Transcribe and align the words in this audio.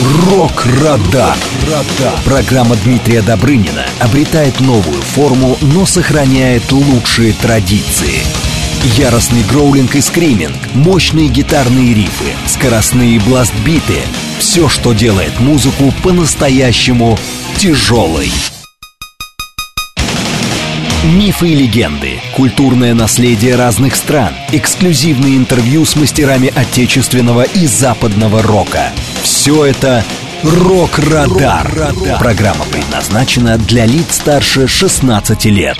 Рок-Радар. 0.00 1.36
Программа 2.24 2.76
Дмитрия 2.76 3.20
Добрынина 3.20 3.84
обретает 3.98 4.60
новую 4.60 5.02
форму, 5.02 5.58
но 5.60 5.86
сохраняет 5.86 6.70
лучшие 6.70 7.32
традиции. 7.32 8.22
Яростный 8.96 9.42
гроулинг 9.42 9.96
и 9.96 10.00
скриминг, 10.00 10.56
мощные 10.74 11.28
гитарные 11.28 11.94
рифы, 11.94 12.32
скоростные 12.46 13.18
бластбиты— 13.20 14.02
все, 14.38 14.68
что 14.68 14.92
делает 14.92 15.40
музыку 15.40 15.92
по-настоящему 16.04 17.18
тяжелой. 17.56 18.30
Мифы 21.04 21.48
и 21.48 21.54
легенды, 21.54 22.20
культурное 22.36 22.94
наследие 22.94 23.56
разных 23.56 23.96
стран, 23.96 24.34
эксклюзивные 24.52 25.36
интервью 25.36 25.84
с 25.84 25.96
мастерами 25.96 26.52
отечественного 26.54 27.42
и 27.42 27.66
западного 27.66 28.42
рока. 28.42 28.92
Все 29.38 29.66
это 29.66 30.02
«Рок-Радар». 30.42 31.70
Программа 32.18 32.64
предназначена 32.64 33.56
для 33.56 33.86
лиц 33.86 34.16
старше 34.16 34.66
16 34.66 35.44
лет. 35.44 35.78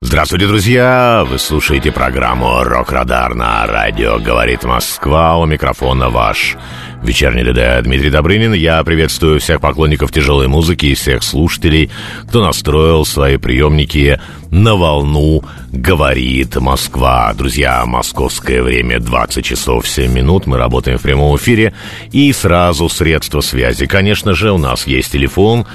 Здравствуйте, 0.00 0.48
друзья! 0.48 1.24
Вы 1.24 1.38
слушаете 1.38 1.92
программу 1.92 2.64
«Рок-Радар» 2.64 3.36
на 3.36 3.64
радио 3.68 4.18
«Говорит 4.18 4.64
Москва». 4.64 5.38
У 5.38 5.46
микрофона 5.46 6.10
ваш 6.10 6.56
вечерний 7.04 7.44
ДД 7.44 7.84
Дмитрий 7.84 8.10
Добрынин. 8.10 8.54
Я 8.54 8.82
приветствую 8.82 9.38
всех 9.38 9.60
поклонников 9.60 10.10
тяжелой 10.10 10.48
музыки 10.48 10.86
и 10.86 10.94
всех 10.94 11.22
слушателей, 11.22 11.90
кто 12.28 12.44
настроил 12.44 13.04
свои 13.04 13.36
приемники 13.36 14.18
на 14.50 14.74
волну 14.74 15.44
«Говорит 15.70 16.56
Москва». 16.56 17.32
Друзья, 17.34 17.84
московское 17.84 18.62
время 18.62 19.00
20 19.00 19.44
часов 19.44 19.86
7 19.86 20.10
минут. 20.12 20.46
Мы 20.46 20.56
работаем 20.56 20.96
в 20.98 21.02
прямом 21.02 21.36
эфире. 21.36 21.74
И 22.12 22.32
сразу 22.32 22.88
средства 22.88 23.40
связи. 23.40 23.84
Конечно 23.86 24.34
же, 24.34 24.52
у 24.52 24.58
нас 24.58 24.86
есть 24.86 25.12
телефон 25.12 25.66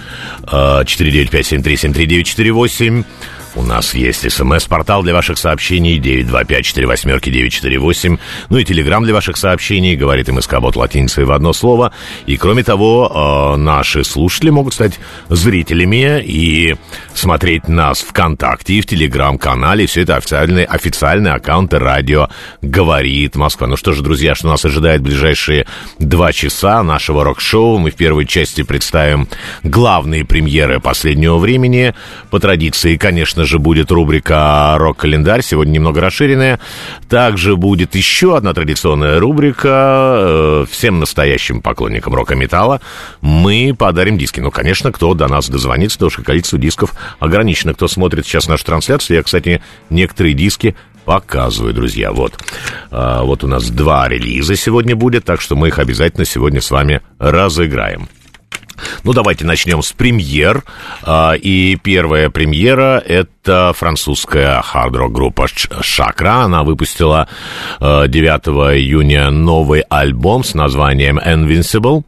495-7373-948. 0.43 3.05
У 3.55 3.63
нас 3.63 3.95
есть 3.95 4.31
смс-портал 4.31 5.01
для 5.01 5.13
ваших 5.13 5.39
сообщений 5.39 5.97
925-48-948. 5.99 8.19
Ну 8.49 8.57
и 8.57 8.63
телеграм 8.63 9.03
для 9.03 9.13
ваших 9.13 9.37
сообщений, 9.37 9.95
говорит 9.95 10.27
МСК 10.27 10.59
Бот 10.59 10.75
латиницей 10.75 11.25
в 11.25 11.31
одно 11.31 11.53
слово. 11.53 11.91
И 12.27 12.37
кроме 12.37 12.63
того, 12.63 13.55
э, 13.55 13.57
наши 13.57 14.03
слушатели 14.03 14.51
могут 14.51 14.75
стать 14.75 14.99
зрителями 15.29 16.23
и 16.23 16.75
смотреть 17.15 17.67
нас 17.67 18.01
ВКонтакте 18.01 18.75
и 18.75 18.81
в 18.81 18.85
телеграм-канале. 18.85 19.87
Все 19.87 20.03
это 20.03 20.15
официальные, 20.15 20.65
официальные 20.65 21.33
аккаунты 21.33 21.79
радио 21.79 22.29
«Говорит 22.61 23.35
Москва». 23.35 23.65
Ну 23.67 23.77
что 23.77 23.93
же, 23.93 24.03
друзья, 24.03 24.35
что 24.35 24.47
нас 24.47 24.63
ожидает 24.63 25.01
в 25.01 25.05
ближайшие 25.05 25.65
два 25.97 26.31
часа 26.31 26.83
нашего 26.83 27.23
рок-шоу. 27.23 27.79
Мы 27.79 27.89
в 27.89 27.95
первой 27.95 28.27
части 28.27 28.61
представим 28.61 29.27
главные 29.63 30.23
премьеры 30.23 30.79
последнего 30.79 31.39
времени. 31.39 31.95
По 32.29 32.39
традиции, 32.39 32.95
конечно 32.95 33.38
же, 33.45 33.59
будет 33.59 33.91
рубрика 33.91 34.75
«Рок-календарь», 34.77 35.41
сегодня 35.41 35.73
немного 35.73 36.01
расширенная. 36.01 36.59
Также 37.07 37.55
будет 37.55 37.95
еще 37.95 38.37
одна 38.37 38.53
традиционная 38.53 39.19
рубрика 39.19 40.15
э, 40.19 40.65
всем 40.69 40.99
настоящим 40.99 41.61
поклонникам 41.61 42.13
рока-металла. 42.13 42.81
Мы 43.21 43.75
подарим 43.77 44.17
диски. 44.17 44.39
Ну, 44.39 44.51
конечно, 44.51 44.91
кто 44.91 45.13
до 45.13 45.27
нас 45.27 45.49
дозвонится, 45.49 45.97
потому 45.97 46.11
что 46.11 46.23
количество 46.23 46.59
дисков 46.59 46.93
ограничено. 47.19 47.73
Кто 47.73 47.87
смотрит 47.87 48.25
сейчас 48.25 48.47
нашу 48.47 48.65
трансляцию, 48.65 49.17
я, 49.17 49.23
кстати, 49.23 49.61
некоторые 49.89 50.33
диски 50.33 50.75
показываю, 51.05 51.73
друзья. 51.73 52.11
Вот. 52.11 52.33
А, 52.91 53.23
вот 53.23 53.43
у 53.43 53.47
нас 53.47 53.69
два 53.69 54.07
релиза 54.07 54.55
сегодня 54.55 54.95
будет, 54.95 55.25
так 55.25 55.41
что 55.41 55.55
мы 55.55 55.69
их 55.69 55.79
обязательно 55.79 56.25
сегодня 56.25 56.61
с 56.61 56.69
вами 56.69 57.01
разыграем. 57.17 58.07
Ну, 59.03 59.13
давайте 59.13 59.45
начнем 59.45 59.81
с 59.81 59.91
премьер. 59.91 60.63
А, 61.03 61.33
и 61.33 61.75
первая 61.75 62.29
премьера— 62.29 63.01
это 63.05 63.73
французская 63.75 64.61
хард-рок 64.61 65.11
группа 65.11 65.47
«Шакра». 65.81 66.43
Она 66.43 66.63
выпустила 66.63 67.27
9 67.79 68.47
а, 68.47 68.77
июня 68.77 69.29
новый 69.29 69.81
альбом 69.89 70.43
с 70.43 70.53
названием 70.53 71.19
«Invincible». 71.19 72.03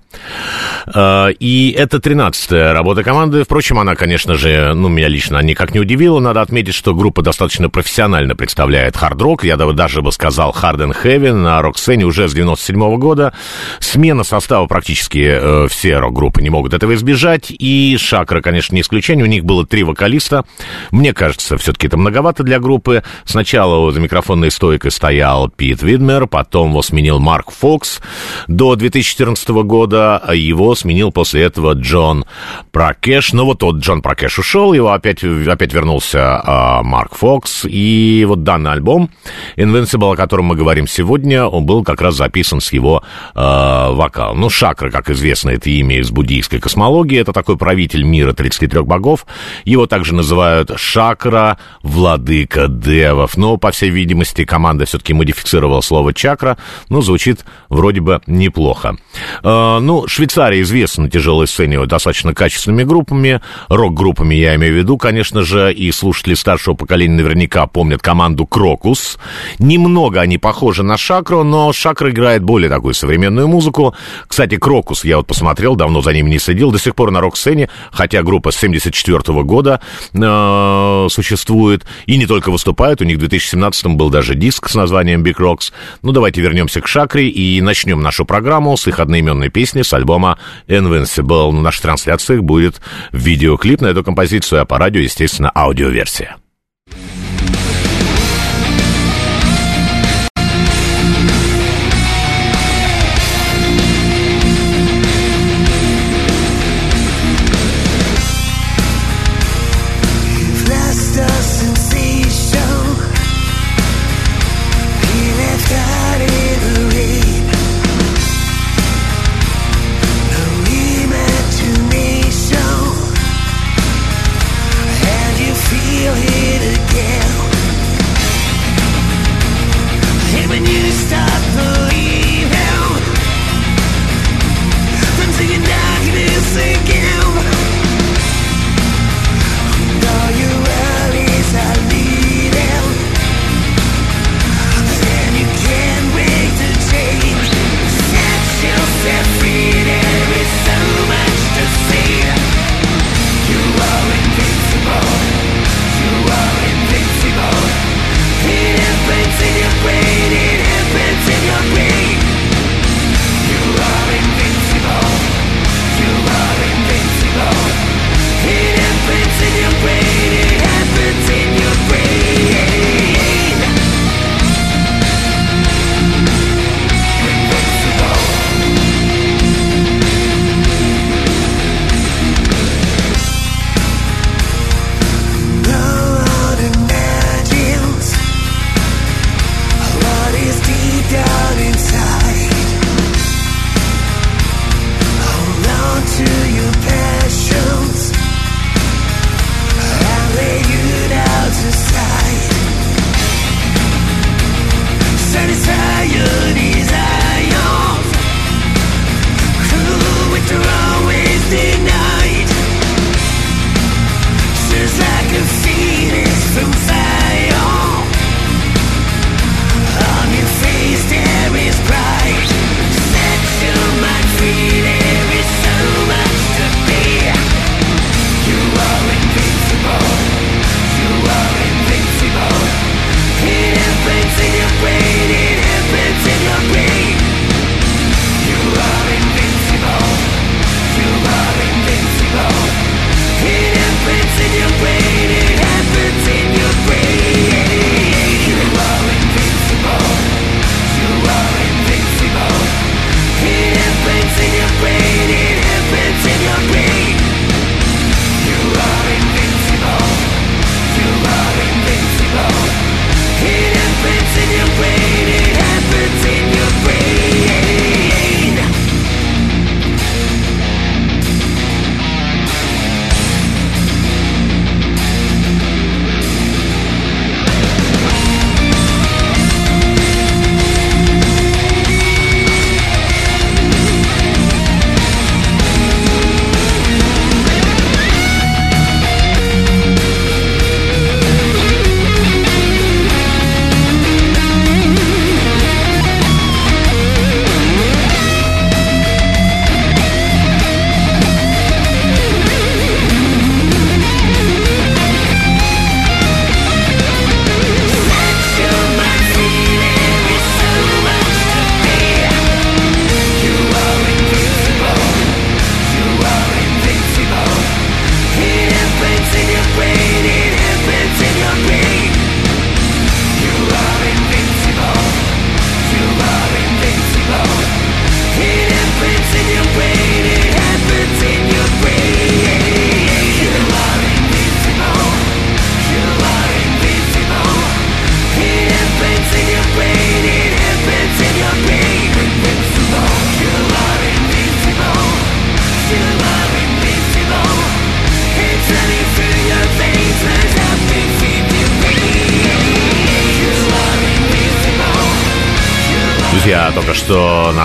А, 0.93 1.29
и 1.29 1.71
это 1.71 1.97
13-я 1.97 2.73
работа 2.73 3.03
команды. 3.03 3.43
Впрочем, 3.43 3.79
она, 3.79 3.95
конечно 3.95 4.35
же, 4.35 4.73
ну, 4.73 4.89
меня 4.89 5.07
лично 5.07 5.41
никак 5.41 5.73
не 5.73 5.79
удивила. 5.79 6.19
Надо 6.19 6.41
отметить, 6.41 6.73
что 6.73 6.93
группа 6.93 7.21
достаточно 7.21 7.69
профессионально 7.69 8.35
представляет 8.35 8.97
хард-рок. 8.97 9.43
Я 9.43 9.57
даже 9.57 10.01
бы 10.01 10.11
сказал 10.11 10.51
hard 10.51 10.77
and 10.77 10.95
heavy 11.03 11.33
на 11.33 11.61
рок-сцене 11.61 12.05
уже 12.05 12.27
с 12.27 12.33
97 12.33 12.75
-го 12.75 12.97
года. 12.97 13.33
Смена 13.79 14.23
состава 14.23 14.67
практически 14.67 15.39
э, 15.41 15.67
все 15.69 15.97
рок-группы 15.97 16.41
не 16.41 16.49
могут 16.49 16.60
этого 16.67 16.95
избежать. 16.95 17.47
И 17.49 17.97
Шакра, 17.97 18.41
конечно, 18.41 18.75
не 18.75 18.81
исключение. 18.81 19.25
У 19.25 19.27
них 19.27 19.45
было 19.45 19.65
три 19.65 19.83
вокалиста. 19.83 20.45
Мне 20.91 21.13
кажется, 21.13 21.57
все-таки 21.57 21.87
это 21.87 21.97
многовато 21.97 22.43
для 22.43 22.59
группы. 22.59 23.03
Сначала 23.25 23.91
за 23.91 23.99
микрофонной 23.99 24.51
стойкой 24.51 24.91
стоял 24.91 25.49
Пит 25.49 25.81
Видмер, 25.81 26.27
потом 26.27 26.69
его 26.69 26.81
сменил 26.81 27.19
Марк 27.19 27.51
Фокс. 27.51 28.01
До 28.47 28.75
2014 28.75 29.49
года 29.49 30.21
его 30.33 30.75
сменил 30.75 31.11
после 31.11 31.43
этого 31.43 31.73
Джон 31.73 32.25
Пракеш. 32.71 33.33
Ну 33.33 33.45
вот 33.45 33.59
тот 33.59 33.77
Джон 33.77 34.01
Пракеш 34.01 34.39
ушел, 34.39 34.73
его 34.73 34.91
опять, 34.91 35.23
опять 35.23 35.73
вернулся 35.73 36.41
а, 36.43 36.83
Марк 36.83 37.15
Фокс. 37.15 37.65
И 37.67 38.25
вот 38.27 38.43
данный 38.43 38.71
альбом 38.71 39.09
Invincible, 39.57 40.13
о 40.13 40.15
котором 40.15 40.45
мы 40.45 40.55
говорим 40.55 40.87
сегодня, 40.87 41.45
он 41.45 41.65
был 41.65 41.83
как 41.83 42.01
раз 42.01 42.15
записан 42.15 42.61
с 42.61 42.73
его 42.73 43.03
а, 43.33 43.91
вокалом. 43.91 44.39
Ну, 44.39 44.49
Шакра, 44.49 44.89
как 44.89 45.09
известно, 45.09 45.49
это 45.49 45.69
имя 45.69 45.99
из 45.99 46.11
буддийской 46.51 46.59
космологии. 46.59 47.19
Это 47.19 47.33
такой 47.33 47.57
правитель 47.57 48.03
мира 48.03 48.33
33 48.33 48.81
богов. 48.81 49.25
Его 49.65 49.87
также 49.87 50.13
называют 50.13 50.71
Шакра, 50.77 51.57
владыка 51.81 52.67
девов. 52.67 53.37
Но, 53.37 53.57
по 53.57 53.71
всей 53.71 53.89
видимости, 53.89 54.45
команда 54.45 54.85
все-таки 54.85 55.13
модифицировала 55.13 55.81
слово 55.81 56.13
чакра. 56.13 56.57
Ну, 56.89 57.01
звучит 57.01 57.45
вроде 57.69 58.01
бы 58.01 58.21
неплохо. 58.27 58.97
А, 59.43 59.79
ну, 59.79 60.07
Швейцария 60.07 60.61
известна 60.61 61.03
на 61.03 61.09
тяжелой 61.09 61.47
сцене 61.47 61.85
достаточно 61.85 62.33
качественными 62.33 62.83
группами. 62.83 63.41
Рок-группами 63.69 64.35
я 64.35 64.55
имею 64.55 64.73
в 64.73 64.77
виду, 64.77 64.97
конечно 64.97 65.43
же, 65.43 65.73
и 65.73 65.91
слушатели 65.91 66.33
старшего 66.33 66.75
поколения 66.75 67.15
наверняка 67.15 67.65
помнят 67.67 68.01
команду 68.01 68.45
Крокус. 68.45 69.17
Немного 69.59 70.21
они 70.21 70.37
похожи 70.37 70.83
на 70.83 70.97
Шакру, 70.97 71.43
но 71.43 71.71
Шакра 71.73 72.09
играет 72.09 72.43
более 72.43 72.69
такую 72.69 72.93
современную 72.93 73.47
музыку. 73.47 73.95
Кстати, 74.27 74.57
Крокус, 74.57 75.05
я 75.05 75.17
вот 75.17 75.27
посмотрел, 75.27 75.75
давно 75.75 76.01
за 76.01 76.13
ними 76.13 76.29
не 76.29 76.39
следил, 76.41 76.71
до 76.71 76.79
сих 76.79 76.95
пор 76.95 77.11
на 77.11 77.21
рок-сцене, 77.21 77.69
хотя 77.91 78.23
группа 78.23 78.51
с 78.51 78.57
74 78.57 79.43
года 79.43 79.79
э, 80.13 81.07
существует 81.09 81.85
и 82.05 82.17
не 82.17 82.25
только 82.25 82.51
выступает, 82.51 83.01
у 83.01 83.05
них 83.05 83.17
в 83.17 83.19
2017 83.19 83.85
был 83.87 84.09
даже 84.09 84.35
диск 84.35 84.69
с 84.69 84.75
названием 84.75 85.23
Big 85.23 85.37
Rocks. 85.37 85.71
Ну, 86.01 86.11
давайте 86.11 86.41
вернемся 86.41 86.81
к 86.81 86.87
Шакре 86.87 87.29
и 87.29 87.61
начнем 87.61 88.01
нашу 88.01 88.25
программу 88.25 88.75
с 88.75 88.87
их 88.87 88.99
одноименной 88.99 89.49
песни 89.49 89.81
с 89.81 89.93
альбома 89.93 90.37
Invincible. 90.67 91.51
На 91.51 91.61
наших 91.61 91.81
трансляциях 91.81 92.41
будет 92.41 92.81
видеоклип 93.11 93.81
на 93.81 93.87
эту 93.87 94.03
композицию, 94.03 94.61
а 94.61 94.65
по 94.65 94.77
радио, 94.77 95.01
естественно, 95.01 95.51
аудиоверсия. 95.53 96.40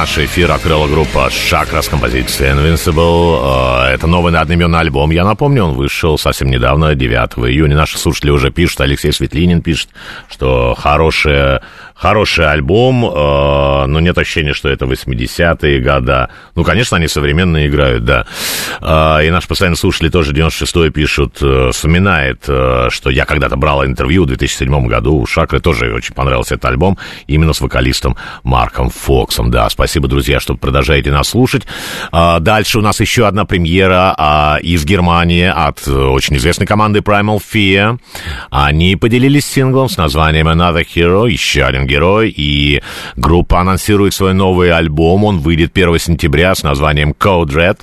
Наш 0.07 0.19
эфир 0.19 0.53
открыла 0.53 0.87
группа 0.87 1.29
Шакра 1.31 1.83
с 1.83 1.89
композицией 1.89 2.53
Invincible. 2.53 3.89
Э, 3.89 3.95
это 3.95 4.07
новый 4.07 4.33
одноименный 4.33 4.79
альбом. 4.79 5.11
Я 5.11 5.25
напомню, 5.25 5.65
он 5.65 5.73
вышел 5.75 6.17
совсем 6.17 6.49
недавно, 6.49 6.95
9 6.95 7.51
июня. 7.51 7.75
Наши 7.75 7.99
слушатели 7.99 8.31
уже 8.31 8.53
пишут, 8.53 8.83
Алексей 8.83 9.13
Светлинин 9.13 9.63
пишет, 9.63 9.89
что 10.29 10.77
хорошая 10.79 11.61
хороший 11.97 12.49
альбом, 12.49 13.05
э, 13.87 13.89
но 13.89 14.01
нет 14.01 14.19
ощущения, 14.19 14.53
что 14.53 14.69
это 14.69 14.85
80-е 14.85 15.81
года. 15.81 16.31
Ну, 16.55 16.65
конечно, 16.65 16.97
они 16.97 17.09
современные 17.09 17.69
играют, 17.69 18.05
да. 18.05 18.27
Э, 18.81 19.27
и 19.27 19.31
наши 19.31 19.49
постоянные 19.49 19.77
слушатели 19.77 20.09
тоже 20.09 20.33
96-й 20.33 20.91
пишут, 20.91 21.39
э, 21.41 21.71
вспоминает, 21.73 22.45
э, 22.49 22.89
что 22.91 23.11
я 23.11 23.25
когда-то 23.25 23.57
брал 23.57 23.85
интервью 23.85 24.25
в 24.25 24.27
2007 24.27 24.87
году 24.87 25.17
у 25.17 25.27
Шакры, 25.27 25.61
тоже 25.61 25.93
очень 25.93 26.15
понравился 26.15 26.55
этот 26.55 26.67
альбом, 26.67 26.99
именно 27.27 27.53
с 27.53 27.61
вокалистом 27.61 28.17
Марком 28.43 28.91
Фоксом. 28.91 29.51
Да, 29.51 29.69
спасибо, 29.71 30.09
друзья, 30.09 30.41
что 30.41 30.57
продолжаете 30.57 31.11
нас 31.11 31.29
слушать. 31.29 31.67
Э, 32.13 32.39
дальше 32.41 32.79
у 32.79 32.83
нас 32.83 33.01
еще 33.01 33.27
одна 33.27 33.45
премьера 33.45 34.15
э, 34.17 34.63
из 34.63 34.85
Германии 34.85 35.47
от 35.47 35.87
очень 35.89 36.37
известной 36.37 36.67
команды 36.67 37.01
Primal 37.01 37.41
Fear. 37.41 37.99
Они 38.51 38.97
поделились 38.97 39.47
синглом 39.47 39.89
с 39.89 39.97
названием 39.97 40.49
Another 40.49 40.85
Hero, 40.85 41.31
еще 41.31 41.65
один 41.65 41.87
герой, 41.87 42.33
и 42.37 42.83
группа 43.17 43.61
анонсирует 43.77 44.15
свой 44.15 44.33
новый 44.33 44.73
альбом. 44.73 45.25
Он 45.25 45.41
выйдет 45.41 45.73
1 45.75 45.99
сентября 45.99 46.55
с 46.55 46.63
названием 46.63 47.11
Code 47.11 47.49
Red. 47.49 47.79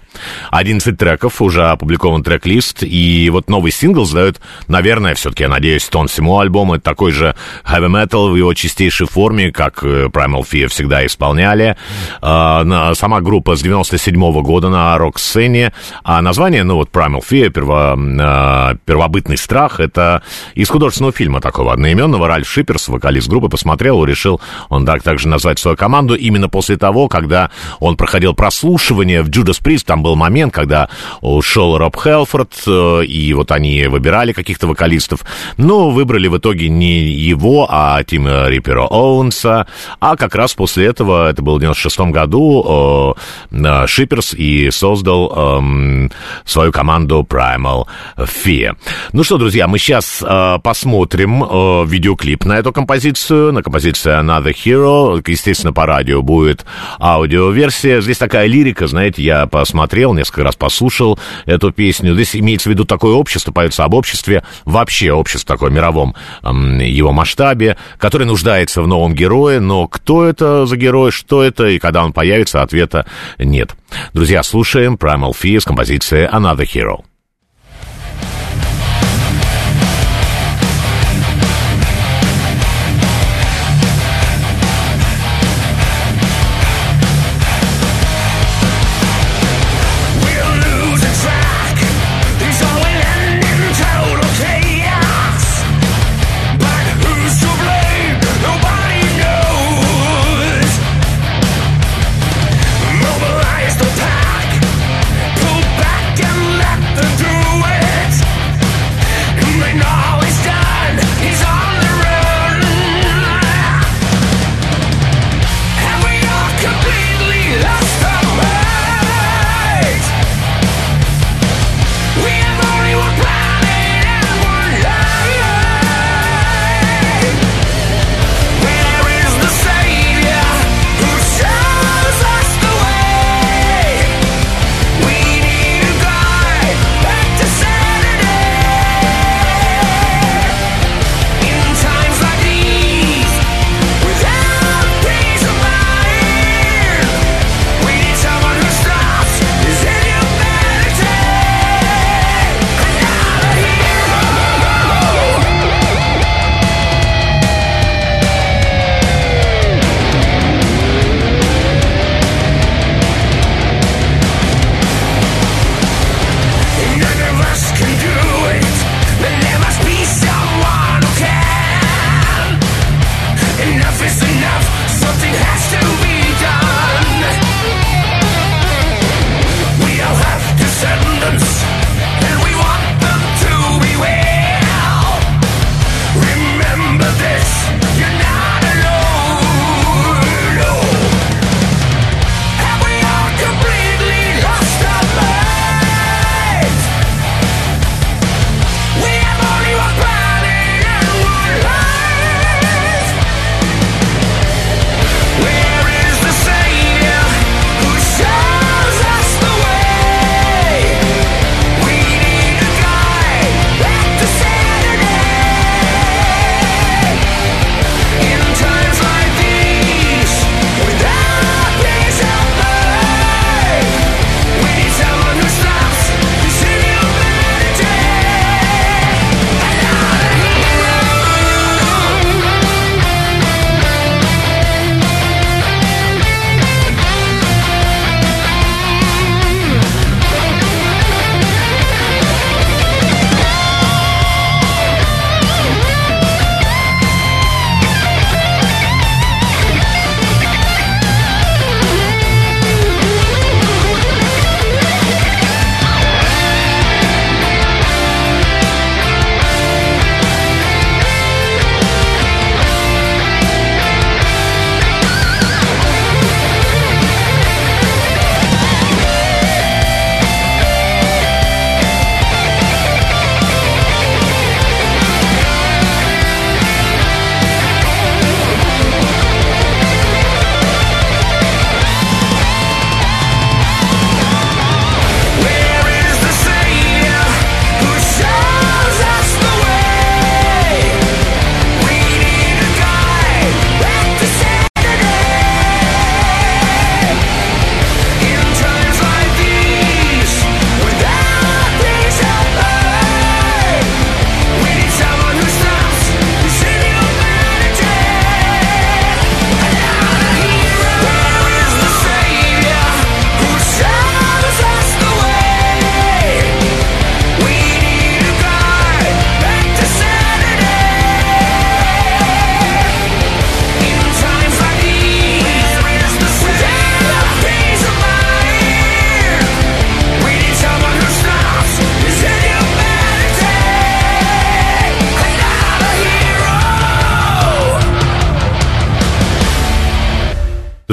11 0.50 0.98
треков, 0.98 1.42
уже 1.42 1.66
опубликован 1.68 2.24
трек-лист, 2.24 2.84
и 2.84 3.30
вот 3.32 3.50
новый 3.50 3.72
сингл 3.72 4.06
задает, 4.06 4.40
наверное, 4.68 5.16
все-таки, 5.16 5.44
я 5.44 5.50
надеюсь, 5.50 5.86
тон 5.86 6.08
всему 6.08 6.40
альбому. 6.40 6.76
Это 6.76 6.84
такой 6.84 7.12
же 7.12 7.36
heavy 7.64 7.90
metal 7.90 8.32
в 8.32 8.36
его 8.36 8.54
чистейшей 8.54 9.08
форме, 9.08 9.52
как 9.52 9.84
э, 9.84 10.06
Primal 10.06 10.44
Fear 10.44 10.68
всегда 10.68 11.06
исполняли. 11.06 11.76
А, 12.22 12.94
сама 12.96 13.22
группа 13.22 13.56
с 13.56 13.62
97 13.62 14.16
-го 14.16 14.42
года 14.42 14.70
на 14.70 14.98
рок-сцене, 14.98 15.74
а 16.04 16.22
название, 16.22 16.64
ну 16.64 16.76
вот 16.76 16.90
Primal 16.90 17.24
Fear, 17.28 17.50
перво, 17.50 17.96
а, 17.96 18.76
первобытный 18.86 19.38
страх, 19.38 19.80
это 19.80 20.24
из 20.56 20.70
художественного 20.70 21.14
фильма 21.14 21.40
такого 21.40 21.74
одноименного. 21.74 22.28
Ральф 22.28 22.48
Шиперс, 22.48 22.88
вокалист 22.88 23.28
группы, 23.28 23.50
посмотрел 23.50 24.04
решил 24.06 24.42
он 24.70 24.86
так 24.86 25.04
также 25.04 25.28
назвать 25.28 25.60
свою 25.60 25.78
команду 25.84 26.16
именно 26.16 26.48
после 26.48 26.78
того, 26.78 27.10
когда 27.10 27.50
он 27.82 27.98
проходил 27.98 28.34
прослушивание 28.34 29.22
в 29.22 29.28
Judas 29.28 29.62
Priest. 29.62 29.84
Там 29.86 30.02
был 30.02 30.16
момент, 30.16 30.54
когда 30.54 30.88
ушел 31.20 31.78
Роб 31.78 31.98
Хелфорд, 32.02 32.54
э, 32.66 33.04
и 33.04 33.34
вот 33.34 33.52
они 33.52 33.88
выбирали 33.88 34.32
каких-то 34.32 34.68
вокалистов. 34.68 35.26
Но 35.58 35.90
выбрали 35.90 36.30
в 36.30 36.38
итоге 36.38 36.70
не 36.70 37.02
его, 37.02 37.68
а 37.70 38.02
Тима 38.06 38.48
Риппера 38.48 38.88
Оуэнса. 38.90 39.68
А 40.00 40.16
как 40.16 40.36
раз 40.36 40.54
после 40.54 40.86
этого, 40.86 41.30
это 41.30 41.42
было 41.42 41.58
в 41.58 41.60
96 41.60 42.12
году, 42.12 43.18
э, 43.52 43.86
Шиперс 43.86 44.34
и 44.34 44.72
создал 44.72 45.34
эм, 45.36 46.12
свою 46.46 46.72
команду 46.72 47.28
Primal 47.30 47.88
Fear. 48.18 48.78
Ну 49.12 49.24
что, 49.26 49.38
друзья, 49.38 49.68
мы 49.68 49.80
сейчас 49.80 50.24
э, 50.26 50.60
посмотрим 50.64 51.44
видеоклип 51.86 52.46
на 52.46 52.54
эту 52.54 52.72
композицию, 52.72 53.52
на 53.52 53.62
композицию 53.62 54.22
Another 54.22 54.54
Hero. 54.54 55.22
Естественно, 55.34 55.73
по 55.74 55.86
радио 55.86 56.22
будет 56.22 56.66
аудиоверсия. 57.00 58.02
Здесь 58.02 58.18
такая 58.18 58.48
лирика, 58.48 58.88
знаете, 58.88 59.24
я 59.24 59.48
посмотрел, 59.48 60.14
несколько 60.14 60.44
раз 60.44 60.56
послушал 60.56 61.20
эту 61.46 61.72
песню. 61.72 62.14
Здесь 62.14 62.36
имеется 62.36 62.70
в 62.70 62.72
виду 62.72 62.86
такое 62.86 63.14
общество, 63.14 63.52
поется 63.52 63.84
об 63.84 63.94
обществе, 63.94 64.44
вообще 64.66 65.12
общество 65.12 65.56
такое 65.56 65.72
мировом 65.72 66.16
его 66.44 67.12
масштабе, 67.12 67.78
которое 67.98 68.26
нуждается 68.26 68.82
в 68.82 68.88
новом 68.88 69.14
герое, 69.14 69.60
но 69.60 69.88
кто 69.88 70.26
это 70.26 70.66
за 70.66 70.78
герой, 70.78 71.12
что 71.12 71.44
это, 71.44 71.68
и 71.68 71.80
когда 71.80 72.04
он 72.04 72.14
появится, 72.14 72.62
ответа 72.62 73.06
нет. 73.38 73.76
Друзья, 74.14 74.44
слушаем 74.44 74.96
Primal 74.96 75.34
с 75.34 75.66
композицией 75.66 76.28
Another 76.28 76.66
Hero. 76.66 77.04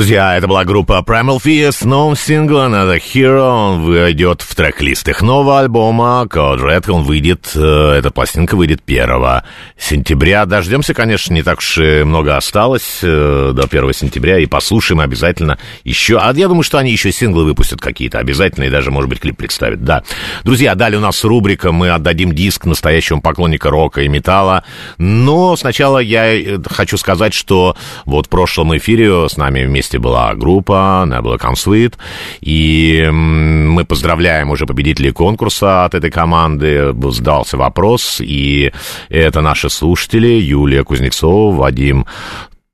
Друзья, 0.00 0.34
это 0.38 0.48
была 0.48 0.64
группа 0.64 1.04
Primal 1.06 1.36
Fear 1.44 1.72
с 1.72 1.84
новым 1.84 2.16
синглом 2.16 2.72
Another 2.72 2.98
Hero. 2.98 3.72
Он 3.72 3.82
войдет 3.82 4.40
в 4.40 4.54
трек-лист 4.54 5.06
их 5.10 5.20
нового 5.20 5.60
альбома 5.60 6.26
Code 6.26 6.62
Red. 6.62 6.90
Он 6.90 7.02
выйдет, 7.02 7.52
э, 7.54 7.96
эта 7.98 8.10
пластинка 8.10 8.56
выйдет 8.56 8.80
1 8.86 9.42
сентября. 9.76 10.46
Дождемся, 10.46 10.94
конечно, 10.94 11.34
не 11.34 11.42
так 11.42 11.58
уж 11.58 11.76
и 11.76 12.02
много 12.02 12.38
осталось 12.38 13.00
э, 13.02 13.52
до 13.54 13.64
1 13.64 13.92
сентября. 13.92 14.38
И 14.38 14.46
послушаем 14.46 15.00
обязательно 15.00 15.58
еще. 15.84 16.16
А 16.16 16.32
я 16.32 16.48
думаю, 16.48 16.62
что 16.62 16.78
они 16.78 16.92
еще 16.92 17.12
синглы 17.12 17.44
выпустят 17.44 17.82
какие-то 17.82 18.20
обязательно. 18.20 18.64
И 18.64 18.70
даже, 18.70 18.90
может 18.90 19.10
быть, 19.10 19.20
клип 19.20 19.36
представят. 19.36 19.84
Да. 19.84 20.02
Друзья, 20.44 20.74
далее 20.76 20.96
у 20.96 21.02
нас 21.02 21.22
рубрика. 21.24 21.72
Мы 21.72 21.90
отдадим 21.90 22.32
диск 22.32 22.64
настоящему 22.64 23.20
поклоннику 23.20 23.68
рока 23.68 24.00
и 24.00 24.08
металла. 24.08 24.64
Но 24.96 25.56
сначала 25.56 25.98
я 25.98 26.34
э, 26.34 26.58
хочу 26.70 26.96
сказать, 26.96 27.34
что 27.34 27.76
вот 28.06 28.28
в 28.28 28.28
прошлом 28.30 28.74
эфире 28.78 29.28
с 29.28 29.36
нами 29.36 29.66
вместе 29.66 29.89
месте 29.90 29.98
была 29.98 30.34
группа 30.34 31.04
Nebula 31.06 31.38
Come 31.38 31.54
Sweet, 31.54 31.94
и 32.40 33.08
мы 33.10 33.84
поздравляем 33.84 34.50
уже 34.50 34.66
победителей 34.66 35.10
конкурса 35.10 35.84
от 35.84 35.94
этой 35.94 36.10
команды. 36.10 36.94
Сдался 37.10 37.56
вопрос, 37.56 38.20
и 38.20 38.72
это 39.08 39.40
наши 39.40 39.68
слушатели 39.68 40.28
Юлия 40.28 40.84
Кузнецова, 40.84 41.56
Вадим 41.56 42.06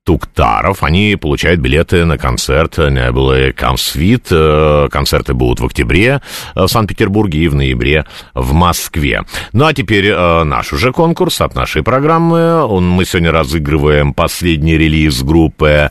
Туктаров, 0.06 0.84
они 0.84 1.16
получают 1.16 1.58
билеты 1.58 2.04
на 2.04 2.16
концерт 2.16 2.78
Come 2.78 3.74
Sweet. 3.74 4.28
Э, 4.30 4.88
концерты 4.88 5.34
будут 5.34 5.58
в 5.58 5.66
октябре 5.66 6.20
в 6.54 6.68
Санкт-Петербурге 6.68 7.40
и 7.40 7.48
в 7.48 7.56
ноябре 7.56 8.04
в 8.32 8.52
Москве. 8.52 9.24
Ну 9.52 9.66
а 9.66 9.74
теперь 9.74 10.06
э, 10.06 10.44
наш 10.44 10.72
уже 10.72 10.92
конкурс 10.92 11.40
от 11.40 11.56
нашей 11.56 11.82
программы. 11.82 12.68
Мы 12.80 13.04
сегодня 13.04 13.32
разыгрываем 13.32 14.14
последний 14.14 14.78
релиз 14.78 15.24
группы 15.24 15.90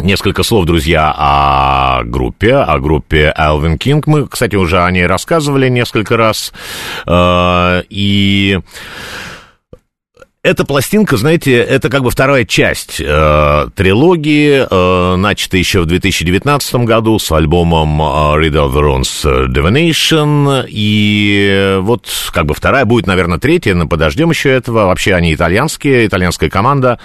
Несколько 0.00 0.44
слов, 0.44 0.64
друзья, 0.64 1.12
о 1.16 2.04
группе, 2.04 2.54
о 2.54 2.78
группе 2.78 3.34
Alvin 3.36 3.76
King. 3.76 4.00
Мы, 4.06 4.28
кстати, 4.28 4.54
уже 4.54 4.80
о 4.80 4.88
ней 4.92 5.06
рассказывали 5.06 5.68
несколько 5.68 6.16
раз. 6.16 6.52
Э, 7.04 7.82
и 7.90 8.60
эта 10.48 10.64
пластинка, 10.64 11.18
знаете, 11.18 11.58
это 11.58 11.90
как 11.90 12.02
бы 12.02 12.10
вторая 12.10 12.46
часть 12.46 13.00
э, 13.00 13.68
трилогии, 13.74 14.66
э, 14.68 15.16
начатая 15.16 15.58
еще 15.58 15.82
в 15.82 15.86
2019 15.86 16.74
году 16.86 17.18
с 17.18 17.30
альбомом 17.30 18.00
э, 18.00 18.04
Read 18.04 18.54
of 18.54 18.72
the 18.72 18.80
Runes 18.80 19.48
Divination, 19.52 20.64
и 20.66 21.76
вот 21.80 22.06
как 22.32 22.46
бы 22.46 22.54
вторая 22.54 22.86
будет, 22.86 23.06
наверное, 23.06 23.38
третья, 23.38 23.74
но 23.74 23.86
подождем 23.86 24.30
еще 24.30 24.48
этого. 24.48 24.86
Вообще 24.86 25.14
они 25.14 25.34
итальянские, 25.34 26.06
итальянская 26.06 26.48
команда, 26.48 26.98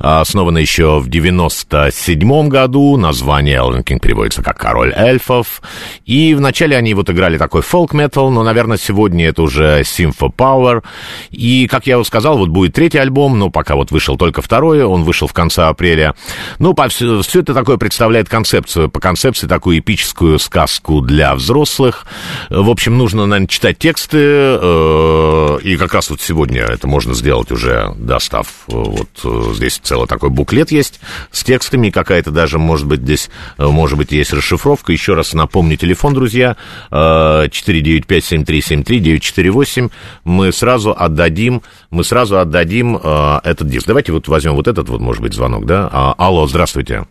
э, 0.00 0.02
основана 0.02 0.58
еще 0.58 0.98
в 0.98 1.08
97 1.08 2.48
году, 2.48 2.96
название 2.96 3.58
Элвин 3.58 3.84
Кинг 3.84 4.02
переводится 4.02 4.42
как 4.42 4.58
«Король 4.58 4.92
эльфов», 4.96 5.62
и 6.04 6.34
вначале 6.34 6.76
они 6.76 6.94
вот 6.94 7.08
играли 7.10 7.38
такой 7.38 7.62
фолк-метал, 7.62 8.30
но, 8.32 8.42
наверное, 8.42 8.76
сегодня 8.76 9.28
это 9.28 9.42
уже 9.42 9.82
Power, 9.82 10.82
и, 11.30 11.68
как 11.68 11.86
я 11.86 12.00
уже 12.00 12.08
сказал, 12.08 12.38
вот 12.38 12.48
будет 12.48 12.74
третий 12.88 13.02
альбом, 13.02 13.38
но 13.38 13.50
пока 13.50 13.76
вот 13.76 13.90
вышел 13.90 14.16
только 14.16 14.40
второй, 14.40 14.82
он 14.82 15.04
вышел 15.04 15.28
в 15.28 15.34
конце 15.34 15.64
апреля. 15.64 16.14
Ну, 16.58 16.72
по, 16.72 16.88
все, 16.88 17.20
все 17.20 17.40
это 17.40 17.52
такое 17.52 17.76
представляет 17.76 18.30
концепцию, 18.30 18.88
по 18.88 18.98
концепции 18.98 19.46
такую 19.46 19.80
эпическую 19.80 20.38
сказку 20.38 21.02
для 21.02 21.34
взрослых. 21.34 22.06
В 22.48 22.70
общем, 22.70 22.96
нужно, 22.96 23.26
наверное, 23.26 23.46
читать 23.46 23.78
тексты, 23.78 24.16
э, 24.18 25.58
и 25.62 25.76
как 25.76 25.92
раз 25.92 26.08
вот 26.08 26.22
сегодня 26.22 26.62
это 26.62 26.88
можно 26.88 27.12
сделать 27.12 27.52
уже, 27.52 27.92
достав, 27.98 28.46
э, 28.68 28.72
вот 28.72 29.10
э, 29.22 29.52
здесь 29.54 29.78
целый 29.82 30.08
такой 30.08 30.30
буклет 30.30 30.70
есть 30.70 30.98
с 31.30 31.44
текстами, 31.44 31.90
какая-то 31.90 32.30
даже, 32.30 32.58
может 32.58 32.86
быть, 32.86 33.02
здесь, 33.02 33.28
э, 33.58 33.66
может 33.66 33.98
быть, 33.98 34.12
есть 34.12 34.32
расшифровка. 34.32 34.92
Еще 34.92 35.12
раз 35.12 35.34
напомню 35.34 35.76
телефон, 35.76 36.14
друзья, 36.14 36.56
э, 36.90 37.48
495-7373-948. 37.50 39.90
Мы 40.24 40.52
сразу 40.52 40.96
отдадим, 40.98 41.60
мы 41.90 42.04
сразу 42.04 42.38
отдадим 42.38 42.94
дадим 42.94 43.00
э, 43.02 43.40
этот 43.44 43.68
диск. 43.68 43.86
Давайте 43.86 44.12
вот 44.12 44.28
возьмем 44.28 44.54
вот 44.54 44.68
этот 44.68 44.88
вот, 44.88 45.00
может 45.00 45.22
быть, 45.22 45.34
звонок, 45.34 45.64
да? 45.66 45.88
А, 45.92 46.14
алло, 46.18 46.46
здравствуйте. 46.46 47.06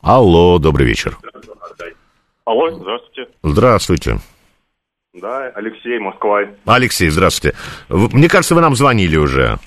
Алло, 0.00 0.58
добрый 0.58 0.86
вечер. 0.86 1.18
Алло, 2.44 2.70
здравствуйте. 2.70 3.30
Здравствуйте. 3.42 4.20
Да, 5.14 5.50
Алексей, 5.54 5.98
Москва. 5.98 6.40
Алексей, 6.66 7.10
здравствуйте. 7.10 7.56
Мне 7.88 8.28
кажется, 8.28 8.54
вы 8.54 8.60
нам 8.60 8.74
звонили 8.74 9.16
уже. 9.16 9.58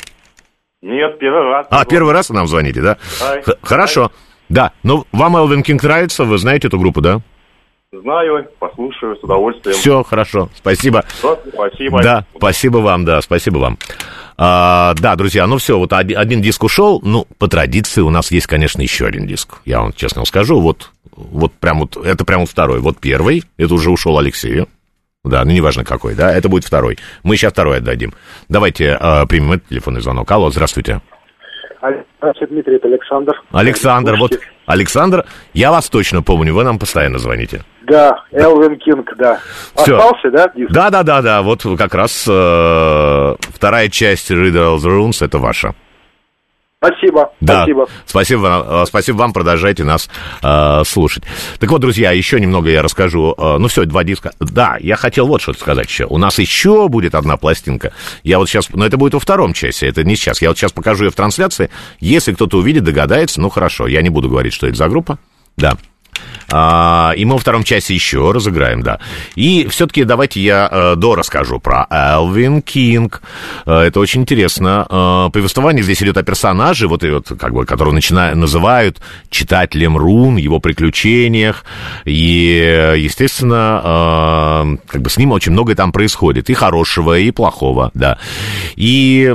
Нет, 0.81 1.19
первый 1.19 1.43
раз. 1.43 1.67
А, 1.69 1.85
первый 1.85 2.13
раз 2.13 2.29
вы 2.29 2.35
нам 2.35 2.47
звоните, 2.47 2.81
да? 2.81 2.97
Да. 3.19 3.55
Хорошо. 3.61 4.11
Да, 4.49 4.73
ну 4.83 5.05
вам 5.11 5.37
Элвин 5.37 5.63
Кинг 5.63 5.83
нравится, 5.83 6.25
вы 6.25 6.37
знаете 6.37 6.67
эту 6.67 6.79
группу, 6.79 7.01
да? 7.01 7.21
Знаю, 8.01 8.47
послушаю 8.57 9.15
с 9.17 9.23
удовольствием. 9.23 9.75
Все, 9.75 10.01
хорошо, 10.03 10.49
спасибо. 10.55 11.03
Спасибо. 11.53 12.01
Да, 12.01 12.25
спасибо 12.35 12.77
вам, 12.77 13.05
да, 13.05 13.21
спасибо 13.21 13.59
вам. 13.59 13.77
А, 14.35 14.95
да, 14.99 15.15
друзья, 15.15 15.45
ну 15.45 15.57
все, 15.57 15.77
вот 15.77 15.93
один, 15.93 16.17
один 16.17 16.41
диск 16.41 16.63
ушел. 16.63 17.01
Ну, 17.03 17.27
по 17.37 17.47
традиции 17.47 18.01
у 18.01 18.09
нас 18.09 18.31
есть, 18.31 18.47
конечно, 18.47 18.81
еще 18.81 19.05
один 19.05 19.27
диск. 19.27 19.59
Я 19.65 19.79
вам 19.81 19.93
честно 19.93 20.25
скажу, 20.25 20.59
вот, 20.59 20.89
вот 21.15 21.53
прям 21.53 21.81
вот, 21.81 21.95
это 21.97 22.25
прям 22.25 22.41
вот 22.41 22.49
второй. 22.49 22.79
Вот 22.79 22.97
первый, 22.97 23.43
это 23.57 23.73
уже 23.75 23.91
ушел 23.91 24.17
Алексею. 24.17 24.67
Да, 25.23 25.45
ну 25.45 25.51
неважно 25.51 25.85
какой, 25.85 26.15
да, 26.15 26.33
это 26.33 26.49
будет 26.49 26.65
второй. 26.65 26.97
Мы 27.21 27.37
сейчас 27.37 27.53
второй 27.53 27.77
отдадим. 27.77 28.13
Давайте 28.49 28.97
э, 28.99 29.25
примем 29.27 29.53
этот 29.53 29.69
телефонный 29.69 30.01
звонок. 30.01 30.29
Алло, 30.31 30.49
здравствуйте. 30.49 30.99
Здравствуйте, 32.17 32.53
Дмитрий, 32.53 32.75
это 32.77 32.87
Александр. 32.87 33.33
Александр, 33.51 34.15
вот, 34.15 34.31
Александр, 34.65 35.25
я 35.53 35.71
вас 35.71 35.89
точно 35.89 36.21
помню, 36.21 36.53
вы 36.53 36.63
нам 36.63 36.79
постоянно 36.79 37.19
звоните. 37.19 37.63
Да, 37.83 38.23
Элвин 38.31 38.77
Кинг, 38.79 39.13
да. 39.17 39.39
Всё. 39.75 39.97
Остался, 39.97 40.31
да, 40.31 40.51
диск? 40.55 40.71
Да, 40.71 40.89
да, 40.89 41.03
да, 41.03 41.21
да, 41.21 41.41
вот 41.41 41.63
как 41.77 41.93
раз 41.93 42.25
э, 42.29 43.35
вторая 43.53 43.89
часть 43.89 44.31
the 44.31 44.77
Runes 44.77 45.23
это 45.23 45.37
ваша. 45.37 45.75
Спасибо, 46.83 47.31
Да, 47.39 47.63
спасибо. 47.63 47.87
спасибо, 48.05 48.65
э, 48.83 48.85
спасибо 48.87 49.17
вам, 49.17 49.31
продолжайте 49.31 49.85
нас 49.85 50.09
э, 50.41 50.81
слушать. 50.85 51.23
Так 51.59 51.71
вот, 51.71 51.79
друзья, 51.79 52.11
еще 52.11 52.41
немного 52.41 52.69
я 52.69 52.81
расскажу. 52.81 53.33
Э, 53.37 53.57
ну 53.57 53.69
все, 53.69 53.85
два 53.85 54.03
диска. 54.03 54.33
Да, 54.39 54.75
я 54.81 54.97
хотел 54.97 55.27
вот 55.27 55.41
что 55.41 55.53
сказать 55.53 55.87
еще. 55.87 56.05
У 56.05 56.17
нас 56.17 56.39
еще 56.39 56.89
будет 56.89 57.15
одна 57.15 57.37
пластинка. 57.37 57.93
Я 58.23 58.37
вот 58.37 58.49
сейчас, 58.49 58.69
но 58.69 58.85
это 58.85 58.97
будет 58.97 59.13
во 59.13 59.21
втором 59.21 59.53
части, 59.53 59.85
это 59.85 60.03
не 60.03 60.17
сейчас. 60.17 60.41
Я 60.41 60.49
вот 60.49 60.57
сейчас 60.57 60.73
покажу 60.73 61.05
ее 61.05 61.11
в 61.11 61.15
трансляции. 61.15 61.69
Если 62.01 62.33
кто-то 62.33 62.57
увидит, 62.57 62.83
догадается, 62.83 63.39
ну 63.39 63.49
хорошо, 63.49 63.87
я 63.87 64.01
не 64.01 64.09
буду 64.09 64.29
говорить, 64.29 64.53
что 64.53 64.67
это 64.67 64.75
за 64.75 64.89
группа. 64.89 65.17
Да. 65.55 65.77
А, 66.55 67.13
и 67.17 67.25
мы 67.25 67.33
во 67.33 67.39
втором 67.39 67.63
часе 67.63 67.95
еще 67.95 68.31
разыграем, 68.31 68.83
да. 68.83 68.99
И 69.33 69.65
все-таки 69.71 70.03
давайте 70.03 70.39
я 70.39 70.69
э, 70.71 70.95
до 70.95 71.15
расскажу 71.15 71.59
про 71.59 71.87
Элвин 71.89 72.61
Кинг. 72.61 73.23
Э, 73.65 73.79
это 73.79 73.99
очень 73.99 74.21
интересно. 74.21 74.85
Э, 74.87 75.29
повествование 75.33 75.83
здесь 75.83 76.03
идет 76.03 76.17
о 76.17 76.21
персонаже, 76.21 76.87
вот, 76.87 77.03
и 77.03 77.09
вот 77.09 77.27
как 77.39 77.55
бы, 77.55 77.65
которого 77.65 77.91
начинают, 77.91 78.37
называют 78.37 79.01
читателем 79.31 79.97
рун, 79.97 80.35
его 80.35 80.59
приключениях. 80.59 81.65
И, 82.05 82.93
естественно, 82.97 83.81
э, 83.83 84.77
как 84.85 85.01
бы 85.01 85.09
с 85.09 85.17
ним 85.17 85.31
очень 85.31 85.53
многое 85.53 85.75
там 85.75 85.91
происходит. 85.91 86.51
И 86.51 86.53
хорошего, 86.53 87.17
и 87.17 87.31
плохого, 87.31 87.89
да. 87.95 88.19
И... 88.75 89.33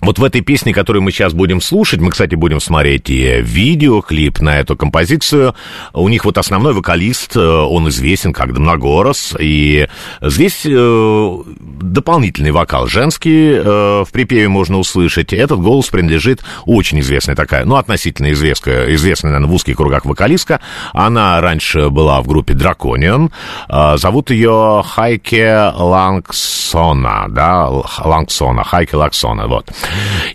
вот 0.00 0.18
в 0.18 0.24
этой 0.24 0.40
песне, 0.40 0.72
которую 0.72 1.02
мы 1.02 1.12
сейчас 1.12 1.34
будем 1.34 1.60
слушать, 1.60 2.00
мы, 2.00 2.10
кстати, 2.10 2.34
будем 2.34 2.60
смотреть 2.60 3.10
и 3.10 3.40
видеоклип 3.42 4.40
на 4.40 4.58
эту 4.58 4.76
композицию. 4.76 5.54
У 5.92 6.08
них 6.08 6.24
вот 6.24 6.38
основной 6.38 6.72
вокалист, 6.72 7.36
э, 7.36 7.40
он 7.40 7.88
известен 7.88 8.32
как 8.32 8.54
Дмногорос, 8.54 9.36
и 9.38 9.88
здесь 10.22 10.62
э, 10.64 11.36
дополнительный 11.58 12.50
вокал 12.50 12.86
женский 12.86 13.52
э, 13.52 14.04
в 14.04 14.08
припеве 14.10 14.48
можно 14.48 14.78
услышать. 14.78 15.32
Этот 15.32 15.60
голос 15.60 15.88
принадлежит 15.88 16.42
очень 16.64 17.00
известной 17.00 17.34
такая, 17.34 17.64
ну, 17.64 17.76
относительно 17.76 18.32
известная, 18.32 18.94
известная, 18.94 19.32
наверное, 19.32 19.50
в 19.50 19.54
узких 19.54 19.76
кругах 19.76 20.06
вокалистка. 20.06 20.60
Она 20.92 21.40
раньше 21.40 21.90
была 21.90 22.22
в 22.22 22.26
группе 22.26 22.54
Драконион. 22.54 23.30
Э, 23.68 23.96
зовут 23.98 24.30
ее 24.30 24.82
Хайке 24.86 25.72
Лангсона, 25.74 27.26
да, 27.28 27.68
Лангсона, 27.68 28.64
Хайке 28.64 28.96
Лангсона, 28.96 29.46
вот. 29.46 29.70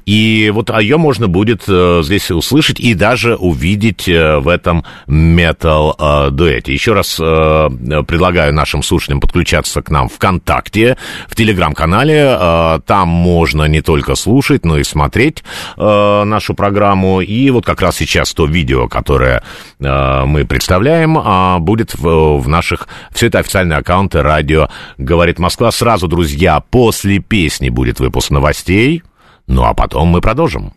И 0.06 0.52
вот 0.54 0.70
ее 0.80 0.98
можно 0.98 1.28
будет 1.28 1.64
э, 1.68 2.02
здесь 2.04 2.32
услышать 2.32 2.80
и 2.80 2.94
даже 2.94 3.36
увидеть 3.36 4.08
э, 4.08 4.38
в 4.40 4.48
этом 4.48 4.86
метал-дуэте. 5.08 6.74
Еще 6.74 6.94
раз 6.94 7.18
э, 7.20 7.70
предлагаю 8.08 8.54
нашим 8.54 8.84
слушателям 8.84 9.20
подключаться 9.20 9.82
к 9.82 9.90
нам 9.90 10.10
ВКонтакте, 10.10 10.98
в 11.28 11.36
Телеграм-канале. 11.36 12.38
Э, 12.40 12.80
там 12.86 13.08
можно 13.08 13.64
не 13.66 13.82
только 13.82 14.16
слушать, 14.16 14.66
но 14.66 14.78
и 14.78 14.84
смотреть 14.84 15.44
э, 15.78 16.24
нашу 16.24 16.54
программу. 16.54 17.22
И 17.22 17.50
вот 17.50 17.66
как 17.66 17.82
раз 17.82 17.98
сейчас 17.98 18.34
то 18.34 18.46
видео, 18.46 18.88
которое 18.88 19.44
э, 19.80 20.26
мы 20.26 20.46
представляем, 20.46 21.18
э, 21.18 21.60
будет 21.60 21.96
в 21.96 22.48
наших... 22.48 22.88
Все 23.12 23.28
это 23.28 23.40
официальные 23.40 23.78
аккаунты 23.78 24.22
радио 24.22 24.70
«Говорит 24.98 25.40
Москва». 25.40 25.72
Сразу, 25.72 26.08
друзья, 26.08 26.60
после 26.60 27.20
песни 27.20 27.70
будет 27.70 28.00
выпуск 28.00 28.30
новостей. 28.30 29.04
Ну 29.48 29.64
а 29.64 29.74
потом 29.74 30.10
мы 30.10 30.22
продолжим. 30.22 30.74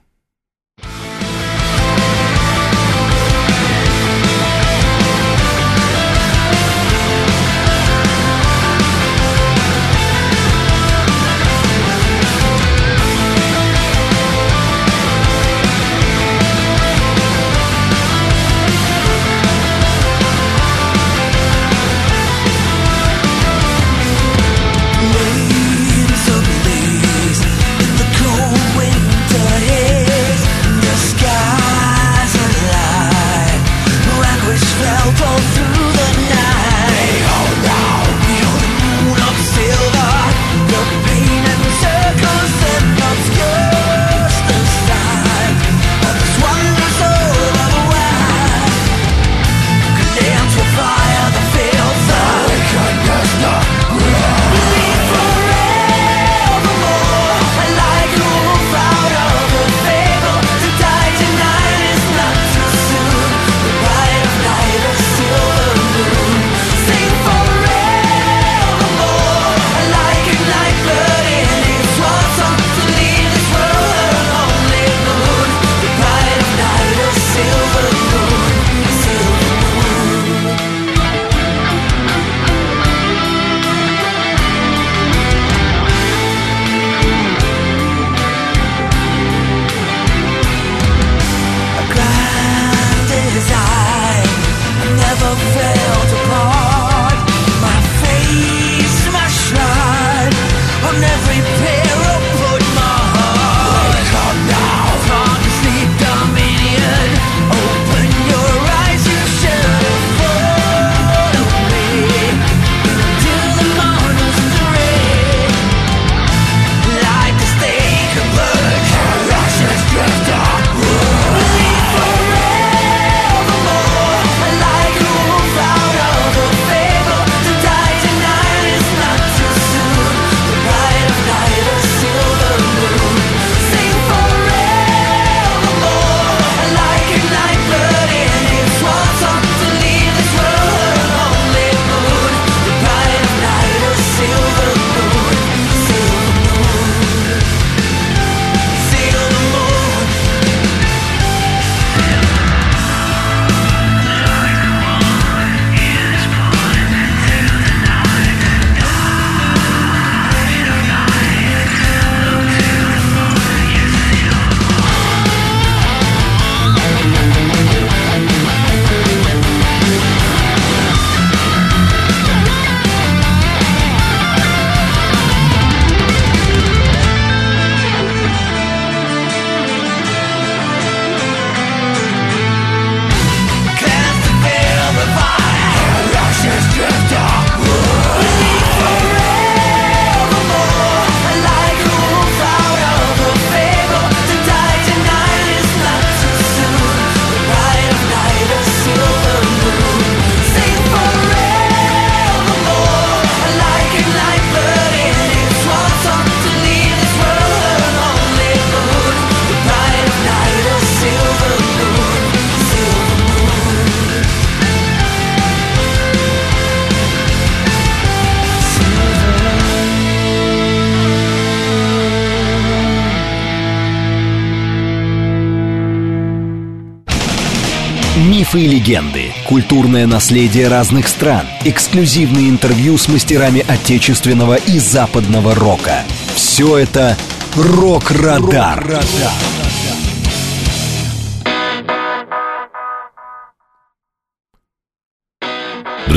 Наследие 230.18 230.66
разных 230.66 231.07
стран, 231.07 231.46
эксклюзивные 231.64 232.48
интервью 232.48 232.98
с 232.98 233.07
мастерами 233.07 233.64
отечественного 233.68 234.57
и 234.57 234.81
западного 234.81 235.54
рока. 235.54 236.02
Все 236.35 236.76
это 236.76 237.16
«Рок-Радар». 237.54 238.85
рок 238.85 239.04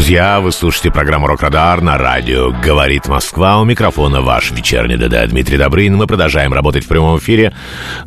Друзья, 0.02 0.42
вы 0.42 0.52
слушаете 0.52 0.90
программу 0.90 1.28
«Рок-Радар» 1.28 1.80
на 1.80 1.96
радио 1.96 2.52
«Говорит 2.52 3.08
Москва». 3.08 3.62
У 3.62 3.66
микрофона 3.66 4.22
ваш 4.22 4.50
вечерний 4.50 4.98
ДД 4.98 5.30
Дмитрий 5.30 5.60
Добрын. 5.60 5.96
Мы 5.96 6.08
продолжаем 6.08 6.54
работать 6.54 6.86
в 6.86 6.88
прямом 6.88 7.20
эфире. 7.20 7.54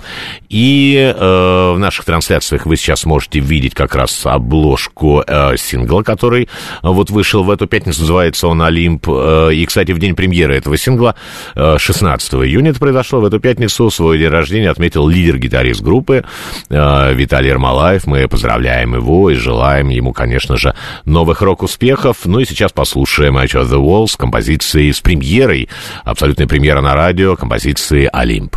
И 0.50 1.14
в 1.18 1.78
наших 1.78 2.06
трансляциях 2.06 2.66
вы 2.66 2.78
сейчас 2.78 3.06
можете 3.06 3.40
видеть 3.40 3.74
как 3.74 3.96
раз 3.96 4.26
обложку 4.26 5.24
сингла, 5.58 6.04
который 6.04 6.50
вот 6.82 7.10
вышел 7.10 7.44
в 7.44 7.50
эту 7.50 7.68
пятницу, 7.68 8.02
называется 8.02 8.48
он 8.48 8.62
«Олимп». 8.62 9.08
И, 9.08 9.66
кстати, 9.68 9.92
в 9.92 10.00
день 10.00 10.16
премьеры 10.16 10.56
этого 10.56 10.78
сингла, 10.78 11.16
э, 11.56 11.78
16 11.78 12.34
июня 12.46 12.72
это 12.72 12.80
произошло, 12.80 13.22
в 13.22 13.26
эту 13.26 13.40
пятницу 13.40 13.90
свой 13.90 14.18
день 14.18 14.30
рождения 14.30 14.70
отметил 14.70 15.08
лидер-гитарист 15.32 15.82
группы 15.82 16.24
э, 16.70 17.14
Виталий 17.14 17.50
Ермолаев. 17.50 18.06
Мы 18.06 18.28
поздравляем 18.28 18.96
его 18.96 19.30
и 19.30 19.36
желаем 19.36 19.90
ему, 19.90 20.14
конечно 20.14 20.58
же, 20.58 20.76
новых 21.06 21.42
рок-успехов. 21.42 22.18
Ну 22.26 22.40
и 22.40 22.46
сейчас 22.46 22.72
послушаем 22.72 23.38
Match 23.38 23.60
of 23.60 23.70
the 23.70 23.82
Wall 23.82 24.08
с 24.08 24.16
композицией, 24.16 24.94
с 24.94 25.00
премьерой, 25.00 25.70
абсолютной 26.04 26.48
премьера 26.48 26.82
на 26.82 26.96
радио, 26.96 27.36
композиции 27.36 28.10
«Олимп». 28.12 28.56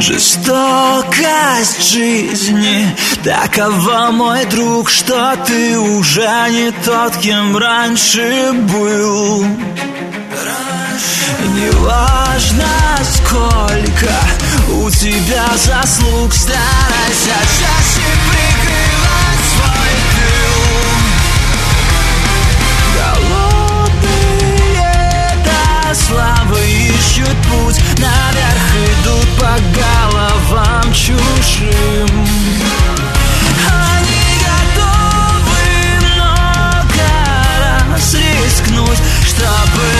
Жестокость 0.00 1.92
жизни 1.92 2.86
Такова, 3.24 4.10
мой 4.12 4.46
друг, 4.46 4.88
что 4.88 5.36
ты 5.46 5.78
уже 5.78 6.26
не 6.50 6.70
тот, 6.82 7.14
кем 7.18 7.54
раньше 7.54 8.50
был? 8.52 9.44
Неважно, 11.54 12.64
сколько 13.14 14.10
у 14.72 14.90
тебя 14.90 15.46
заслуг 15.54 16.32
Старайся 16.32 17.36
чаще 17.58 18.08
прикрывать 18.30 19.44
свой 19.52 19.94
тыл. 20.16 20.62
Голодные 23.90 24.24
до 25.44 25.94
славы 25.94 26.60
ищут 26.88 27.36
путь 27.50 27.80
Наверх 27.98 28.68
идут 28.88 29.28
по 29.38 29.52
головам 29.78 30.86
чужим 30.94 32.08
рискнуть 39.40 39.99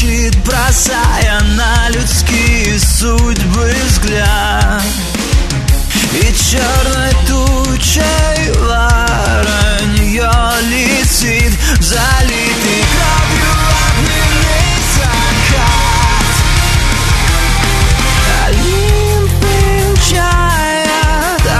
молчит, 0.00 0.36
бросая 0.44 1.40
на 1.56 1.88
людские 1.90 2.78
судьбы 2.78 3.74
взгляд. 3.86 4.82
И 6.12 6.34
черной 6.34 7.12
тучей 7.26 8.52
воронье 8.58 10.30
летит 10.62 11.52
в 11.78 11.82
залитый 11.82 12.84
кровью 12.92 13.52
огненный 13.98 14.72
закат. 14.96 16.28
Олимп 18.46 19.32
венчает 19.84 20.90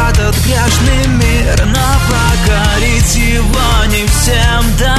этот 0.08 0.36
грешный 0.44 1.06
мир, 1.06 1.66
но 1.66 1.88
покорить 2.08 3.14
его 3.16 3.84
не 3.88 4.06
всем 4.06 4.76
дано. 4.78 4.89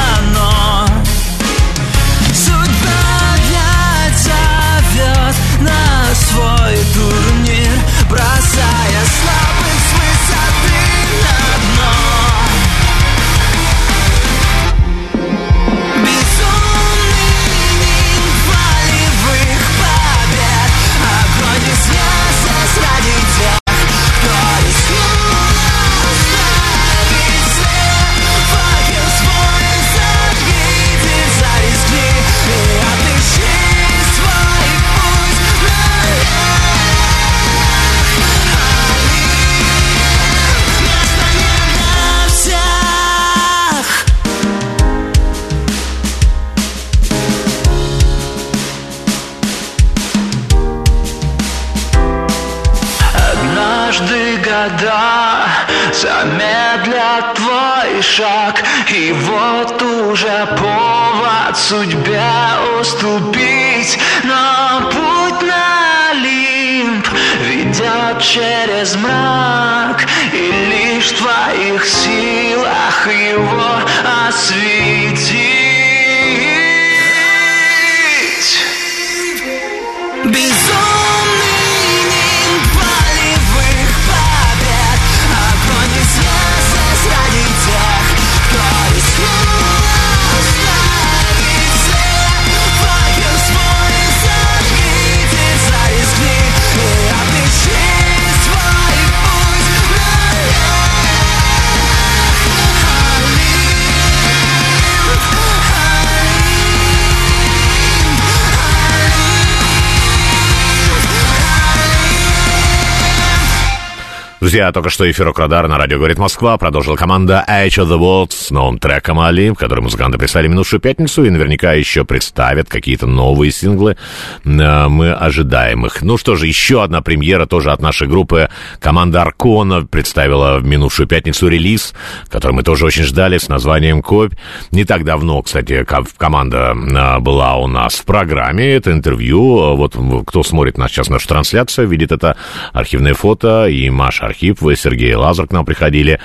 Друзья, 114.42 114.72
только 114.72 114.90
что 114.90 115.10
эфир 115.10 115.32
Радар 115.36 115.68
на 115.68 115.78
радио 115.78 115.98
«Говорит 115.98 116.18
Москва» 116.18 116.58
продолжила 116.58 116.96
команда 116.96 117.46
Edge 117.48 117.78
of 117.78 117.88
the 117.88 118.00
World 118.00 118.32
с 118.32 118.50
новым 118.50 118.80
треком 118.80 119.20
«Али», 119.20 119.54
который 119.54 119.82
музыканты 119.82 120.18
прислали 120.18 120.48
минувшую 120.48 120.80
пятницу 120.80 121.24
и 121.24 121.30
наверняка 121.30 121.74
еще 121.74 122.06
представят 122.06 122.68
какие-то 122.68 123.06
новые 123.06 123.52
синглы. 123.52 123.98
Э, 124.44 124.88
мы 124.88 125.14
ожидаем 125.14 125.86
их. 125.86 126.02
Ну 126.02 126.18
что 126.18 126.36
же, 126.36 126.48
еще 126.48 126.82
одна 126.82 127.04
премьера 127.04 127.46
тоже 127.46 127.72
от 127.72 127.84
нашей 127.84 128.08
группы. 128.08 128.50
Команда 128.80 129.22
Аркона 129.22 129.86
представила 129.86 130.58
в 130.58 130.66
минувшую 130.66 131.08
пятницу 131.08 131.48
релиз, 131.48 131.94
который 132.28 132.54
мы 132.54 132.64
тоже 132.64 132.88
очень 132.88 133.04
ждали, 133.04 133.38
с 133.38 133.48
названием 133.48 134.02
«Копь». 134.02 134.34
Не 134.72 134.86
так 134.86 135.06
давно, 135.06 135.44
кстати, 135.44 135.86
команда 136.18 136.76
э, 136.76 137.20
была 137.20 137.58
у 137.58 137.68
нас 137.68 137.94
в 137.94 138.06
программе. 138.06 138.74
Это 138.74 138.92
интервью. 138.92 139.76
Вот 139.76 139.96
кто 140.26 140.42
смотрит 140.42 140.80
нас 140.80 140.90
сейчас 140.90 141.10
нашу 141.10 141.28
трансляцию, 141.28 141.88
видит 141.88 142.12
это 142.12 142.38
архивное 142.74 143.14
фото. 143.14 143.68
И 143.68 143.88
Маша 143.92 144.31
Архипова, 144.32 144.72
и 144.72 144.76
Сергей 144.76 145.14
Лазар 145.16 145.48
к 145.48 145.52
нам 145.52 145.66
приходили. 145.66 146.20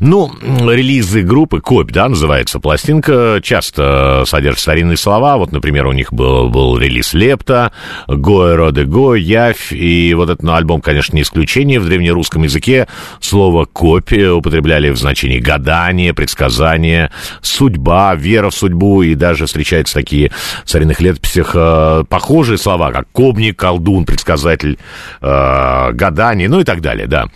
Ну, 0.00 0.30
релизы 0.42 1.22
группы 1.22 1.60
«Копь», 1.60 1.90
да, 1.90 2.08
называется 2.08 2.60
пластинка, 2.60 3.40
часто 3.42 4.24
содержит 4.26 4.60
старинные 4.60 4.96
слова. 4.96 5.36
Вот, 5.36 5.52
например, 5.52 5.86
у 5.86 5.92
них 5.92 6.12
был, 6.12 6.50
был 6.50 6.78
релиз 6.78 7.14
«Лепта», 7.14 7.72
«Гоэро 8.06 8.70
де 8.72 8.84
Го», 8.84 9.14
«Явь». 9.14 9.72
И 9.72 10.12
вот 10.14 10.28
этот 10.28 10.42
ну, 10.42 10.54
альбом, 10.54 10.80
конечно, 10.80 11.16
не 11.16 11.22
исключение. 11.22 11.80
В 11.80 11.86
древнерусском 11.86 12.42
языке 12.42 12.88
слово 13.20 13.64
«копь» 13.64 14.12
употребляли 14.12 14.90
в 14.90 14.96
значении 14.96 15.38
гадание, 15.38 16.12
предсказание, 16.14 17.10
судьба, 17.40 18.14
вера 18.14 18.50
в 18.50 18.54
судьбу. 18.54 19.02
И 19.02 19.14
даже 19.14 19.46
встречаются 19.46 19.94
такие 19.94 20.32
в 20.64 20.68
старинных 20.68 21.00
летописях 21.00 21.52
э, 21.54 22.04
похожие 22.08 22.58
слова, 22.58 22.90
как 22.90 23.06
«кобник», 23.12 23.58
«колдун», 23.58 24.04
«предсказатель», 24.04 24.78
э, 25.20 25.92
«гадание», 25.92 26.48
ну 26.48 26.60
и 26.60 26.64
так 26.64 26.80
далее, 26.80 27.06
да. 27.06 27.28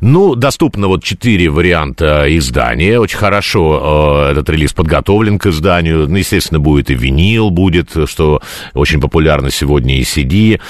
Ну, 0.00 0.34
доступно 0.34 0.88
вот 0.88 1.04
четыре 1.04 1.50
варианта 1.50 2.24
издания. 2.36 2.98
Очень 2.98 3.18
хорошо 3.18 4.26
э, 4.28 4.32
этот 4.32 4.48
релиз 4.50 4.72
подготовлен 4.72 5.38
к 5.38 5.46
изданию. 5.46 6.08
Ну, 6.08 6.16
естественно, 6.16 6.60
будет 6.60 6.90
и 6.90 6.94
винил 6.94 7.50
будет, 7.50 7.90
что 8.06 8.40
очень 8.74 9.00
популярно 9.00 9.50
сегодня, 9.50 9.96
и 9.96 10.02
CD. 10.02 10.60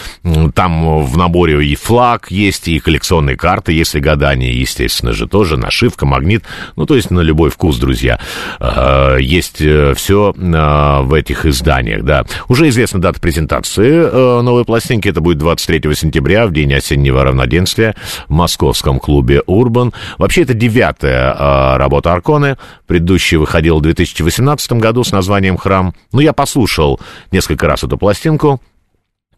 Там 0.54 1.04
в 1.04 1.16
наборе 1.16 1.64
и 1.64 1.74
флаг 1.74 2.30
есть, 2.30 2.68
и 2.68 2.78
коллекционные 2.78 3.36
карты, 3.36 3.72
если 3.72 4.00
гадание, 4.00 4.58
естественно 4.58 5.12
же, 5.12 5.26
тоже 5.26 5.56
нашивка, 5.56 6.06
магнит. 6.06 6.44
Ну, 6.76 6.86
то 6.86 6.96
есть 6.96 7.10
на 7.10 7.20
любой 7.20 7.50
вкус, 7.50 7.78
друзья. 7.78 8.20
Э, 8.58 9.18
есть 9.20 9.60
э, 9.60 9.94
все 9.94 10.34
э, 10.36 11.02
в 11.02 11.14
этих 11.14 11.46
изданиях, 11.46 12.02
да. 12.04 12.24
Уже 12.48 12.68
известна 12.68 13.00
дата 13.00 13.20
презентации 13.20 13.90
э, 13.90 14.40
новой 14.42 14.64
пластинки. 14.64 15.08
Это 15.08 15.20
будет 15.20 15.38
23 15.38 15.94
сентября, 15.94 16.46
в 16.46 16.52
день 16.52 16.72
осеннего 16.74 17.24
равноденствия 17.24 17.94
в 18.28 18.32
московском 18.80 18.98
клубе 18.98 19.42
«Урбан». 19.46 19.92
Вообще, 20.18 20.42
это 20.42 20.54
девятая 20.54 21.34
э, 21.34 21.76
работа 21.76 22.12
Арконы. 22.12 22.56
Предыдущий 22.86 23.36
выходил 23.36 23.78
в 23.78 23.82
2018 23.82 24.72
году 24.72 25.04
с 25.04 25.12
названием 25.12 25.56
«Храм». 25.56 25.94
Ну, 26.12 26.20
я 26.20 26.32
послушал 26.32 26.98
несколько 27.30 27.66
раз 27.66 27.84
эту 27.84 27.98
пластинку. 27.98 28.60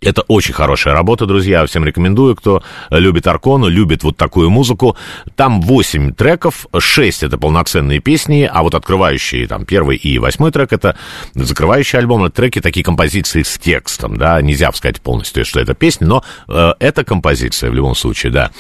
Это 0.02 0.22
очень 0.22 0.52
хорошая 0.52 0.94
работа, 0.94 1.26
друзья. 1.26 1.64
Всем 1.64 1.84
рекомендую, 1.84 2.34
кто 2.34 2.62
любит 2.90 3.26
Аркону, 3.28 3.68
любит 3.68 4.02
вот 4.02 4.16
такую 4.16 4.50
музыку. 4.50 4.96
Там 5.36 5.60
8 5.60 6.14
треков, 6.14 6.66
6 6.76 7.22
это 7.22 7.38
полноценные 7.38 8.00
песни, 8.00 8.50
а 8.52 8.64
вот 8.64 8.74
открывающие 8.74 9.46
там 9.46 9.64
первый 9.64 9.96
и 9.96 10.18
восьмой 10.18 10.50
трек 10.50 10.72
это 10.72 10.96
закрывающий 11.34 12.00
альбом. 12.00 12.24
Это 12.24 12.34
треки, 12.34 12.60
такие 12.60 12.82
композиции 12.82 13.42
с 13.42 13.58
текстом, 13.58 14.16
да. 14.16 14.42
Нельзя 14.42 14.72
сказать 14.72 15.00
полностью, 15.00 15.44
что 15.44 15.60
это 15.60 15.74
песня, 15.74 16.08
но 16.08 16.24
э, 16.48 16.72
это 16.80 17.04
композиция 17.04 17.70
в 17.70 17.74
любом 17.74 17.94
случае, 17.94 18.32
да. 18.32 18.50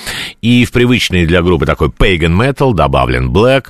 И 0.42 0.64
в 0.64 0.70
привычный 0.70 1.26
для 1.26 1.42
группы 1.42 1.66
такой 1.66 1.88
Pagan 1.88 2.36
Metal 2.38 2.72
добавлен 2.72 3.30
Black. 3.30 3.66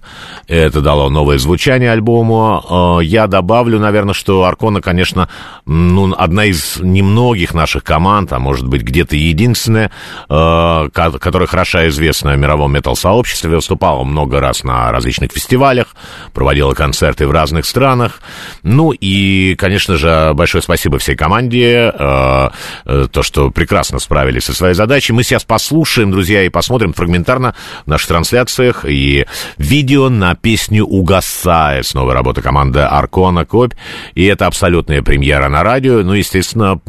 Это 0.47 0.83
дало 0.83 1.09
новое 1.09 1.39
звучание 1.39 1.91
альбому. 1.91 2.99
Э, 3.01 3.05
я 3.05 3.29
добавлю, 3.29 3.79
наверное, 3.79 4.15
что 4.15 4.45
Аркона, 4.45 4.83
конечно, 4.83 5.31
ну, 5.65 6.15
одна 6.19 6.45
из 6.45 6.79
немногих 6.81 7.55
наших 7.63 7.85
команд, 7.85 8.33
а 8.33 8.41
может 8.41 8.67
быть 8.67 8.83
где-то 8.83 9.15
единственная, 9.15 9.93
э, 10.29 10.89
которая 10.93 11.47
хорошо 11.47 11.89
известна 11.89 12.33
в 12.33 12.39
мировом 12.39 12.73
метал-сообществе, 12.73 13.51
выступала 13.51 14.03
много 14.03 14.41
раз 14.41 14.65
на 14.65 14.91
различных 14.91 15.31
фестивалях, 15.31 15.95
проводила 16.35 16.75
концерты 16.75 17.27
в 17.27 17.31
разных 17.31 17.65
странах. 17.65 18.21
Ну 18.65 18.91
и, 18.91 19.55
конечно 19.55 19.97
же, 19.97 20.33
большое 20.35 20.63
спасибо 20.63 20.99
всей 20.99 21.15
команде, 21.15 21.93
э, 21.97 22.51
э, 22.85 23.07
то, 23.13 23.23
что 23.23 23.51
прекрасно 23.51 24.01
справились 24.01 24.45
со 24.45 24.55
своей 24.55 24.75
задачей. 24.75 25.13
Мы 25.13 25.23
сейчас 25.23 25.45
послушаем, 25.45 26.11
друзья, 26.11 26.43
и 26.43 26.49
посмотрим 26.49 26.93
фрагментарно 26.93 27.55
в 27.87 27.89
наших 27.89 28.09
трансляциях 28.09 28.85
и 28.85 29.25
видео 29.57 30.09
на 30.09 30.35
песню 30.35 30.85
«Угасает». 30.85 31.87
Снова 31.87 32.13
работа 32.13 32.43
команды 32.43 32.81
Аркона 32.81 33.45
Копь. 33.45 33.75
И 34.17 34.25
это 34.25 34.47
абсолютная 34.47 35.03
премьера 35.03 35.49
на 35.49 35.63
радио. 35.63 36.03
Ну, 36.03 36.15
естественно, 36.15 36.81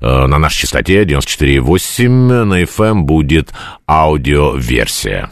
Э, 0.00 0.26
на 0.26 0.38
нашей 0.38 0.62
частоте 0.62 1.04
94,8 1.04 2.44
на 2.44 2.62
FM 2.62 3.02
будет 3.02 3.52
аудиоверсия. 3.86 5.30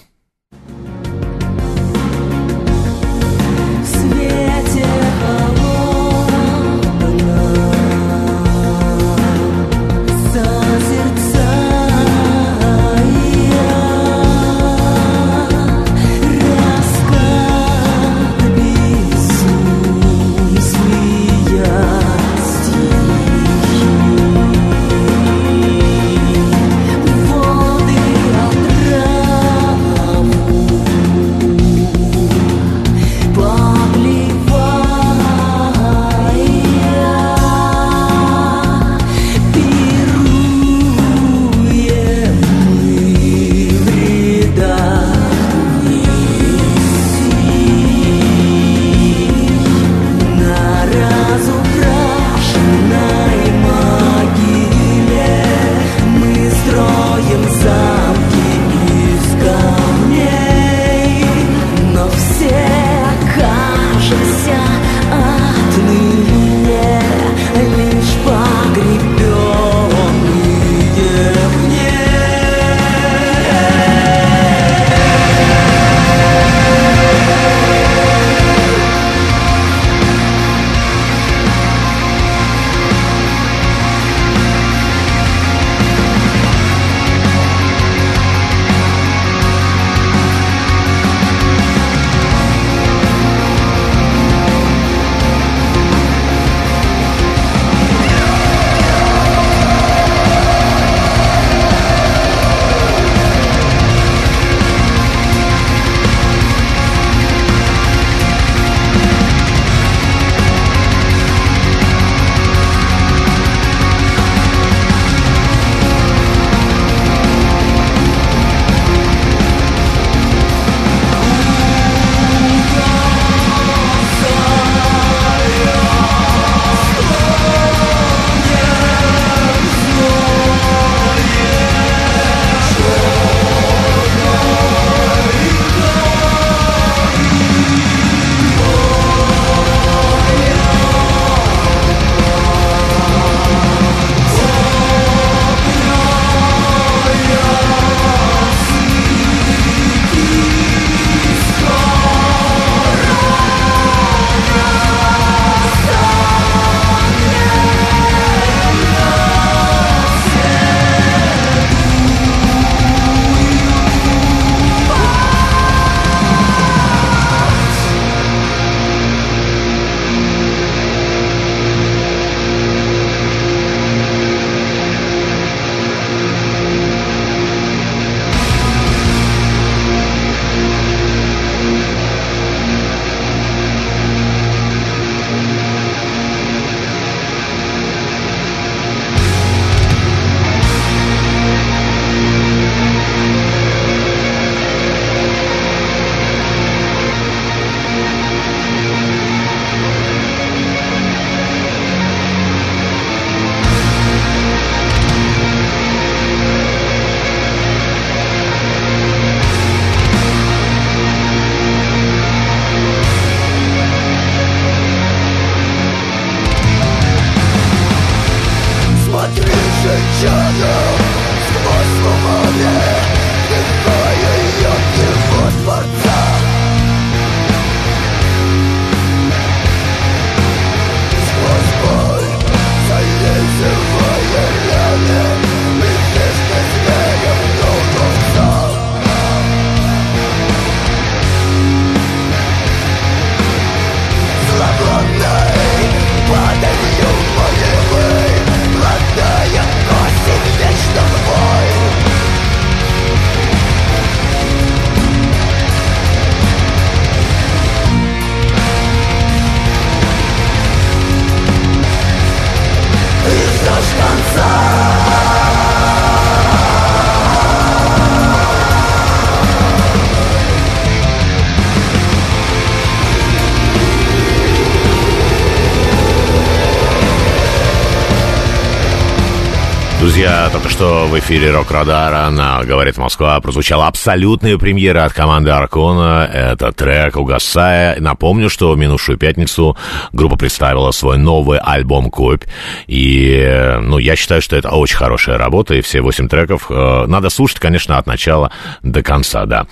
Что 280.70 281.06
в 281.06 281.18
эфире 281.18 281.50
Рок-Радара 281.50 282.30
на 282.30 282.62
«Говорит 282.64 282.96
Москва» 282.96 283.40
прозвучала 283.40 283.86
абсолютная 283.86 284.56
премьера 284.56 285.04
от 285.04 285.12
команды 285.12 285.50
Аркона. 285.50 286.28
Это 286.32 286.72
трек 286.72 287.16
«Угасая». 287.16 288.00
Напомню, 288.00 288.48
что 288.48 288.72
в 288.72 288.78
минувшую 288.78 289.18
пятницу 289.18 289.76
группа 290.12 290.36
представила 290.36 290.90
свой 290.92 291.18
новый 291.18 291.58
альбом 291.58 292.10
«Копь». 292.10 292.44
И, 292.86 293.78
ну, 293.82 293.98
я 293.98 294.16
считаю, 294.16 294.42
что 294.42 294.56
это 294.56 294.70
очень 294.70 294.96
хорошая 294.96 295.38
работа, 295.38 295.74
и 295.74 295.80
все 295.80 296.00
восемь 296.00 296.28
треков 296.28 296.66
э, 296.70 297.06
надо 297.06 297.30
слушать, 297.30 297.58
конечно, 297.58 297.98
от 297.98 298.06
начала 298.06 298.50
до 298.82 299.02
конца, 299.02 299.46
да. 299.46 299.66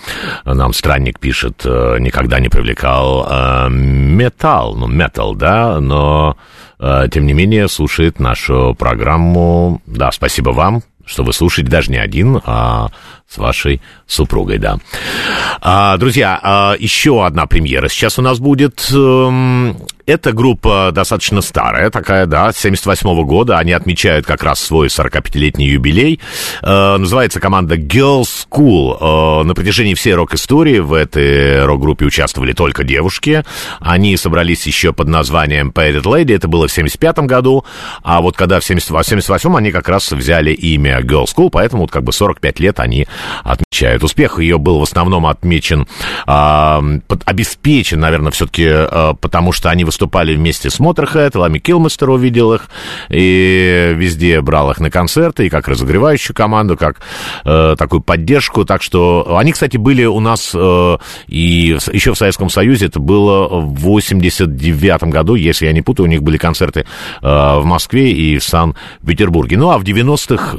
Нам 0.44 0.72
Странник 0.72 1.18
пишет, 1.20 1.62
э, 1.64 1.96
никогда 2.00 2.40
не 2.40 2.48
привлекал 2.48 3.26
э, 3.28 3.68
металл, 3.70 4.74
ну, 4.74 4.86
метал, 4.86 5.34
да, 5.34 5.80
но 5.80 6.36
тем 6.78 7.26
не 7.26 7.32
менее, 7.32 7.68
слушает 7.68 8.20
нашу 8.20 8.74
программу. 8.78 9.82
Да, 9.86 10.12
спасибо 10.12 10.50
вам, 10.50 10.82
что 11.04 11.24
вы 11.24 11.32
слушаете 11.32 11.70
даже 11.70 11.90
не 11.90 11.98
один, 11.98 12.40
а 12.44 12.90
с 13.28 13.36
вашей 13.36 13.80
супругой, 14.06 14.58
да. 14.58 14.78
А, 15.60 15.96
друзья, 15.98 16.38
а, 16.42 16.76
еще 16.78 17.26
одна 17.26 17.46
премьера 17.46 17.88
сейчас 17.88 18.18
у 18.18 18.22
нас 18.22 18.38
будет. 18.38 18.90
Эм, 18.92 19.76
эта 20.08 20.32
группа 20.32 20.90
достаточно 20.90 21.42
старая 21.42 21.90
такая, 21.90 22.24
да, 22.24 22.50
78 22.50 23.10
-го 23.10 23.24
года. 23.24 23.58
Они 23.58 23.72
отмечают 23.72 24.24
как 24.24 24.42
раз 24.42 24.58
свой 24.58 24.88
45-летний 24.88 25.66
юбилей. 25.66 26.18
Э, 26.62 26.96
называется 26.96 27.40
команда 27.40 27.76
Girls 27.76 28.46
School. 28.50 29.42
Э, 29.42 29.44
на 29.44 29.54
протяжении 29.54 29.92
всей 29.92 30.14
рок-истории 30.14 30.78
в 30.78 30.94
этой 30.94 31.62
рок-группе 31.66 32.06
участвовали 32.06 32.54
только 32.54 32.84
девушки. 32.84 33.44
Они 33.80 34.16
собрались 34.16 34.66
еще 34.66 34.94
под 34.94 35.08
названием 35.08 35.72
Painted 35.74 36.04
Lady. 36.04 36.34
Это 36.34 36.48
было 36.48 36.68
в 36.68 36.72
75 36.72 37.18
году. 37.26 37.66
А 38.02 38.22
вот 38.22 38.34
когда 38.34 38.60
в 38.60 38.62
78-м 38.62 39.56
они 39.56 39.72
как 39.72 39.90
раз 39.90 40.10
взяли 40.10 40.52
имя 40.52 41.00
Girls 41.00 41.36
School, 41.36 41.50
поэтому 41.52 41.82
вот 41.82 41.90
как 41.90 42.04
бы 42.04 42.14
45 42.14 42.60
лет 42.60 42.80
они 42.80 43.06
отмечают. 43.44 44.04
Успех 44.04 44.38
ее 44.38 44.58
был 44.58 44.78
в 44.78 44.82
основном 44.82 45.26
отмечен, 45.26 45.86
э, 46.26 47.00
под, 47.06 47.22
обеспечен, 47.24 48.00
наверное, 48.00 48.32
все-таки, 48.32 48.66
э, 48.66 49.14
потому 49.20 49.52
что 49.52 49.70
они 49.70 49.84
выступали 49.84 50.34
вместе 50.34 50.70
с 50.70 50.80
Motorhead, 50.80 51.36
Лами 51.38 51.58
Килмастер 51.58 52.10
увидел 52.10 52.52
их, 52.52 52.68
и 53.08 53.92
везде 53.94 54.40
брал 54.40 54.70
их 54.70 54.80
на 54.80 54.90
концерты, 54.90 55.46
и 55.46 55.48
как 55.48 55.68
разогревающую 55.68 56.34
команду, 56.34 56.76
как 56.76 57.00
э, 57.44 57.76
такую 57.78 58.00
поддержку. 58.00 58.64
Так 58.64 58.82
что 58.82 59.36
они, 59.38 59.52
кстати, 59.52 59.76
были 59.76 60.04
у 60.04 60.20
нас 60.20 60.52
э, 60.54 60.98
и 61.26 61.76
еще 61.92 62.14
в 62.14 62.18
Советском 62.18 62.50
Союзе, 62.50 62.86
это 62.86 63.00
было 63.00 63.48
в 63.48 63.80
89 63.80 65.04
году, 65.04 65.34
если 65.34 65.66
я 65.66 65.72
не 65.72 65.82
путаю, 65.82 66.06
у 66.06 66.10
них 66.10 66.22
были 66.22 66.36
концерты 66.38 66.80
э, 66.80 67.26
в 67.26 67.64
Москве 67.64 68.12
и 68.12 68.38
в 68.38 68.44
Санкт-Петербурге. 68.44 69.56
Ну, 69.58 69.70
а 69.70 69.78
в 69.78 69.82
90-х, 69.82 70.56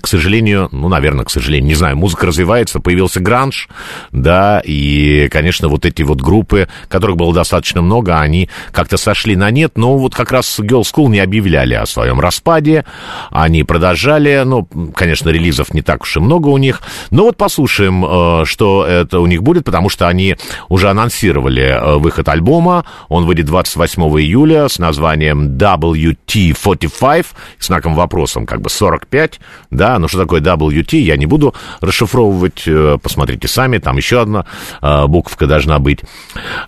к 0.00 0.06
сожалению, 0.06 0.68
ну, 0.72 0.88
наверное, 0.88 1.24
к 1.24 1.30
сожалению, 1.30 1.68
не 1.68 1.74
знаю, 1.74 1.96
музыка 2.00 2.26
развивается, 2.26 2.80
появился 2.80 3.20
гранж, 3.20 3.68
да, 4.10 4.60
и, 4.64 5.28
конечно, 5.30 5.68
вот 5.68 5.84
эти 5.86 6.02
вот 6.02 6.20
группы, 6.20 6.68
которых 6.88 7.16
было 7.16 7.32
достаточно 7.32 7.82
много, 7.82 8.18
они 8.18 8.48
как-то 8.72 8.96
сошли 8.96 9.36
на 9.36 9.50
нет, 9.50 9.72
но 9.76 9.96
вот 9.96 10.14
как 10.14 10.32
раз 10.32 10.58
Girl 10.58 10.82
School 10.82 11.08
не 11.08 11.20
объявляли 11.20 11.74
о 11.74 11.86
своем 11.86 12.18
распаде, 12.18 12.84
они 13.30 13.62
продолжали, 13.62 14.42
ну, 14.44 14.66
конечно, 14.94 15.28
релизов 15.28 15.72
не 15.74 15.82
так 15.82 16.02
уж 16.02 16.16
и 16.16 16.20
много 16.20 16.48
у 16.48 16.58
них, 16.58 16.82
но 17.10 17.24
вот 17.24 17.36
послушаем, 17.36 18.04
э, 18.04 18.44
что 18.46 18.84
это 18.86 19.20
у 19.20 19.26
них 19.26 19.42
будет, 19.42 19.64
потому 19.64 19.88
что 19.88 20.08
они 20.08 20.36
уже 20.68 20.88
анонсировали 20.88 21.62
э, 21.62 21.96
выход 21.98 22.28
альбома, 22.28 22.84
он 23.08 23.26
выйдет 23.26 23.46
28 23.46 24.02
июля 24.20 24.68
с 24.68 24.78
названием 24.78 25.56
WT45, 25.56 27.26
с 27.58 27.66
знаком 27.66 27.94
вопросом, 27.94 28.46
как 28.46 28.60
бы 28.60 28.70
45, 28.70 29.40
да, 29.70 29.98
ну 29.98 30.08
что 30.08 30.18
такое 30.18 30.40
WT, 30.40 30.98
я 30.98 31.16
не 31.16 31.26
буду 31.26 31.54
расшифровывать, 31.90 32.62
э, 32.66 32.98
посмотрите 33.02 33.48
сами, 33.48 33.78
там 33.78 33.96
еще 33.96 34.22
одна 34.22 34.46
э, 34.80 35.06
буковка 35.06 35.46
должна 35.46 35.78
быть. 35.78 36.00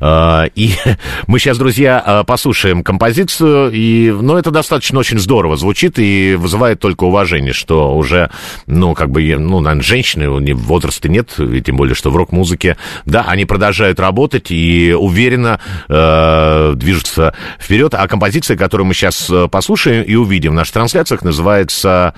Э, 0.00 0.48
и 0.54 0.72
мы 1.26 1.38
сейчас, 1.38 1.58
друзья, 1.58 2.24
послушаем 2.26 2.82
композицию, 2.82 3.70
и, 3.72 4.10
ну, 4.10 4.36
это 4.36 4.50
достаточно 4.50 4.98
очень 4.98 5.18
здорово 5.18 5.56
звучит 5.56 5.98
и 5.98 6.34
вызывает 6.38 6.80
только 6.80 7.04
уважение, 7.04 7.52
что 7.52 7.96
уже, 7.96 8.30
ну, 8.66 8.94
как 8.94 9.10
бы, 9.10 9.22
ну, 9.36 9.60
наверное, 9.60 9.84
женщины, 9.84 10.28
возраста 10.54 11.08
нет, 11.08 11.38
и 11.38 11.60
тем 11.60 11.76
более, 11.76 11.94
что 11.94 12.10
в 12.10 12.16
рок-музыке, 12.16 12.76
да, 13.06 13.24
они 13.28 13.44
продолжают 13.44 14.00
работать 14.00 14.50
и 14.50 14.92
уверенно 14.92 15.60
э, 15.88 16.72
движутся 16.76 17.34
вперед. 17.60 17.94
А 17.94 18.08
композиция, 18.08 18.56
которую 18.56 18.86
мы 18.86 18.94
сейчас 18.94 19.30
послушаем 19.50 20.02
и 20.02 20.14
увидим 20.16 20.52
в 20.52 20.54
наших 20.54 20.74
трансляциях, 20.74 21.22
называется 21.22 22.14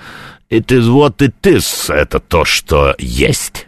It 0.49 0.71
is 0.71 0.87
what 0.89 1.21
it 1.21 1.35
is. 1.43 1.89
Это 1.89 2.19
то, 2.19 2.45
что 2.45 2.95
есть. 2.99 3.67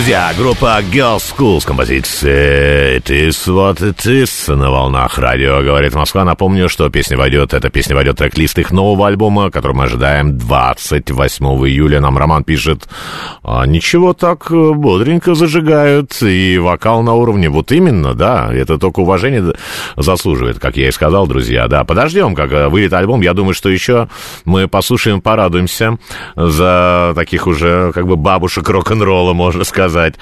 Друзья, 0.00 0.32
группа 0.34 0.80
Girls 0.80 1.22
School 1.30 1.60
с 1.60 1.66
композицией 1.66 2.96
It 2.96 3.10
is 3.10 3.36
what 3.46 3.80
it 3.82 3.98
is 4.06 4.54
на 4.54 4.70
волнах 4.70 5.18
радио 5.18 5.60
говорит 5.60 5.94
Москва. 5.94 6.24
Напомню, 6.24 6.70
что 6.70 6.88
песня 6.88 7.18
войдет, 7.18 7.52
эта 7.52 7.68
песня 7.68 7.94
войдет 7.94 8.16
трек-лист 8.16 8.58
их 8.58 8.70
нового 8.70 9.08
альбома, 9.08 9.50
который 9.50 9.72
мы 9.76 9.84
ожидаем 9.84 10.38
28 10.38 11.44
июля. 11.68 12.00
Нам 12.00 12.16
Роман 12.16 12.44
пишет, 12.44 12.88
а, 13.42 13.66
ничего 13.66 14.14
так 14.14 14.50
э, 14.50 14.72
бодренько 14.72 15.34
зажигают, 15.34 16.22
и 16.22 16.56
вокал 16.56 17.02
на 17.02 17.12
уровне, 17.12 17.50
вот 17.50 17.70
именно, 17.70 18.14
да, 18.14 18.50
это 18.50 18.78
только 18.78 19.00
уважение 19.00 19.52
заслуживает, 19.98 20.58
как 20.58 20.78
я 20.78 20.88
и 20.88 20.92
сказал, 20.92 21.26
друзья, 21.26 21.68
да. 21.68 21.84
Подождем, 21.84 22.34
как 22.34 22.50
э, 22.52 22.68
выйдет 22.68 22.94
альбом, 22.94 23.20
я 23.20 23.34
думаю, 23.34 23.52
что 23.52 23.68
еще 23.68 24.08
мы 24.46 24.66
послушаем, 24.66 25.20
порадуемся 25.20 25.98
за 26.36 27.12
таких 27.14 27.46
уже, 27.46 27.92
как 27.92 28.06
бы, 28.06 28.16
бабушек 28.16 28.66
рок-н-ролла, 28.66 29.34
можно 29.34 29.62
сказать 29.62 29.89
сказать. 29.90 30.14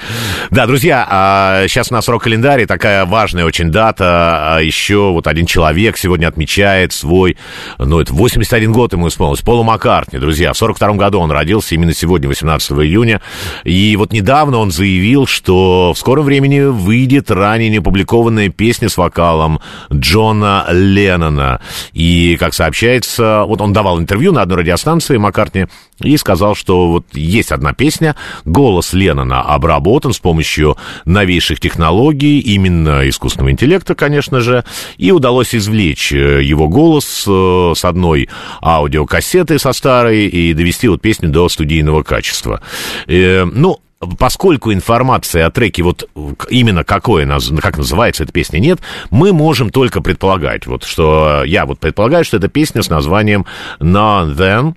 Да, 0.50 0.66
друзья, 0.66 1.06
а, 1.08 1.68
сейчас 1.68 1.90
у 1.90 1.94
нас 1.94 2.08
рок-календарь, 2.08 2.66
такая 2.66 3.04
важная 3.04 3.44
очень 3.44 3.70
дата. 3.70 4.56
А 4.56 4.58
еще 4.60 5.12
вот 5.12 5.26
один 5.26 5.46
человек 5.46 5.96
сегодня 5.96 6.26
отмечает 6.26 6.92
свой, 6.92 7.36
ну, 7.78 8.00
это 8.00 8.12
81 8.14 8.72
год 8.72 8.92
ему 8.92 9.08
исполнилось, 9.08 9.42
Полу 9.42 9.62
Маккартни, 9.62 10.18
друзья. 10.18 10.52
В 10.52 10.56
42 10.56 10.94
году 10.94 11.20
он 11.20 11.30
родился, 11.30 11.74
именно 11.74 11.92
сегодня, 11.92 12.28
18 12.28 12.72
июня. 12.72 13.20
И 13.64 13.94
вот 13.96 14.12
недавно 14.12 14.58
он 14.58 14.70
заявил, 14.70 15.26
что 15.26 15.92
в 15.94 15.98
скором 15.98 16.24
времени 16.24 16.60
выйдет 16.60 17.30
ранее 17.30 17.68
не 17.68 17.78
опубликованная 17.78 18.48
песня 18.48 18.88
с 18.88 18.96
вокалом 18.96 19.60
Джона 19.92 20.66
Леннона. 20.70 21.60
И, 21.92 22.36
как 22.40 22.54
сообщается, 22.54 23.44
вот 23.46 23.60
он 23.60 23.72
давал 23.72 23.98
интервью 23.98 24.32
на 24.32 24.42
одной 24.42 24.58
радиостанции 24.58 25.18
Маккартни 25.18 25.66
и 26.00 26.16
сказал, 26.16 26.54
что 26.54 26.88
вот 26.88 27.06
есть 27.12 27.52
одна 27.52 27.72
песня, 27.72 28.14
голос 28.44 28.92
Леннона 28.92 29.42
обработан 29.42 30.12
с 30.12 30.18
помощью 30.18 30.76
новейших 31.04 31.60
технологий, 31.60 32.38
именно 32.38 33.08
искусственного 33.08 33.50
интеллекта, 33.50 33.94
конечно 33.94 34.40
же, 34.40 34.64
и 34.96 35.10
удалось 35.10 35.54
извлечь 35.54 36.12
э, 36.12 36.42
его 36.42 36.68
голос 36.68 37.24
э, 37.26 37.72
с 37.74 37.84
одной 37.84 38.28
аудиокассеты 38.62 39.58
со 39.58 39.72
старой 39.72 40.26
и 40.26 40.54
довести 40.54 40.88
вот 40.88 41.02
песню 41.02 41.30
до 41.30 41.48
студийного 41.48 42.02
качества. 42.02 42.62
Э, 43.06 43.44
ну, 43.44 43.80
поскольку 44.18 44.72
информации 44.72 45.40
о 45.40 45.50
треке, 45.50 45.82
вот 45.82 46.08
именно 46.48 46.84
какое, 46.84 47.28
как 47.60 47.78
называется 47.78 48.22
эта 48.22 48.32
песня, 48.32 48.58
нет, 48.58 48.80
мы 49.10 49.32
можем 49.32 49.70
только 49.70 50.00
предполагать, 50.00 50.66
вот 50.66 50.84
что 50.84 51.42
я 51.44 51.66
вот 51.66 51.80
предполагаю, 51.80 52.24
что 52.24 52.36
это 52.36 52.48
песня 52.48 52.82
с 52.82 52.88
названием 52.88 53.46
«Now 53.80 54.34
Then», 54.34 54.74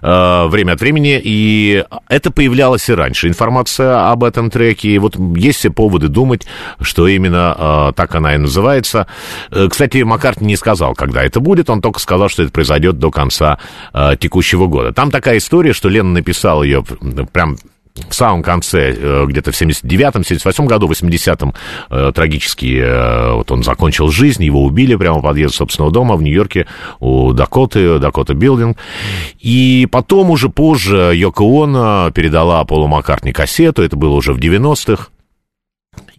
э, 0.00 0.46
время 0.46 0.72
от 0.72 0.80
времени, 0.80 1.20
и 1.22 1.84
это 2.08 2.30
появлялось 2.30 2.88
и 2.88 2.94
раньше, 2.94 3.28
информация 3.28 4.10
об 4.10 4.24
этом 4.24 4.50
треке, 4.50 4.90
и 4.90 4.98
вот 4.98 5.16
есть 5.36 5.60
все 5.60 5.70
поводы 5.70 6.08
думать, 6.08 6.46
что 6.80 7.08
именно 7.08 7.56
э, 7.58 7.92
так 7.96 8.14
она 8.14 8.34
и 8.34 8.38
называется. 8.38 9.06
Э, 9.50 9.68
кстати, 9.70 10.02
Маккартни 10.02 10.48
не 10.48 10.56
сказал, 10.56 10.94
когда 10.94 11.22
это 11.22 11.40
будет, 11.40 11.70
он 11.70 11.80
только 11.80 12.00
сказал, 12.00 12.28
что 12.28 12.42
это 12.42 12.52
произойдет 12.52 12.98
до 12.98 13.10
конца 13.10 13.58
э, 13.92 14.16
текущего 14.18 14.66
года. 14.66 14.92
Там 14.92 15.10
такая 15.10 15.38
история, 15.38 15.72
что 15.72 15.88
Лена 15.88 16.10
написал 16.10 16.62
ее 16.62 16.84
прям 17.32 17.56
в 17.94 18.14
самом 18.14 18.42
конце, 18.42 18.94
э, 18.96 19.26
где-то 19.26 19.52
в 19.52 19.60
79-м, 19.60 20.22
78-м 20.22 20.66
году, 20.66 20.88
80-м, 20.88 21.54
э, 21.90 22.12
трагически 22.14 22.80
э, 22.82 23.32
вот 23.34 23.50
он 23.50 23.62
закончил 23.62 24.08
жизнь, 24.08 24.42
его 24.44 24.64
убили 24.64 24.96
прямо 24.96 25.18
у 25.18 25.22
подъезда 25.22 25.56
собственного 25.58 25.92
дома 25.92 26.16
в 26.16 26.22
Нью-Йорке 26.22 26.66
у 27.00 27.32
Дакоты, 27.32 27.98
Дакота 27.98 28.34
Билдинг. 28.34 28.78
И 29.40 29.86
потом 29.90 30.30
уже 30.30 30.48
позже 30.48 31.12
Йоко 31.14 31.42
Оно 31.42 32.10
передала 32.12 32.64
Полу 32.64 32.86
Маккартни 32.86 33.32
кассету, 33.32 33.82
это 33.82 33.96
было 33.96 34.14
уже 34.14 34.32
в 34.32 34.38
90-х, 34.38 35.08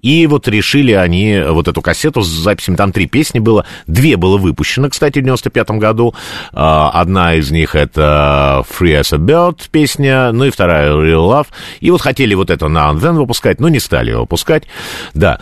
и 0.03 0.27
вот 0.27 0.47
решили 0.47 0.91
они 0.91 1.41
вот 1.47 1.67
эту 1.67 1.81
кассету 1.81 2.21
с 2.21 2.27
записями, 2.27 2.75
там 2.75 2.91
три 2.91 3.07
песни 3.07 3.39
было, 3.39 3.65
две 3.87 4.17
было 4.17 4.37
выпущено, 4.37 4.89
кстати, 4.89 5.19
в 5.19 5.23
95-м 5.23 5.79
году. 5.79 6.13
А, 6.51 6.91
одна 6.91 7.33
из 7.35 7.49
них 7.49 7.73
это 7.73 8.63
Free 8.69 9.01
as 9.01 9.15
a 9.15 9.17
Bird 9.17 9.59
песня, 9.71 10.31
ну 10.33 10.45
и 10.45 10.51
вторая 10.51 10.91
Real 10.91 11.27
Love. 11.27 11.47
И 11.79 11.89
вот 11.89 12.01
хотели 12.01 12.35
вот 12.35 12.49
это 12.51 12.67
на 12.67 12.91
Unven 12.91 13.13
выпускать, 13.13 13.59
но 13.59 13.69
не 13.69 13.79
стали 13.79 14.11
его 14.11 14.21
выпускать. 14.21 14.65
Да. 15.13 15.39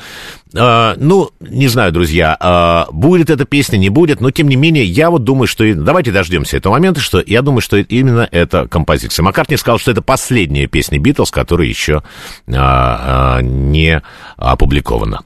Uh, 0.53 0.95
ну, 0.97 1.31
не 1.39 1.69
знаю, 1.69 1.93
друзья, 1.93 2.37
uh, 2.41 2.91
будет 2.91 3.29
эта 3.29 3.45
песня, 3.45 3.77
не 3.77 3.87
будет, 3.87 4.19
но 4.19 4.31
тем 4.31 4.49
не 4.49 4.57
менее, 4.57 4.83
я 4.83 5.09
вот 5.09 5.23
думаю, 5.23 5.47
что... 5.47 5.63
Давайте 5.73 6.11
дождемся 6.11 6.57
этого 6.57 6.73
момента, 6.73 6.99
что 6.99 7.23
я 7.25 7.41
думаю, 7.41 7.61
что 7.61 7.77
именно 7.77 8.27
эта 8.31 8.67
композиция. 8.67 9.23
Маккартни 9.23 9.55
сказал, 9.55 9.79
что 9.79 9.91
это 9.91 10.01
последняя 10.01 10.67
песня 10.67 10.99
Битлз, 10.99 11.31
которая 11.31 11.67
еще 11.67 12.03
uh, 12.47 13.41
не 13.41 14.01
опубликована. 14.35 15.21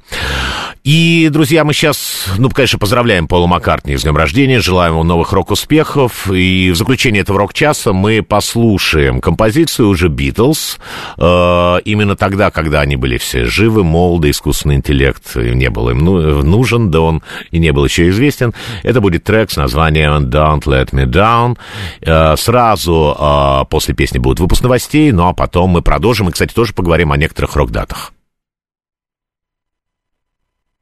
И, 0.86 1.30
друзья, 1.32 1.66
мы 1.66 1.74
сейчас, 1.74 2.28
ну, 2.38 2.50
конечно, 2.50 2.80
поздравляем 2.80 3.28
Пола 3.28 3.48
Маккартни 3.48 3.98
с 3.98 4.04
днем 4.04 4.16
рождения, 4.16 4.60
желаем 4.60 4.94
ему 4.94 5.04
новых 5.04 5.34
рок-успехов. 5.34 6.32
И 6.32 6.72
в 6.72 6.76
заключение 6.78 7.24
этого 7.24 7.40
рок-часа 7.40 7.92
мы 7.92 8.22
послушаем 8.22 9.20
композицию 9.20 9.90
уже 9.90 10.08
Битлз. 10.08 10.78
Именно 11.18 12.16
тогда, 12.16 12.52
когда 12.52 12.82
они 12.82 12.96
были 12.96 13.18
все 13.18 13.46
живы, 13.46 13.84
молоды, 13.84 14.30
искусственный 14.30 14.76
интеллект 14.76 15.16
проект 15.16 15.36
не 15.36 15.70
был 15.70 15.90
им 15.90 16.00
ну, 16.00 16.44
нужен, 16.44 16.92
да 16.92 17.02
он 17.02 17.22
и 17.52 17.60
не 17.60 17.72
был 17.72 17.86
еще 17.86 18.10
известен. 18.10 18.54
Это 18.84 19.02
будет 19.02 19.24
трек 19.24 19.52
с 19.52 19.58
названием 19.58 20.30
Don't 20.30 20.64
Let 20.64 20.92
Me 20.92 21.06
Down. 21.06 21.58
Э, 22.02 22.36
сразу 22.38 23.16
э, 23.18 23.66
после 23.70 23.94
песни 23.94 24.20
будет 24.20 24.40
выпуск 24.40 24.64
новостей, 24.64 25.12
ну 25.12 25.28
а 25.28 25.34
потом 25.34 25.72
мы 25.72 25.82
продолжим 25.82 26.30
и, 26.30 26.32
кстати, 26.32 26.54
тоже 26.54 26.74
поговорим 26.74 27.12
о 27.12 27.18
некоторых 27.18 27.56
рок-датах. 27.56 28.15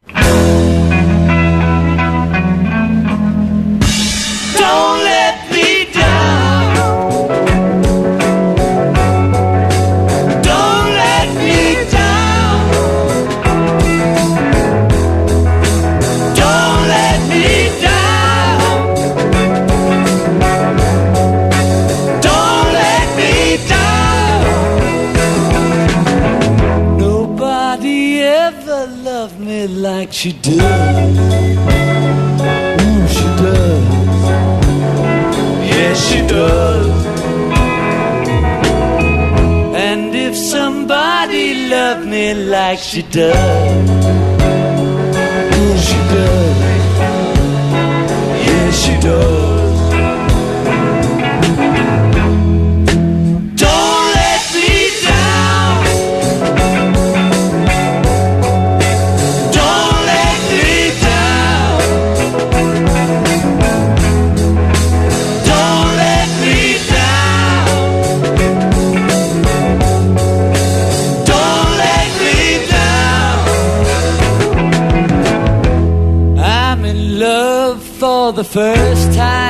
Thank 0.08 0.94
you. 0.94 1.03
She 30.24 30.32
does. 30.32 31.18
Ooh, 32.82 33.08
she 33.16 33.28
does. 33.44 33.86
Yes, 35.70 35.96
she 36.08 36.20
does. 36.26 37.06
And 39.76 40.16
if 40.16 40.38
somebody 40.38 41.68
loved 41.68 42.08
me 42.08 42.34
like 42.36 42.80
she 42.80 43.02
does, 43.02 43.90
ooh, 45.60 45.78
she 45.88 46.00
does. 46.14 46.58
Yes, 48.48 48.86
she 48.86 48.96
does. 49.02 49.53
First 78.54 79.12
time. 79.14 79.43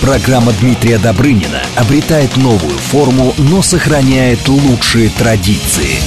Программа 0.00 0.52
Дмитрия 0.52 0.98
Добрынина 0.98 1.62
обретает 1.76 2.36
новую 2.36 2.76
форму, 2.78 3.34
но 3.38 3.62
сохраняет 3.62 4.46
лучшие 4.48 5.08
традиции. 5.10 5.98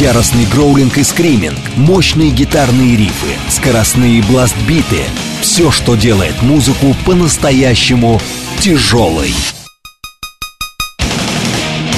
Яростный 0.00 0.44
гроулинг 0.46 0.98
и 0.98 1.02
скриминг, 1.02 1.58
мощные 1.76 2.30
гитарные 2.30 2.96
рифы, 2.96 3.36
скоростные 3.48 4.22
бластбиты— 4.22 5.04
все, 5.40 5.70
что 5.70 5.94
делает 5.94 6.42
музыку 6.42 6.94
по-настоящему 7.06 8.20
тяжелой. 8.60 9.32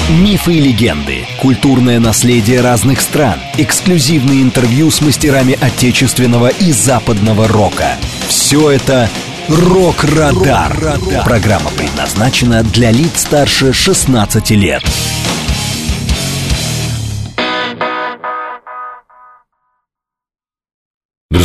Мифы 0.09 0.53
и 0.55 0.59
легенды, 0.59 1.25
культурное 1.39 1.99
наследие 1.99 2.61
разных 2.61 3.01
стран, 3.01 3.39
эксклюзивные 3.57 4.41
интервью 4.41 4.91
с 4.91 4.99
мастерами 5.01 5.57
отечественного 5.59 6.49
и 6.49 6.71
западного 6.73 7.47
рока. 7.47 7.95
Все 8.27 8.71
это 8.71 9.09
«Рок-Радар». 9.51 10.97
Программа 11.25 11.71
предназначена 11.71 12.63
для 12.63 12.91
лиц 12.91 13.21
старше 13.21 13.73
16 13.73 14.51
лет. 14.51 14.81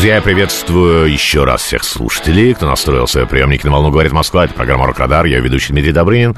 Друзья, 0.07 0.19
я 0.19 0.23
приветствую 0.23 1.11
еще 1.11 1.43
раз 1.43 1.63
всех 1.63 1.83
слушателей, 1.83 2.55
кто 2.55 2.69
настроил 2.69 3.09
свои 3.09 3.27
приемники 3.27 3.67
на 3.67 3.73
волну 3.73 3.91
«Говорит 3.91 4.13
Москва». 4.13 4.45
Это 4.45 4.55
программа 4.55 4.87
«Рок-Радар». 4.87 5.27
Я 5.27 5.41
ведущий 5.41 5.73
Дмитрий 5.73 5.91
Добрынин. 5.91 6.37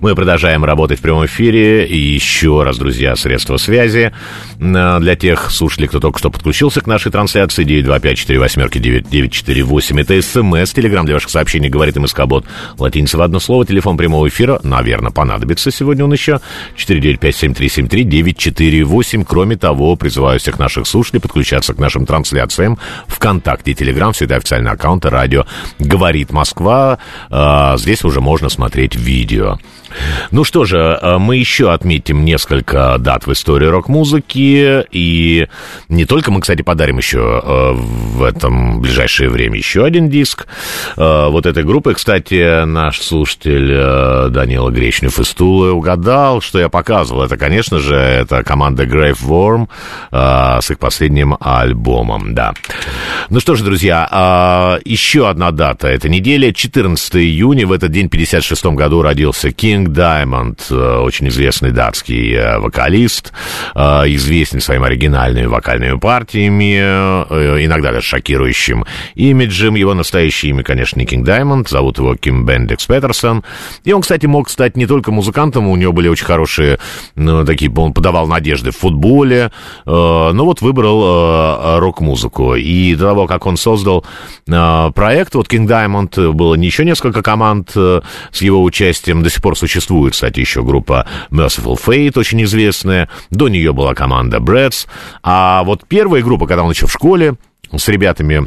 Мы 0.00 0.14
продолжаем 0.14 0.64
работать 0.64 1.00
в 1.00 1.02
прямом 1.02 1.26
эфире. 1.26 1.86
И 1.86 1.98
еще 1.98 2.62
раз, 2.62 2.78
друзья, 2.78 3.14
средства 3.16 3.58
связи 3.58 4.12
э, 4.58 4.98
для 5.00 5.16
тех 5.16 5.50
слушателей, 5.50 5.88
кто 5.88 6.00
только 6.00 6.18
что 6.18 6.30
подключился 6.30 6.80
к 6.80 6.86
нашей 6.86 7.12
трансляции. 7.12 7.62
925-48-9948. 7.66 10.00
Это 10.00 10.22
СМС. 10.22 10.72
Телеграмм 10.72 11.04
для 11.04 11.12
ваших 11.12 11.28
сообщений 11.28 11.68
«Говорит 11.68 11.96
МСК-бот». 11.96 12.46
Латиница 12.78 13.18
в 13.18 13.20
одно 13.20 13.38
слово. 13.38 13.66
Телефон 13.66 13.98
прямого 13.98 14.28
эфира. 14.28 14.60
Наверное, 14.62 15.10
понадобится 15.10 15.70
сегодня 15.70 16.04
он 16.04 16.12
еще. 16.14 16.40
495-7373-948. 16.78 19.26
Кроме 19.28 19.56
того, 19.56 19.94
призываю 19.96 20.40
всех 20.40 20.58
наших 20.58 20.86
слушателей 20.86 21.20
подключаться 21.20 21.74
к 21.74 21.78
нашим 21.78 22.06
трансляциям 22.06 22.78
ВКонтакте 23.10 23.72
и 23.72 23.74
Телеграм, 23.74 24.12
всегда 24.12 24.36
официальные 24.36 24.72
аккаунты 24.72 25.10
радио 25.10 25.44
«Говорит 25.78 26.32
Москва». 26.32 26.98
А, 27.30 27.76
Здесь 27.76 28.04
уже 28.04 28.20
можно 28.20 28.48
смотреть 28.48 28.96
видео. 28.96 29.58
Ну 30.30 30.44
что 30.44 30.64
же, 30.64 30.98
а, 31.00 31.18
мы 31.18 31.36
еще 31.36 31.72
отметим 31.72 32.24
несколько 32.24 32.96
дат 32.98 33.26
в 33.26 33.32
истории 33.32 33.66
рок-музыки. 33.66 34.84
И 34.90 35.48
не 35.88 36.04
только 36.04 36.30
мы, 36.30 36.40
кстати, 36.40 36.62
подарим 36.62 36.98
еще 36.98 37.20
а, 37.20 37.72
в 37.72 38.22
этом 38.22 38.80
ближайшее 38.80 39.28
время 39.28 39.56
еще 39.56 39.84
один 39.84 40.08
диск. 40.08 40.46
А, 40.96 41.28
Вот 41.28 41.46
этой 41.46 41.64
группы, 41.64 41.94
кстати, 41.94 42.64
наш 42.64 43.00
слушатель 43.00 44.30
Данила 44.30 44.70
Гречнев 44.70 45.18
из 45.18 45.30
Тулы 45.34 45.72
угадал, 45.72 46.40
что 46.40 46.58
я 46.58 46.68
показывал. 46.68 47.22
Это, 47.22 47.36
конечно 47.36 47.78
же, 47.78 47.94
это 47.94 48.42
команда 48.42 48.84
Grave 48.84 49.18
Worm 49.22 49.68
с 50.60 50.70
их 50.70 50.78
последним 50.78 51.36
альбомом, 51.40 52.34
да. 52.34 52.54
Ну 53.28 53.40
что 53.40 53.54
ж, 53.54 53.62
друзья, 53.62 54.78
еще 54.84 55.28
одна 55.28 55.50
дата 55.50 55.88
этой 55.88 56.10
недели, 56.10 56.52
14 56.52 57.16
июня. 57.16 57.66
В 57.66 57.72
этот 57.72 57.90
день, 57.92 58.06
в 58.06 58.10
56 58.10 58.66
году, 58.66 59.02
родился 59.02 59.48
King 59.48 59.79
Diamond, 59.88 60.60
э, 60.70 60.98
очень 60.98 61.28
известный 61.28 61.72
датский 61.72 62.34
э, 62.34 62.58
вокалист, 62.58 63.32
э, 63.74 63.80
известный 64.14 64.60
своими 64.60 64.86
оригинальными 64.86 65.46
вокальными 65.46 65.98
партиями, 65.98 66.78
иногда 67.64 67.92
даже 67.92 68.06
шокирующим 68.06 68.84
имиджем. 69.14 69.74
Его 69.74 69.94
настоящее 69.94 70.50
имя, 70.50 70.62
конечно, 70.62 70.98
не 70.98 71.06
King 71.06 71.24
Diamond, 71.24 71.68
зовут 71.68 71.98
его 71.98 72.14
Ким 72.16 72.46
Бендекс 72.46 72.86
Петерсон. 72.86 73.44
И 73.84 73.92
он, 73.92 74.02
кстати, 74.02 74.26
мог 74.26 74.48
стать 74.50 74.76
не 74.76 74.86
только 74.86 75.12
музыкантом, 75.12 75.68
у 75.68 75.76
него 75.76 75.92
были 75.92 76.08
очень 76.08 76.26
хорошие, 76.26 76.78
ну, 77.14 77.44
такие, 77.44 77.70
он 77.70 77.92
подавал 77.92 78.26
надежды 78.26 78.70
в 78.70 78.76
футболе, 78.76 79.50
но 79.84 80.32
вот 80.34 80.60
выбрал 80.60 81.80
рок-музыку. 81.80 82.54
И 82.54 82.94
до 82.94 83.06
того, 83.08 83.26
как 83.26 83.46
он 83.46 83.56
создал 83.56 84.04
проект, 84.46 85.34
вот 85.34 85.48
King 85.48 85.66
Diamond, 85.66 86.32
было 86.32 86.54
еще 86.54 86.84
несколько 86.84 87.22
команд 87.22 87.70
с 87.70 88.02
его 88.40 88.62
участием, 88.62 89.22
до 89.22 89.30
сих 89.30 89.42
пор 89.42 89.56
существует, 89.56 89.69
кстати, 90.10 90.40
еще 90.40 90.62
группа 90.62 91.06
Merciful 91.30 91.78
Fate, 91.78 92.18
очень 92.18 92.42
известная, 92.44 93.08
до 93.30 93.48
нее 93.48 93.72
была 93.72 93.94
команда 93.94 94.38
Bratz, 94.38 94.86
а 95.22 95.62
вот 95.64 95.86
первая 95.86 96.22
группа, 96.22 96.46
когда 96.46 96.62
он 96.62 96.70
еще 96.70 96.86
в 96.86 96.92
школе, 96.92 97.36
с 97.74 97.88
ребятами 97.88 98.46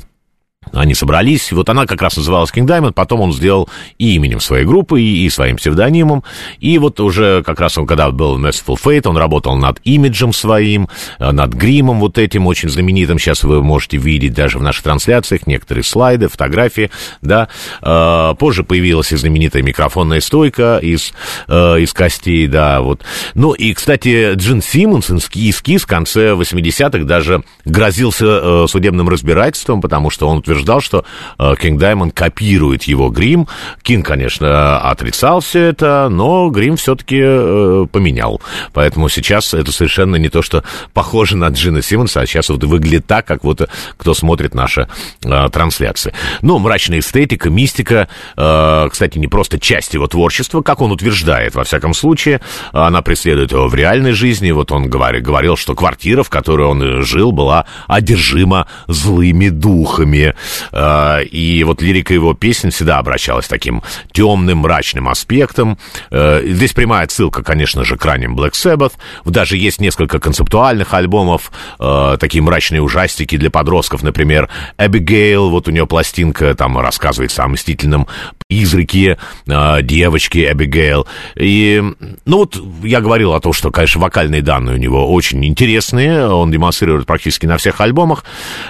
они 0.71 0.93
собрались, 0.93 1.51
вот 1.51 1.69
она 1.69 1.85
как 1.85 2.01
раз 2.01 2.17
называлась 2.17 2.51
King 2.51 2.65
Diamond, 2.65 2.93
потом 2.93 3.21
он 3.21 3.33
сделал 3.33 3.69
и 3.97 4.15
именем 4.15 4.39
своей 4.39 4.65
группы, 4.65 5.01
и, 5.01 5.25
и 5.25 5.29
своим 5.29 5.57
псевдонимом, 5.57 6.23
и 6.59 6.77
вот 6.77 6.99
уже 6.99 7.43
как 7.43 7.59
раз 7.59 7.77
он, 7.77 7.85
когда 7.85 8.09
был 8.11 8.39
Merciful 8.39 8.77
Fate, 8.83 9.07
он 9.07 9.17
работал 9.17 9.55
над 9.55 9.79
имиджем 9.83 10.33
своим, 10.33 10.89
э, 11.19 11.31
над 11.31 11.53
гримом 11.53 11.99
вот 11.99 12.17
этим 12.17 12.47
очень 12.47 12.69
знаменитым, 12.69 13.19
сейчас 13.19 13.43
вы 13.43 13.61
можете 13.63 13.97
видеть 13.97 14.33
даже 14.33 14.59
в 14.59 14.61
наших 14.61 14.83
трансляциях 14.83 15.47
некоторые 15.47 15.83
слайды, 15.83 16.27
фотографии, 16.27 16.89
да, 17.21 17.47
Э, 17.81 18.33
позже 18.37 18.63
появилась 18.63 19.11
и 19.11 19.15
знаменитая 19.15 19.63
микрофонная 19.63 20.21
стойка 20.21 20.79
из, 20.81 21.13
э, 21.47 21.79
из 21.79 21.93
костей, 21.93 22.47
да, 22.47 22.81
вот. 22.81 23.01
Ну 23.33 23.53
и, 23.53 23.73
кстати, 23.73 24.33
Джин 24.35 24.61
Симмонс 24.61 25.09
из 25.09 25.61
Kiss 25.61 25.79
в 25.79 25.87
конце 25.87 26.33
80-х 26.33 27.03
даже 27.05 27.43
грозился 27.65 28.67
судебным 28.67 29.09
разбирательством, 29.09 29.81
потому 29.81 30.09
что 30.09 30.27
он 30.27 30.37
утверждал, 30.37 30.52
что 30.81 31.05
э, 31.39 31.53
King 31.61 31.77
Diamond 31.77 32.11
копирует 32.11 32.83
его 32.83 33.09
грим. 33.09 33.47
Кинг, 33.81 34.05
конечно, 34.05 34.79
отрицал 34.79 35.41
все 35.41 35.61
это, 35.65 36.09
но 36.09 36.49
грим 36.49 36.77
все-таки 36.77 37.19
э, 37.21 37.85
поменял. 37.91 38.41
Поэтому 38.73 39.09
сейчас 39.09 39.53
это 39.53 39.71
совершенно 39.71 40.15
не 40.17 40.29
то, 40.29 40.41
что 40.41 40.63
похоже 40.93 41.37
на 41.37 41.49
Джина 41.49 41.81
Симмонса, 41.81 42.21
а 42.21 42.25
сейчас 42.25 42.49
вот 42.49 42.63
выглядит 42.63 43.05
так, 43.05 43.25
как 43.25 43.43
вот 43.43 43.61
э, 43.61 43.67
кто 43.97 44.13
смотрит 44.13 44.53
наши 44.53 44.87
э, 45.23 45.49
трансляции. 45.51 46.13
Ну, 46.41 46.59
мрачная 46.59 46.99
эстетика, 46.99 47.49
мистика, 47.49 48.07
э, 48.35 48.87
кстати, 48.91 49.17
не 49.17 49.27
просто 49.27 49.59
часть 49.59 49.93
его 49.93 50.07
творчества, 50.07 50.61
как 50.61 50.81
он 50.81 50.91
утверждает, 50.91 51.55
во 51.55 51.63
всяком 51.63 51.93
случае, 51.93 52.41
она 52.71 53.01
преследует 53.01 53.51
его 53.51 53.67
в 53.67 53.75
реальной 53.75 54.13
жизни. 54.13 54.51
Вот 54.51 54.71
он 54.71 54.89
говорит, 54.89 55.23
говорил, 55.23 55.57
что 55.57 55.75
квартира, 55.75 56.23
в 56.23 56.29
которой 56.29 56.67
он 56.67 57.03
жил, 57.03 57.31
была 57.31 57.65
одержима 57.87 58.67
злыми 58.87 59.49
духами. 59.49 60.35
Э, 60.71 61.23
И 61.23 61.63
вот 61.63 61.81
лирика 61.81 62.13
его 62.13 62.33
песен 62.33 62.71
всегда 62.71 62.99
обращалась 62.99 63.47
таким 63.47 63.81
темным, 64.11 64.59
мрачным 64.59 65.07
аспектом. 65.07 65.77
Э, 66.11 66.41
Здесь 66.45 66.73
прямая 66.73 67.07
ссылка, 67.07 67.43
конечно 67.43 67.83
же, 67.83 67.97
к 67.97 68.05
ранним 68.05 68.35
Black 68.35 68.51
Sabbath. 68.53 68.93
Даже 69.25 69.57
есть 69.57 69.81
несколько 69.81 70.19
концептуальных 70.19 70.93
альбомов, 70.93 71.51
э, 71.79 72.17
такие 72.19 72.41
мрачные 72.43 72.81
ужастики 72.81 73.37
для 73.37 73.49
подростков, 73.49 74.03
например, 74.03 74.49
Эбигейл, 74.77 75.49
вот 75.49 75.67
у 75.67 75.71
нее 75.71 75.87
пластинка, 75.87 76.55
там 76.55 76.77
рассказывается 76.77 77.43
о 77.43 77.47
мстительном 77.47 78.07
призраке 78.47 79.17
девочки 79.45 80.47
Эбигейл. 80.51 81.07
И, 81.35 81.81
ну 82.25 82.37
вот, 82.37 82.57
я 82.83 83.01
говорил 83.01 83.33
о 83.33 83.39
том, 83.39 83.53
что, 83.53 83.71
конечно, 83.71 84.01
вокальные 84.01 84.41
данные 84.41 84.75
у 84.75 84.79
него 84.79 85.11
очень 85.11 85.43
интересные, 85.45 86.27
он 86.27 86.51
демонстрирует 86.51 87.05
практически 87.05 87.45
на 87.45 87.57
всех 87.57 87.81
альбомах. 87.81 88.23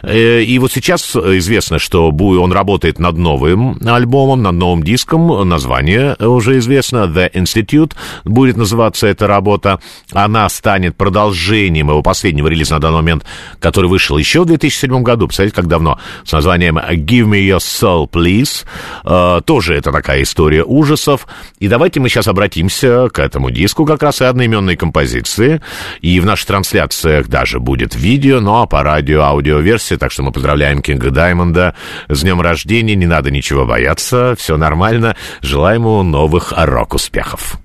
И 0.07 0.57
вот 0.59 0.71
сейчас 0.71 1.15
известно, 1.15 1.62
что 1.77 2.11
Буй, 2.11 2.37
он 2.37 2.51
работает 2.51 2.99
над 2.99 3.17
новым 3.17 3.77
альбомом, 3.85 4.41
над 4.41 4.55
новым 4.55 4.83
диском, 4.83 5.47
название 5.47 6.15
уже 6.19 6.57
известно, 6.59 7.05
The 7.05 7.31
Institute 7.31 7.93
будет 8.23 8.57
называться 8.57 9.07
эта 9.07 9.27
работа. 9.27 9.79
Она 10.11 10.47
станет 10.49 10.95
продолжением 10.95 11.89
его 11.89 12.01
последнего 12.01 12.47
релиза 12.47 12.75
на 12.75 12.79
данный 12.79 12.97
момент, 12.97 13.25
который 13.59 13.89
вышел 13.89 14.17
еще 14.17 14.41
в 14.41 14.45
2007 14.45 15.03
году, 15.03 15.27
представляете, 15.27 15.55
как 15.55 15.67
давно, 15.67 15.99
с 16.23 16.31
названием 16.31 16.77
Give 16.77 17.25
Me 17.25 17.41
Your 17.47 17.57
Soul, 17.57 18.09
Please. 18.09 18.65
Э, 19.05 19.41
Тоже 19.45 19.75
это 19.75 19.91
такая 19.91 20.23
история 20.23 20.63
ужасов. 20.63 21.27
И 21.59 21.67
давайте 21.67 21.99
мы 21.99 22.09
сейчас 22.09 22.27
обратимся 22.27 23.09
к 23.09 23.19
этому 23.19 23.51
диску 23.51 23.85
как 23.85 24.03
раз 24.03 24.21
и 24.21 24.25
одноименной 24.25 24.75
композиции. 24.75 25.61
И 26.01 26.19
в 26.19 26.25
наших 26.25 26.47
трансляциях 26.47 27.27
даже 27.27 27.59
будет 27.59 27.95
видео, 27.95 28.39
но 28.39 28.67
по 28.67 28.83
радио 28.83 29.21
аудиоверсии, 29.21 29.95
так 29.95 30.11
что 30.11 30.23
мы 30.23 30.31
поздравляем 30.31 30.81
Кинга 30.81 31.11
Даймонда 31.11 31.52
да, 31.53 31.75
с 32.09 32.21
днем 32.21 32.41
рождения, 32.41 32.95
не 32.95 33.05
надо 33.05 33.29
ничего 33.29 33.63
бояться, 33.63 34.33
все 34.39 34.57
нормально. 34.57 35.15
Желаем 35.41 35.83
ему 35.83 36.01
новых 36.01 36.51
рок-успехов. 36.57 37.62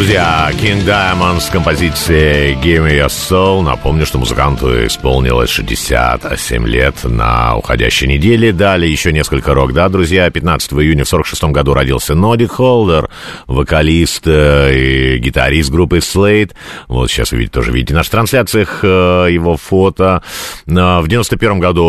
Друзья, 0.00 0.48
King 0.54 0.82
Diamond 0.86 1.40
с 1.40 1.50
композицией 1.50 2.54
Give 2.54 2.86
Me 2.86 2.98
Your 2.98 3.08
Soul. 3.08 3.60
Напомню, 3.60 4.06
что 4.06 4.16
музыканту 4.16 4.86
исполнилось 4.86 5.50
67 5.50 6.66
лет 6.66 7.04
на 7.04 7.56
уходящей 7.56 8.08
неделе. 8.08 8.50
Далее 8.50 8.90
еще 8.90 9.12
несколько 9.12 9.52
рок, 9.52 9.74
да, 9.74 9.90
друзья. 9.90 10.30
15 10.30 10.72
июня 10.72 11.04
в 11.04 11.08
46 11.08 11.44
году 11.44 11.74
родился 11.74 12.14
Ноди 12.14 12.46
Холдер, 12.46 13.10
вокалист 13.46 14.22
э, 14.24 14.72
и 14.74 15.18
гитарист 15.18 15.70
группы 15.70 15.98
Slate. 15.98 16.52
Вот 16.88 17.10
сейчас 17.10 17.32
вы 17.32 17.38
видите, 17.40 17.52
тоже 17.52 17.70
видите 17.70 17.92
на 17.92 17.98
наших 17.98 18.12
трансляциях 18.12 18.80
э, 18.82 19.26
его 19.30 19.58
фото. 19.58 20.22
Э, 20.66 21.00
в 21.00 21.08
91 21.08 21.60
году, 21.60 21.82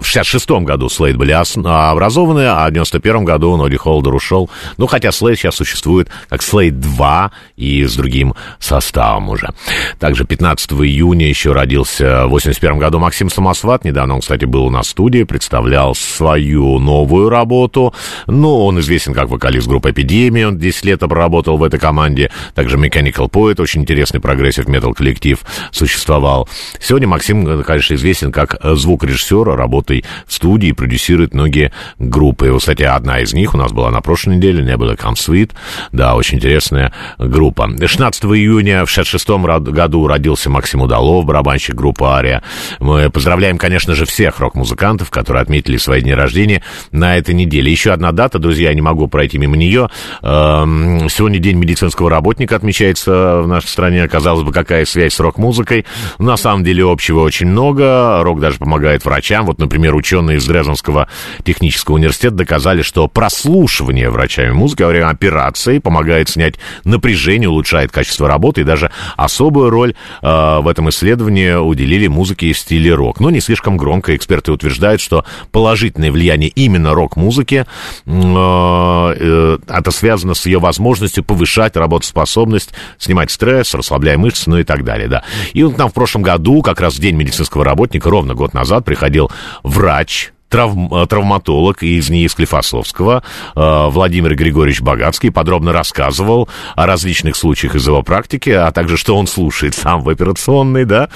в 0.00 0.04
66 0.04 0.50
году 0.50 0.86
Slate 0.86 1.18
были 1.18 1.32
образованы, 1.32 2.46
а 2.46 2.66
в 2.66 2.72
91 2.72 3.26
году 3.26 3.54
Ноди 3.58 3.76
Холдер 3.76 4.14
ушел. 4.14 4.48
Ну, 4.78 4.86
хотя 4.86 5.10
Slade 5.10 5.36
сейчас 5.36 5.56
существует 5.56 6.08
как 6.30 6.40
Slade 6.40 6.70
2, 6.70 7.32
и 7.56 7.84
с 7.84 7.94
другим 7.96 8.34
составом 8.58 9.28
уже. 9.28 9.50
Также 9.98 10.24
15 10.24 10.72
июня 10.72 11.28
еще 11.28 11.52
родился 11.52 12.26
в 12.26 12.30
81 12.30 12.78
году 12.78 12.98
Максим 12.98 13.30
Самосват. 13.30 13.84
Недавно 13.84 14.14
он, 14.14 14.20
кстати, 14.20 14.44
был 14.44 14.66
у 14.66 14.70
нас 14.70 14.86
в 14.86 14.90
студии, 14.90 15.24
представлял 15.24 15.94
свою 15.94 16.78
новую 16.78 17.28
работу. 17.28 17.94
Ну, 18.26 18.64
он 18.64 18.80
известен 18.80 19.14
как 19.14 19.28
вокалист 19.28 19.66
группы 19.66 19.90
«Эпидемия». 19.90 20.48
Он 20.48 20.58
10 20.58 20.84
лет 20.84 21.00
проработал 21.00 21.56
в 21.56 21.62
этой 21.62 21.78
команде. 21.78 22.30
Также 22.54 22.76
Mechanical 22.76 23.30
Poet, 23.30 23.60
очень 23.60 23.82
интересный 23.82 24.20
progressive 24.20 24.68
metal 24.68 24.94
коллектив, 24.94 25.40
существовал. 25.70 26.48
Сегодня 26.80 27.08
Максим, 27.08 27.62
конечно, 27.62 27.94
известен 27.94 28.32
как 28.32 28.56
звукорежиссер, 28.62 29.44
работой 29.44 30.04
в 30.26 30.32
студии, 30.32 30.72
продюсирует 30.72 31.34
многие 31.34 31.72
группы. 31.98 32.48
И, 32.48 32.58
кстати, 32.58 32.82
одна 32.82 33.20
из 33.20 33.34
них 33.34 33.54
у 33.54 33.58
нас 33.58 33.72
была 33.72 33.90
на 33.90 34.00
прошлой 34.00 34.36
неделе, 34.36 34.62
не 34.62 34.76
было 34.76 34.94
Come 34.94 35.14
Sweet. 35.14 35.52
Да, 35.92 36.14
очень 36.14 36.38
интересная 36.38 36.92
группа. 37.28 37.70
16 37.86 38.24
июня 38.24 38.84
в 38.84 38.90
66 38.90 39.28
году 39.70 40.06
родился 40.06 40.50
Максим 40.50 40.82
Удалов, 40.82 41.24
барабанщик 41.24 41.74
группы 41.74 42.04
«Ария». 42.04 42.42
Мы 42.80 43.10
поздравляем, 43.10 43.58
конечно 43.58 43.94
же, 43.94 44.04
всех 44.04 44.40
рок-музыкантов, 44.40 45.10
которые 45.10 45.42
отметили 45.42 45.76
свои 45.76 46.02
дни 46.02 46.14
рождения 46.14 46.62
на 46.90 47.16
этой 47.16 47.34
неделе. 47.34 47.70
Еще 47.70 47.92
одна 47.92 48.12
дата, 48.12 48.38
друзья, 48.38 48.68
я 48.68 48.74
не 48.74 48.82
могу 48.82 49.08
пройти 49.08 49.38
мимо 49.38 49.56
нее. 49.56 49.88
Эм, 50.22 51.08
Сегодня 51.08 51.38
День 51.38 51.56
медицинского 51.56 52.10
работника 52.10 52.56
отмечается 52.56 53.40
в 53.42 53.46
нашей 53.46 53.68
стране. 53.68 54.06
Казалось 54.08 54.42
бы, 54.42 54.52
какая 54.52 54.84
связь 54.84 55.14
с 55.14 55.20
рок-музыкой. 55.20 55.86
На 56.18 56.36
самом 56.36 56.64
деле 56.64 56.84
общего 56.84 57.20
очень 57.20 57.46
много. 57.46 58.22
Рок 58.22 58.40
даже 58.40 58.58
помогает 58.58 59.04
врачам. 59.04 59.46
Вот, 59.46 59.58
например, 59.58 59.94
ученые 59.94 60.38
из 60.38 60.46
Дрезденского 60.46 61.08
технического 61.44 61.96
университета 61.96 62.36
доказали, 62.36 62.82
что 62.82 63.08
прослушивание 63.08 64.10
врачами 64.10 64.50
музыки 64.50 64.82
во 64.82 64.88
время 64.88 65.08
операции 65.08 65.78
помогает 65.78 66.28
снять 66.28 66.54
напряжение, 66.84 67.13
улучшает 67.48 67.92
качество 67.92 68.28
работы. 68.28 68.62
И 68.62 68.64
даже 68.64 68.90
особую 69.16 69.70
роль 69.70 69.94
э, 70.22 70.58
в 70.60 70.68
этом 70.68 70.88
исследовании 70.90 71.54
уделили 71.54 72.06
музыке 72.06 72.52
в 72.52 72.58
стиле 72.58 72.94
рок. 72.94 73.20
Но 73.20 73.30
не 73.30 73.40
слишком 73.40 73.76
громко. 73.76 74.14
Эксперты 74.16 74.52
утверждают, 74.52 75.00
что 75.00 75.24
положительное 75.52 76.12
влияние 76.12 76.50
именно 76.50 76.94
рок-музыки 76.94 77.66
э, 78.06 79.14
э, 79.18 79.58
это 79.68 79.90
связано 79.90 80.34
с 80.34 80.46
ее 80.46 80.58
возможностью 80.58 81.24
повышать 81.24 81.76
работоспособность, 81.76 82.70
снимать 82.98 83.30
стресс, 83.30 83.74
расслабляя 83.74 84.18
мышцы, 84.18 84.48
ну 84.50 84.58
и 84.58 84.64
так 84.64 84.84
далее, 84.84 85.08
да. 85.08 85.22
И 85.52 85.62
вот 85.62 85.78
нам 85.78 85.90
в 85.90 85.94
прошлом 85.94 86.22
году, 86.22 86.62
как 86.62 86.80
раз 86.80 86.94
в 86.94 87.00
День 87.00 87.16
медицинского 87.16 87.64
работника, 87.64 88.10
ровно 88.10 88.34
год 88.34 88.54
назад, 88.54 88.84
приходил 88.84 89.30
врач, 89.62 90.32
травм- 90.54 91.02
э, 91.02 91.06
травматолог 91.06 91.82
из 91.82 92.08
НИИ 92.10 92.28
Склифосовского 92.28 93.22
э, 93.56 93.86
Владимир 93.88 94.34
Григорьевич 94.36 94.80
Богатский 94.80 95.32
подробно 95.32 95.72
рассказывал 95.72 96.48
о 96.76 96.86
различных 96.86 97.34
случаях 97.36 97.74
из 97.74 97.86
его 97.86 98.02
практики, 98.02 98.50
а 98.50 98.70
также 98.70 98.96
что 98.96 99.16
он 99.16 99.26
слушает 99.26 99.74
сам 99.74 100.02
в 100.02 100.08
операционной, 100.08 100.84
да. 100.84 101.08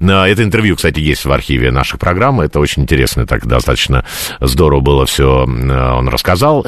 Э, 0.00 0.24
Это 0.24 0.42
интервью, 0.42 0.76
кстати, 0.76 1.00
есть 1.00 1.26
в 1.26 1.32
архиве 1.32 1.70
нашей 1.70 1.98
программы, 1.98 2.44
это 2.44 2.58
очень 2.58 2.82
интересно, 2.82 3.26
так 3.26 3.46
достаточно 3.46 4.04
здорово 4.40 4.80
было 4.80 5.06
все 5.06 5.26
он 5.26 6.08
рассказал. 6.08 6.64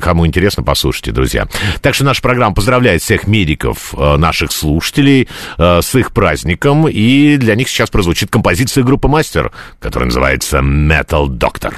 Кому 0.00 0.26
интересно, 0.26 0.62
послушайте, 0.62 1.12
друзья. 1.12 1.46
Так 1.80 1.94
что 1.94 2.04
наша 2.04 2.22
программа 2.22 2.54
поздравляет 2.54 3.02
всех 3.02 3.26
медиков, 3.26 3.94
наших 3.94 4.52
слушателей, 4.52 5.28
с 5.58 5.94
их 5.94 6.12
праздником, 6.12 6.88
и 6.88 7.36
для 7.36 7.54
них 7.54 7.68
сейчас 7.68 7.90
прозвучит 7.90 8.30
композиция 8.30 8.84
группы 8.84 9.08
«Мастер», 9.08 9.50
которая 9.80 10.06
называется 10.06 10.58
«Metal 10.58 11.26
Doctor». 11.26 11.71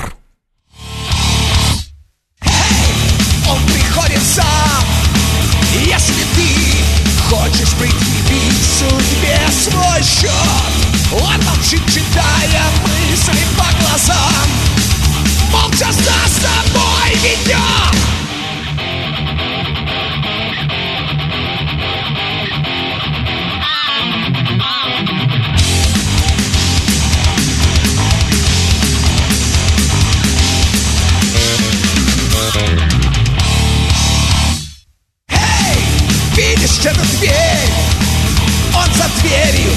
Он 3.48 3.60
приходит 3.66 4.22
сам. 4.22 4.84
Если 5.84 6.24
ты 6.34 6.84
хочешь 7.28 7.72
предъявить 7.74 8.62
судьбе 8.78 9.38
свой 9.50 10.02
счет. 10.02 10.30
Он 11.12 11.44
молчит, 11.44 11.82
читая 11.86 12.62
мысли 12.82 13.44
по 13.56 13.66
глазам. 13.80 14.48
Молча 15.50 15.92
эту 36.86 37.04
дверь? 37.16 37.72
Он 38.74 38.92
за 38.94 39.08
дверью. 39.20 39.70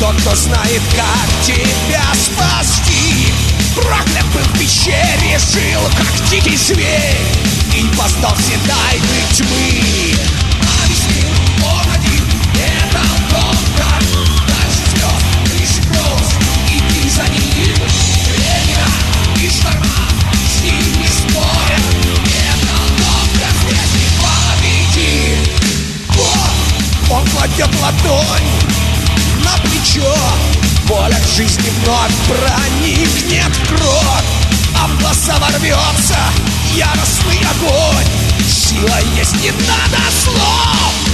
Тот, 0.00 0.16
кто 0.20 0.34
знает, 0.34 0.82
как 0.96 1.44
тебя 1.44 2.02
спасти. 2.14 3.32
Проклят 3.74 4.26
был 4.32 4.42
в 4.42 4.58
пещере, 4.58 5.38
жил, 5.38 5.80
как 5.96 6.28
дикий 6.30 6.56
зверь. 6.56 7.18
И 7.74 7.84
познал 7.96 8.34
все 8.36 8.58
тайны 8.66 9.22
тьмы 9.32 10.14
кладет 27.44 27.70
ладонь 27.82 28.42
на 29.44 29.56
плечо. 29.62 30.16
Воля 30.86 31.18
к 31.20 31.36
жизни 31.36 31.70
вновь 31.82 32.12
проникнет 32.26 33.52
кровь. 33.68 34.24
А 34.80 34.88
в 34.88 34.98
глаза 34.98 35.38
ворвется 35.38 36.16
яростный 36.74 37.40
огонь. 37.40 38.06
Сила 38.48 38.98
есть, 39.16 39.36
не 39.42 39.50
надо 39.50 40.00
слов 40.22 41.13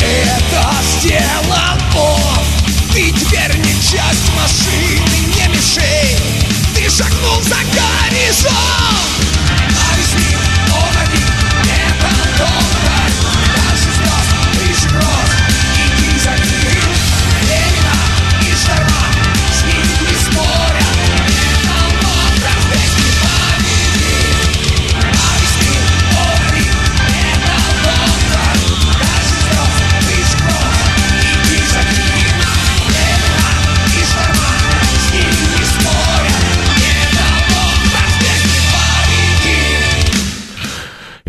Это 0.00 0.70
сделал 0.98 1.78
он 1.94 2.44
Ты 2.92 3.12
теперь 3.12 3.56
не 3.58 3.72
часть 3.74 4.30
машины, 4.36 5.34
не 5.34 5.48
мишень 5.48 6.18
Ты 6.74 6.90
шагнул 6.90 7.40
за 7.42 7.56
горизонт! 7.74 8.75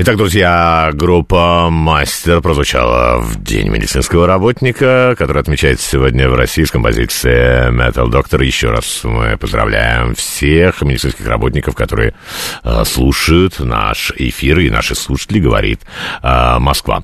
Итак, 0.07 0.15
друзья, 0.15 0.89
группа 0.93 1.67
«Мастер» 1.69 2.39
прозвучала 2.39 3.19
в 3.19 3.43
День 3.43 3.67
медицинского 3.67 4.25
работника, 4.25 5.15
который 5.17 5.41
отмечается 5.41 5.85
сегодня 5.85 6.29
в 6.29 6.33
России 6.33 6.63
с 6.63 6.71
композицией 6.71 7.73
Metal 7.73 8.09
Doctor. 8.09 8.41
Еще 8.41 8.69
раз 8.69 9.01
мы 9.03 9.35
поздравляем 9.35 10.15
всех 10.15 10.81
медицинских 10.81 11.27
работников, 11.27 11.75
которые 11.75 12.13
э, 12.63 12.85
слушают 12.85 13.59
наш 13.59 14.13
эфир, 14.15 14.59
и 14.59 14.69
наши 14.69 14.95
слушатели, 14.95 15.41
говорит 15.41 15.81
э, 16.23 16.57
Москва. 16.57 17.03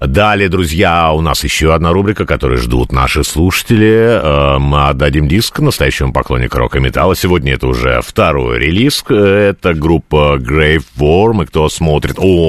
Далее, 0.00 0.48
друзья, 0.48 1.10
у 1.10 1.22
нас 1.22 1.42
еще 1.42 1.74
одна 1.74 1.92
рубрика, 1.92 2.24
которую 2.24 2.58
ждут 2.58 2.92
наши 2.92 3.24
слушатели. 3.24 4.20
Э, 4.22 4.58
мы 4.60 4.90
отдадим 4.90 5.26
диск 5.26 5.58
настоящему 5.58 6.12
поклоннику 6.12 6.58
рока 6.58 6.78
и 6.78 6.80
металла. 6.80 7.16
Сегодня 7.16 7.54
это 7.54 7.66
уже 7.66 8.00
второй 8.00 8.60
релиз. 8.60 9.02
Это 9.08 9.74
группа 9.74 10.38
Grave 10.38 10.84
Worm, 11.00 11.42
и 11.42 11.46
кто 11.46 11.68
смотрит... 11.68 12.14
О, 12.20 12.43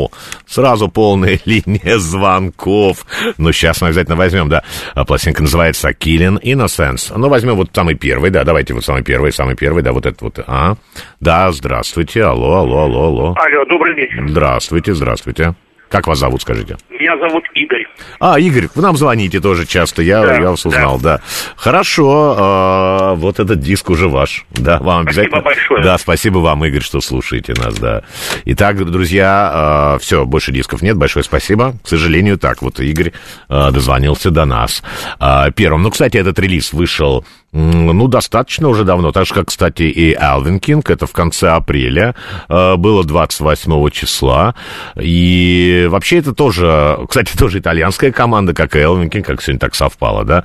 сразу 0.47 0.89
полная 0.89 1.39
линия 1.45 1.97
звонков. 1.97 3.05
Ну, 3.37 3.51
сейчас 3.51 3.81
мы 3.81 3.87
обязательно 3.87 4.15
возьмем, 4.15 4.49
да. 4.49 4.63
А 4.93 5.05
Пластинка 5.05 5.41
называется 5.41 5.89
Killing 5.89 6.41
Innocence. 6.41 7.13
Ну, 7.15 7.29
возьмем 7.29 7.55
вот 7.55 7.69
самый 7.73 7.95
первый, 7.95 8.29
да, 8.29 8.43
давайте 8.43 8.73
вот 8.73 8.85
самый 8.85 9.03
первый, 9.03 9.31
самый 9.31 9.55
первый, 9.55 9.83
да, 9.83 9.91
вот 9.91 10.05
этот 10.05 10.21
вот. 10.21 10.39
А, 10.47 10.75
да, 11.19 11.51
здравствуйте, 11.51 12.23
алло, 12.23 12.57
алло, 12.59 12.83
алло, 12.83 13.03
алло. 13.05 13.35
Алло, 13.37 13.65
добрый 13.65 13.93
вечер. 13.95 14.25
Здравствуйте, 14.27 14.93
здравствуйте. 14.93 15.55
Как 15.89 16.07
вас 16.07 16.19
зовут, 16.19 16.41
скажите? 16.41 16.77
Меня 16.89 17.17
зовут 17.17 17.43
Игорь. 17.53 17.85
А, 18.19 18.39
Игорь, 18.39 18.67
вы 18.73 18.81
нам 18.81 18.97
звоните 18.97 19.39
тоже 19.39 19.65
часто, 19.65 20.01
я, 20.01 20.21
Да, 20.21 20.35
я 20.35 20.49
вас 20.49 20.65
узнал, 20.65 20.99
да. 20.99 21.21
Хорошо, 21.55 22.35
а, 22.37 23.13
вот 23.15 23.39
этот 23.39 23.59
диск 23.59 23.89
уже 23.89 24.07
ваш, 24.07 24.45
да, 24.51 24.79
вам 24.79 25.03
Спасибо 25.03 25.21
обязательно. 25.21 25.41
большое. 25.41 25.83
Да, 25.83 25.97
спасибо 25.97 26.37
вам, 26.39 26.65
Игорь, 26.65 26.81
что 26.81 27.01
слушаете 27.01 27.53
нас, 27.53 27.75
да. 27.75 28.03
Итак, 28.45 28.83
друзья, 28.85 29.97
все, 30.01 30.25
больше 30.25 30.51
дисков 30.51 30.81
нет, 30.81 30.97
большое 30.97 31.23
спасибо. 31.23 31.75
К 31.83 31.87
сожалению, 31.87 32.37
так 32.37 32.61
вот 32.61 32.79
Игорь 32.79 33.11
а, 33.49 33.71
дозвонился 33.71 34.31
до 34.31 34.45
нас 34.45 34.83
а, 35.19 35.51
первым. 35.51 35.83
Ну, 35.83 35.91
кстати, 35.91 36.17
этот 36.17 36.39
релиз 36.39 36.73
вышел 36.73 37.25
ну, 37.55 38.07
достаточно 38.09 38.67
уже 38.67 38.83
давно, 38.83 39.13
так 39.13 39.25
же, 39.25 39.33
как, 39.33 39.47
кстати, 39.47 39.83
и 39.83 40.13
Алвин 40.13 40.59
Кинг, 40.59 40.89
это 40.89 41.07
в 41.07 41.13
конце 41.13 41.51
апреля, 41.51 42.13
э, 42.49 42.75
было 42.75 43.05
28 43.05 43.89
числа, 43.91 44.55
и 44.99 45.87
вообще 45.89 46.17
это 46.17 46.33
тоже, 46.33 46.99
кстати, 47.07 47.37
тоже 47.37 47.59
итальянская 47.59 48.11
команда, 48.11 48.53
как 48.53 48.75
и 48.75 48.79
Элвин 48.79 49.09
Кинг, 49.09 49.25
как 49.25 49.41
сегодня 49.41 49.59
так 49.59 49.73
совпало, 49.73 50.25
да, 50.25 50.43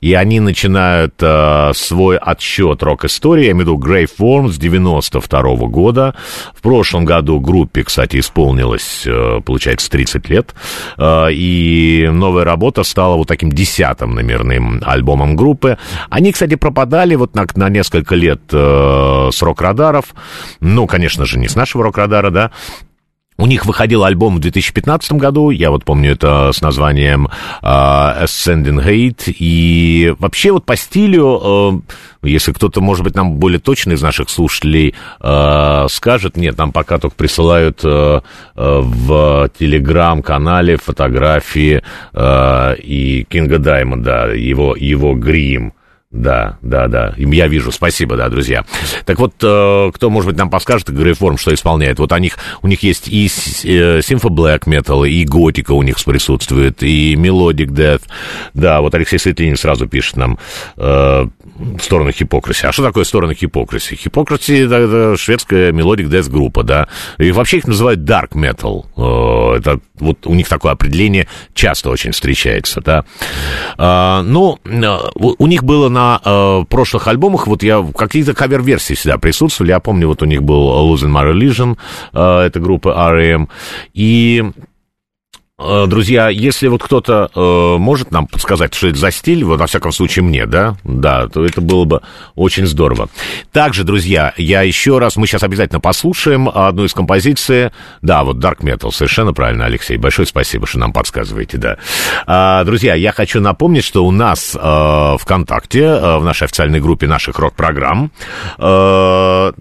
и 0.00 0.14
они 0.14 0.38
начинают 0.38 1.14
э, 1.20 1.72
свой 1.74 2.16
отсчет 2.16 2.80
рок-истории, 2.84 3.46
я 3.46 3.50
имею 3.50 3.66
в 3.66 3.68
виду 3.68 3.78
Grey 3.78 4.08
Form 4.16 4.48
с 4.48 4.56
92 4.56 5.42
года, 5.66 6.14
в 6.54 6.62
прошлом 6.62 7.04
году 7.04 7.40
группе, 7.40 7.82
кстати, 7.82 8.20
исполнилось, 8.20 9.02
э, 9.04 9.40
получается, 9.44 9.90
30 9.90 10.28
лет, 10.28 10.54
и 11.00 12.08
новая 12.12 12.44
работа 12.44 12.84
стала 12.84 13.16
вот 13.16 13.26
таким 13.26 13.50
десятым 13.50 14.14
номерным 14.14 14.80
альбомом 14.84 15.34
группы. 15.34 15.76
Они, 16.08 16.30
кстати, 16.30 16.51
пропадали 16.56 17.14
вот 17.14 17.34
на, 17.34 17.46
на 17.54 17.68
несколько 17.68 18.14
лет 18.14 18.40
э, 18.52 19.28
с 19.32 19.42
рок-радаров, 19.42 20.14
ну, 20.60 20.86
конечно 20.86 21.24
же, 21.24 21.38
не 21.38 21.48
с 21.48 21.56
нашего 21.56 21.84
рок-радара, 21.84 22.30
да, 22.30 22.50
у 23.38 23.46
них 23.46 23.66
выходил 23.66 24.04
альбом 24.04 24.36
в 24.36 24.40
2015 24.40 25.12
году, 25.12 25.50
я 25.50 25.70
вот 25.70 25.84
помню 25.84 26.12
это 26.12 26.52
с 26.52 26.60
названием 26.60 27.28
э, 27.62 27.66
Ascending 27.66 28.84
Hate, 28.84 29.34
и 29.36 30.14
вообще 30.18 30.52
вот 30.52 30.64
по 30.64 30.76
стилю, 30.76 31.82
э, 32.22 32.28
если 32.28 32.52
кто-то, 32.52 32.80
может 32.80 33.04
быть, 33.04 33.14
нам 33.14 33.36
более 33.36 33.58
точно 33.58 33.92
из 33.92 34.02
наших 34.02 34.28
слушателей 34.28 34.94
э, 35.20 35.86
скажет, 35.88 36.36
нет, 36.36 36.58
нам 36.58 36.72
пока 36.72 36.98
только 36.98 37.16
присылают 37.16 37.80
э, 37.82 38.20
э, 38.54 38.80
в 38.80 39.50
телеграм-канале 39.58 40.76
фотографии 40.76 41.82
э, 42.12 42.76
и 42.76 43.24
Кинга 43.28 43.58
Даймонда, 43.58 44.34
его, 44.34 44.76
его 44.76 45.14
грим. 45.14 45.72
Да, 46.12 46.58
да, 46.60 46.88
да. 46.88 47.14
Я 47.16 47.48
вижу. 47.48 47.72
Спасибо, 47.72 48.16
да, 48.16 48.28
друзья. 48.28 48.66
Так 49.06 49.18
вот, 49.18 49.32
э, 49.42 49.90
кто, 49.94 50.10
может 50.10 50.28
быть, 50.28 50.36
нам 50.36 50.50
подскажет, 50.50 50.90
Грейформ, 50.90 51.38
что 51.38 51.54
исполняет? 51.54 51.98
Вот 51.98 52.12
у 52.12 52.18
них, 52.18 52.36
у 52.60 52.68
них 52.68 52.82
есть 52.82 53.08
и 53.08 53.28
симфо 54.02 54.28
Black 54.28 54.64
Metal, 54.66 55.08
и 55.08 55.24
готика 55.24 55.72
у 55.72 55.82
них 55.82 55.96
присутствует, 56.04 56.82
и 56.82 57.16
Death. 57.70 58.02
Да, 58.52 58.82
вот 58.82 58.94
Алексей 58.94 59.18
Светлинин 59.18 59.56
сразу 59.56 59.88
пишет 59.88 60.16
нам 60.18 60.38
э, 60.76 61.26
сторону 61.80 62.12
Хипокраси. 62.12 62.66
А 62.66 62.72
что 62.72 62.82
такое 62.82 63.04
сторона 63.04 63.32
Хипокраси? 63.32 63.96
Хипокраси 63.96 64.66
это, 64.66 64.74
это 64.74 65.16
шведская 65.16 65.72
Death 66.08 66.30
группа, 66.30 66.62
да. 66.62 66.88
И 67.16 67.32
вообще 67.32 67.58
их 67.58 67.66
называют 67.66 68.00
Dark 68.00 68.32
Metal. 68.32 68.84
Э, 68.96 69.58
это 69.58 69.80
вот 69.98 70.26
у 70.26 70.34
них 70.34 70.48
такое 70.48 70.72
определение 70.72 71.26
часто 71.54 71.88
очень 71.88 72.12
встречается, 72.12 72.82
да. 72.82 73.04
А, 73.78 74.22
ну, 74.22 74.58
э, 74.64 74.98
у 75.14 75.46
них 75.46 75.64
было 75.64 75.88
на 75.88 76.01
э, 76.24 76.64
прошлых 76.68 77.08
альбомах, 77.08 77.46
вот 77.46 77.62
я, 77.62 77.84
какие-то 77.96 78.34
кавер-версии 78.34 78.94
всегда 78.94 79.18
присутствовали. 79.18 79.72
Я 79.72 79.80
помню, 79.80 80.08
вот 80.08 80.22
у 80.22 80.26
них 80.26 80.42
был 80.42 80.92
Losing 80.92 81.12
My 81.12 81.30
Religion, 81.30 81.76
э, 82.12 82.46
это 82.46 82.60
группа 82.60 82.94
R.E.M. 83.08 83.48
И 83.94 84.44
Друзья, 85.86 86.28
если 86.28 86.68
вот 86.68 86.82
кто-то 86.82 87.30
э, 87.34 87.76
может 87.78 88.10
нам 88.10 88.26
подсказать, 88.26 88.74
что 88.74 88.88
это 88.88 88.98
за 88.98 89.10
стиль, 89.10 89.44
вот, 89.44 89.60
во 89.60 89.66
всяком 89.66 89.92
случае, 89.92 90.24
мне, 90.24 90.46
да, 90.46 90.76
да, 90.84 91.28
то 91.28 91.44
это 91.44 91.60
было 91.60 91.84
бы 91.84 92.02
очень 92.34 92.66
здорово. 92.66 93.08
Также, 93.52 93.84
друзья, 93.84 94.32
я 94.36 94.62
еще 94.62 94.98
раз, 94.98 95.16
мы 95.16 95.26
сейчас 95.26 95.42
обязательно 95.42 95.80
послушаем 95.80 96.48
одну 96.48 96.84
из 96.84 96.94
композиций, 96.94 97.70
да, 98.00 98.24
вот 98.24 98.38
Dark 98.38 98.60
Metal, 98.60 98.90
совершенно 98.90 99.32
правильно, 99.32 99.66
Алексей, 99.66 99.96
большое 99.96 100.26
спасибо, 100.26 100.66
что 100.66 100.78
нам 100.78 100.92
подсказываете, 100.92 101.58
да. 101.58 101.78
А, 102.26 102.64
друзья, 102.64 102.94
я 102.94 103.12
хочу 103.12 103.40
напомнить, 103.40 103.84
что 103.84 104.04
у 104.04 104.10
нас 104.10 104.56
э, 104.58 105.16
ВКонтакте, 105.20 105.82
э, 105.82 106.18
в 106.18 106.24
нашей 106.24 106.44
официальной 106.44 106.80
группе 106.80 107.06
наших 107.06 107.38
рок-программ, 107.38 108.10
э, 108.58 109.52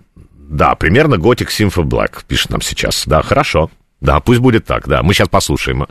да, 0.52 0.76
примерно 0.76 1.16
Gothic 1.16 1.48
Symphony 1.48 1.86
Black 1.86 2.24
пишет 2.28 2.52
нам 2.52 2.62
сейчас, 2.62 3.04
да, 3.06 3.22
хорошо. 3.22 3.70
Да, 4.02 4.20
пусть 4.20 4.40
будет 4.40 4.66
так, 4.66 4.88
да. 4.88 5.04
Мы 5.04 5.14
сейчас 5.14 5.30
послушаем. 5.30 5.86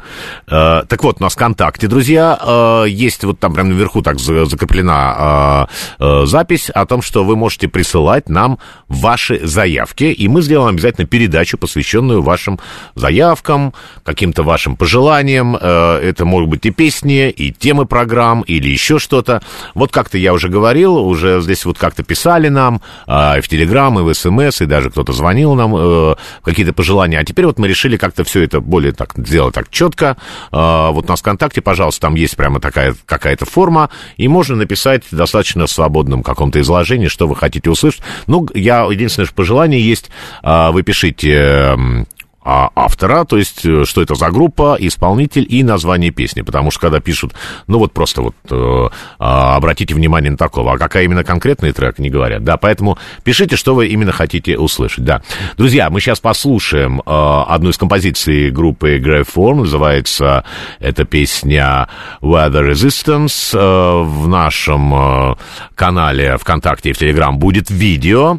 Э, 0.48 0.82
так 0.88 1.04
вот, 1.04 1.18
у 1.20 1.22
нас 1.22 1.34
ВКонтакте, 1.34 1.86
друзья, 1.86 2.36
э, 2.42 2.84
есть 2.88 3.22
вот 3.22 3.38
там 3.38 3.54
прям 3.54 3.68
наверху 3.68 4.02
так 4.02 4.18
за- 4.18 4.46
закреплена 4.46 5.68
э, 6.00 6.04
э, 6.22 6.26
запись 6.26 6.70
о 6.70 6.86
том, 6.86 7.02
что 7.02 7.22
вы 7.22 7.36
можете 7.36 7.68
присылать 7.68 8.28
нам 8.28 8.58
ваши 8.88 9.46
заявки, 9.46 10.04
и 10.04 10.26
мы 10.26 10.42
сделаем 10.42 10.74
обязательно 10.74 11.06
передачу, 11.06 11.56
посвященную 11.56 12.20
вашим 12.20 12.58
заявкам, 12.96 13.74
каким-то 14.02 14.42
вашим 14.42 14.74
пожеланиям. 14.76 15.56
Э, 15.60 16.00
это 16.02 16.24
могут 16.24 16.48
быть 16.48 16.66
и 16.66 16.70
песни, 16.70 17.30
и 17.30 17.52
темы 17.52 17.86
программ, 17.86 18.40
или 18.42 18.68
еще 18.68 18.98
что-то. 18.98 19.40
Вот 19.74 19.92
как-то 19.92 20.18
я 20.18 20.32
уже 20.32 20.48
говорил, 20.48 20.96
уже 20.96 21.40
здесь 21.42 21.64
вот 21.64 21.78
как-то 21.78 22.02
писали 22.02 22.48
нам 22.48 22.80
э, 23.06 23.40
в 23.40 23.46
Телеграм, 23.46 23.96
и 24.00 24.02
в 24.02 24.12
СМС, 24.12 24.62
и 24.62 24.66
даже 24.66 24.90
кто-то 24.90 25.12
звонил 25.12 25.54
нам, 25.54 25.76
э, 25.76 26.14
какие-то 26.42 26.72
пожелания. 26.72 27.20
А 27.20 27.24
теперь 27.24 27.46
вот 27.46 27.60
мы 27.60 27.68
решили 27.68 27.99
как-то 28.00 28.24
все 28.24 28.42
это 28.42 28.60
более 28.60 28.92
так 28.92 29.12
сделать 29.16 29.54
так 29.54 29.70
четко. 29.70 30.16
Э, 30.50 30.90
вот 30.90 31.04
у 31.04 31.08
нас 31.08 31.20
ВКонтакте, 31.20 31.60
пожалуйста, 31.60 32.00
там 32.02 32.14
есть 32.16 32.36
прямо 32.36 32.58
такая 32.60 32.96
какая-то 33.06 33.44
форма, 33.44 33.90
и 34.16 34.26
можно 34.26 34.56
написать 34.56 35.04
достаточно 35.10 35.66
в 35.66 35.70
свободном 35.70 36.22
каком-то 36.22 36.60
изложении, 36.60 37.08
что 37.08 37.28
вы 37.28 37.36
хотите 37.36 37.70
услышать. 37.70 38.02
Ну, 38.26 38.48
я 38.54 38.84
единственное 38.84 39.26
что 39.26 39.34
пожелание 39.34 39.80
есть, 39.80 40.10
э, 40.42 40.70
вы 40.70 40.82
пишите 40.82 41.34
м, 41.34 42.06
а, 42.42 42.70
автора, 42.74 43.24
то 43.24 43.36
есть 43.36 43.64
э, 43.64 43.84
что 43.84 44.02
это 44.02 44.14
за 44.14 44.30
группа, 44.30 44.76
исполнитель 44.78 45.46
и 45.48 45.62
название 45.62 46.10
песни, 46.10 46.42
потому 46.42 46.70
что 46.70 46.80
когда 46.80 47.00
пишут, 47.00 47.34
ну 47.66 47.78
вот 47.78 47.92
просто 47.92 48.22
вот 48.22 48.34
э, 48.50 48.88
а, 49.18 49.56
обратите 49.56 49.94
внимание 49.94 50.30
на 50.30 50.36
такого, 50.36 50.72
а 50.72 50.78
какая 50.78 51.04
именно 51.04 51.22
конкретный 51.22 51.72
трек, 51.72 51.98
не 51.98 52.10
говорят, 52.10 52.42
да, 52.44 52.56
поэтому 52.56 52.98
пишите, 53.22 53.56
что 53.56 53.74
вы 53.74 53.88
именно 53.88 54.12
хотите 54.12 54.58
услышать, 54.58 55.04
да. 55.04 55.22
Друзья, 55.56 55.90
мы 55.90 56.00
сейчас 56.00 56.20
послушаем 56.20 57.00
э, 57.00 57.02
одну 57.06 57.70
из 57.70 57.78
композиций 57.78 58.50
группы 58.50 58.98
Grave 58.98 59.28
Form, 59.32 59.60
называется 59.60 60.44
эта 60.78 61.04
песня 61.04 61.88
Weather 62.20 62.72
Resistance, 62.72 63.54
Э, 63.60 64.02
в 64.02 64.28
нашем 64.28 64.94
э, 64.94 65.34
канале 65.74 66.36
ВКонтакте 66.38 66.90
и 66.90 66.92
в 66.92 66.98
Телеграм 66.98 67.38
будет 67.38 67.70
видео, 67.70 68.38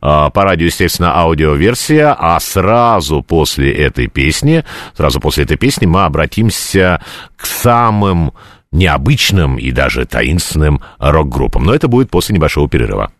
По 0.00 0.30
радио, 0.34 0.66
естественно, 0.66 1.16
аудиоверсия, 1.16 2.16
а 2.18 2.38
сразу 2.40 3.22
после 3.22 3.72
этой 3.72 4.08
песни, 4.08 4.64
сразу 4.96 5.20
после 5.20 5.44
этой 5.44 5.56
песни 5.56 5.86
мы 5.86 6.04
обратимся 6.04 7.02
к 7.36 7.46
самым 7.46 8.32
необычным 8.72 9.58
и 9.58 9.70
даже 9.70 10.06
таинственным 10.06 10.80
рок-группам. 10.98 11.64
Но 11.64 11.74
это 11.74 11.88
будет 11.88 12.10
после 12.10 12.34
небольшого 12.34 12.68
перерыва. 12.68 13.12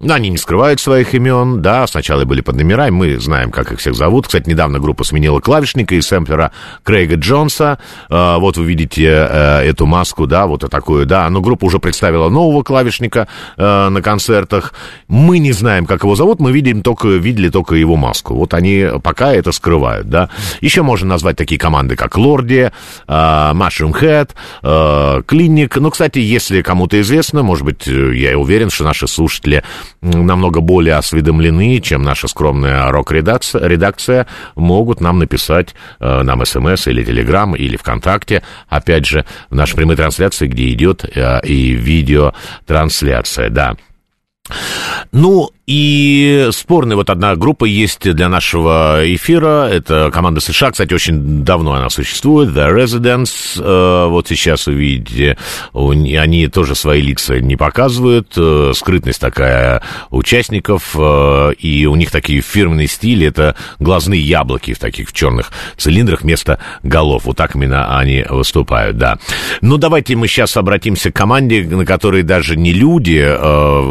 Slipknot, 0.00 0.14
они 0.14 0.28
не 0.28 0.38
скрывают 0.38 0.80
своих 0.80 1.14
имен, 1.14 1.62
да, 1.62 1.86
сначала 1.86 2.24
были 2.24 2.40
под 2.40 2.56
номерами, 2.56 2.90
мы 2.90 3.18
знаем, 3.18 3.50
как 3.50 3.72
их 3.72 3.78
всех 3.78 3.94
зовут. 3.94 4.26
Кстати, 4.26 4.48
недавно 4.48 4.78
группа 4.78 5.04
сменила 5.04 5.40
клавишника 5.40 5.94
из 5.94 6.06
сэмплера 6.06 6.52
Крейга 6.82 7.16
Джонса. 7.16 7.78
Э, 8.10 8.36
вот 8.38 8.56
вы 8.56 8.64
видите 8.64 9.04
э, 9.04 9.60
эту 9.62 9.86
маску, 9.86 10.26
да, 10.26 10.46
вот 10.46 10.68
такую, 10.70 11.06
да. 11.06 11.28
Но 11.30 11.40
группа 11.40 11.64
уже 11.64 11.78
представила 11.78 12.28
нового 12.28 12.62
клавишника 12.62 13.28
э, 13.56 13.88
на 13.88 14.02
концертах. 14.02 14.74
Мы 15.08 15.38
не 15.38 15.52
знаем, 15.52 15.86
как 15.86 16.02
его 16.02 16.14
зовут, 16.14 16.40
мы 16.40 16.52
видим 16.52 16.82
только, 16.82 17.08
видели 17.08 17.48
только 17.48 17.74
его 17.74 17.96
маску. 17.96 18.34
Вот 18.34 18.54
они 18.54 18.86
пока 19.02 19.32
это 19.32 19.52
скрывают, 19.52 20.08
да. 20.08 20.28
Еще 20.60 20.82
можно 20.82 21.08
назвать 21.08 21.36
такие 21.36 21.58
команды, 21.58 21.96
как 21.96 22.16
Лорди, 22.16 22.70
э, 23.06 23.12
Mushroom 23.12 23.92
Head, 24.00 24.30
э, 24.62 25.22
Клиник. 25.26 25.76
Ну, 25.76 25.90
кстати, 25.90 26.18
если 26.18 26.62
кому-то 26.62 27.00
известно, 27.00 27.42
может 27.42 27.64
быть, 27.64 27.86
я 27.86 28.38
уверен, 28.38 28.70
что 28.70 28.84
наши 28.84 29.06
слушатели 29.06 29.62
намного 30.00 30.60
более 30.60 30.94
осведомлены, 30.94 31.80
чем 31.80 32.02
наша 32.02 32.28
скромная 32.28 32.90
рок-редакция, 32.90 33.66
редакция, 33.66 34.26
могут 34.54 35.00
нам 35.00 35.18
написать, 35.18 35.74
э, 36.00 36.22
нам 36.22 36.44
смс 36.44 36.86
или 36.86 37.04
телеграм, 37.04 37.54
или 37.54 37.76
ВКонтакте, 37.76 38.42
опять 38.68 39.06
же, 39.06 39.24
в 39.50 39.54
нашей 39.54 39.76
прямой 39.76 39.96
трансляции, 39.96 40.46
где 40.46 40.70
идет 40.70 41.04
э, 41.04 41.40
и 41.44 41.72
видеотрансляция, 41.72 43.50
да. 43.50 43.76
Ну, 45.12 45.50
и 45.66 46.50
спорная 46.52 46.96
вот 46.96 47.08
одна 47.08 47.36
группа 47.36 47.64
есть 47.64 48.02
для 48.02 48.28
нашего 48.28 49.00
эфира. 49.02 49.66
Это 49.70 50.10
команда 50.12 50.40
США. 50.42 50.70
Кстати, 50.70 50.92
очень 50.92 51.42
давно 51.42 51.72
она 51.72 51.88
существует. 51.88 52.50
The 52.50 52.70
Residents. 52.70 53.58
Э, 53.58 54.08
вот 54.08 54.28
сейчас 54.28 54.66
вы 54.66 54.74
видите, 54.74 55.38
они 55.72 56.48
тоже 56.48 56.74
свои 56.74 57.00
лица 57.00 57.40
не 57.40 57.56
показывают. 57.56 58.34
Э, 58.36 58.72
скрытность 58.74 59.20
такая 59.20 59.82
участников. 60.10 60.94
Э, 60.98 61.52
и 61.58 61.86
у 61.86 61.94
них 61.96 62.10
такие 62.10 62.42
фирменные 62.42 62.86
стили. 62.86 63.26
Это 63.26 63.56
глазные 63.78 64.20
яблоки 64.20 64.74
в 64.74 64.78
таких 64.78 65.08
в 65.08 65.12
черных 65.14 65.50
цилиндрах 65.78 66.22
вместо 66.22 66.58
голов. 66.82 67.24
Вот 67.24 67.38
так 67.38 67.56
именно 67.56 67.98
они 67.98 68.22
выступают, 68.28 68.98
да. 68.98 69.18
Ну, 69.62 69.78
давайте 69.78 70.14
мы 70.14 70.28
сейчас 70.28 70.58
обратимся 70.58 71.10
к 71.10 71.16
команде, 71.16 71.62
на 71.62 71.86
которой 71.86 72.22
даже 72.22 72.56
не 72.56 72.74
люди 72.74 73.24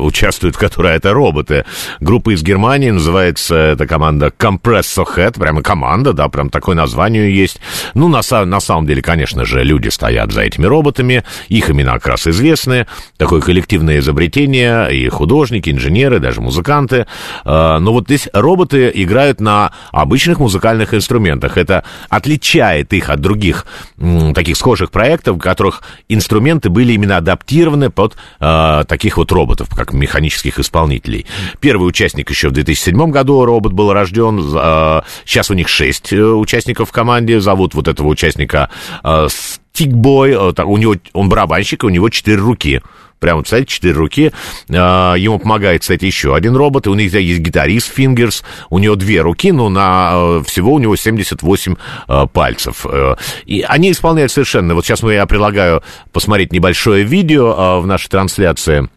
участвуют, 0.04 0.53
в 0.54 0.58
которой 0.58 0.96
это 0.96 1.14
роботы 1.14 1.66
группа 2.00 2.34
из 2.34 2.44
Германии, 2.44 2.92
называется 2.92 3.56
эта 3.56 3.88
команда 3.88 4.28
Compresso 4.28 5.06
Head, 5.06 5.40
прямо 5.40 5.62
команда, 5.62 6.14
да, 6.14 6.30
прям 6.30 6.50
такое 6.50 6.76
название 6.76 7.36
есть. 7.36 7.60
Ну, 7.94 8.08
на, 8.08 8.22
на 8.46 8.60
самом 8.60 8.86
деле, 8.86 9.02
конечно 9.02 9.46
же, 9.46 9.64
люди 9.64 9.90
стоят 9.90 10.32
за 10.32 10.42
этими 10.42 10.66
роботами, 10.66 11.24
их 11.50 11.70
имена 11.70 11.94
как 11.94 12.08
раз 12.08 12.28
известны, 12.28 12.88
такое 13.18 13.42
коллективное 13.42 14.00
изобретение, 14.00 14.94
и 14.94 15.10
художники, 15.10 15.70
инженеры, 15.70 16.20
даже 16.20 16.42
музыканты. 16.42 17.06
А, 17.44 17.80
но 17.80 17.94
вот 17.94 18.06
здесь 18.06 18.30
роботы 18.34 18.92
играют 18.94 19.40
на 19.40 19.72
обычных 19.92 20.40
музыкальных 20.40 20.94
инструментах. 20.94 21.58
Это 21.58 21.84
отличает 22.10 22.94
их 22.94 23.10
от 23.10 23.20
других 23.20 23.66
таких 24.34 24.58
схожих 24.58 24.92
проектов, 24.92 25.38
в 25.38 25.40
которых 25.40 25.82
инструменты 26.10 26.70
были 26.70 26.94
именно 26.94 27.18
адаптированы 27.18 27.90
под 27.90 28.16
э, 28.40 28.84
таких 28.88 29.18
вот 29.18 29.32
роботов, 29.32 29.70
как 29.76 29.94
механических 30.34 30.60
исполнителей. 30.60 31.26
Первый 31.60 31.88
участник 31.88 32.30
еще 32.30 32.50
в 32.50 32.52
2007 32.52 33.12
году 33.12 33.46
робот 33.46 33.74
был 33.74 33.94
рожден. 33.94 34.42
Сейчас 35.26 35.52
у 35.52 35.54
них 35.54 35.70
шесть 35.70 36.12
э, 36.12 36.22
участников 36.22 36.90
в 36.90 36.92
команде. 36.92 37.40
Зовут 37.40 37.76
вот 37.76 37.88
этого 37.88 38.08
участника 38.08 38.70
э, 39.04 39.28
Стикбой. 39.30 40.32
Э, 40.32 40.64
у 40.64 40.78
него, 40.78 40.96
он 41.14 41.30
барабанщик, 41.30 41.84
и 41.84 41.88
у 41.88 41.90
него 41.90 42.10
четыре 42.10 42.38
руки. 42.38 42.82
Прямо, 43.20 43.42
представляете, 43.42 43.72
четыре 43.72 43.94
руки. 43.94 44.32
Ему 44.68 45.40
помогает, 45.40 45.82
кстати, 45.82 46.04
еще 46.04 46.36
один 46.36 46.58
робот. 46.58 46.88
И 46.88 46.90
у 46.90 46.94
них 46.94 47.14
есть 47.14 47.40
гитарист 47.40 47.94
Фингерс. 47.94 48.44
У 48.70 48.80
него 48.80 48.96
две 48.96 49.22
руки, 49.22 49.54
но 49.54 49.70
на 49.70 50.44
всего 50.44 50.74
у 50.74 50.80
него 50.80 50.98
78 50.98 51.76
пальцев. 52.34 52.86
И 53.46 53.62
они 53.66 53.92
исполняют 53.92 54.34
совершенно... 54.34 54.76
Вот 54.76 54.86
сейчас 54.86 55.04
я 55.04 55.26
предлагаю 55.26 55.84
посмотреть 56.12 56.52
небольшое 56.52 57.06
видео 57.06 57.80
в 57.80 57.88
нашей 57.88 58.10
трансляции. 58.10 58.90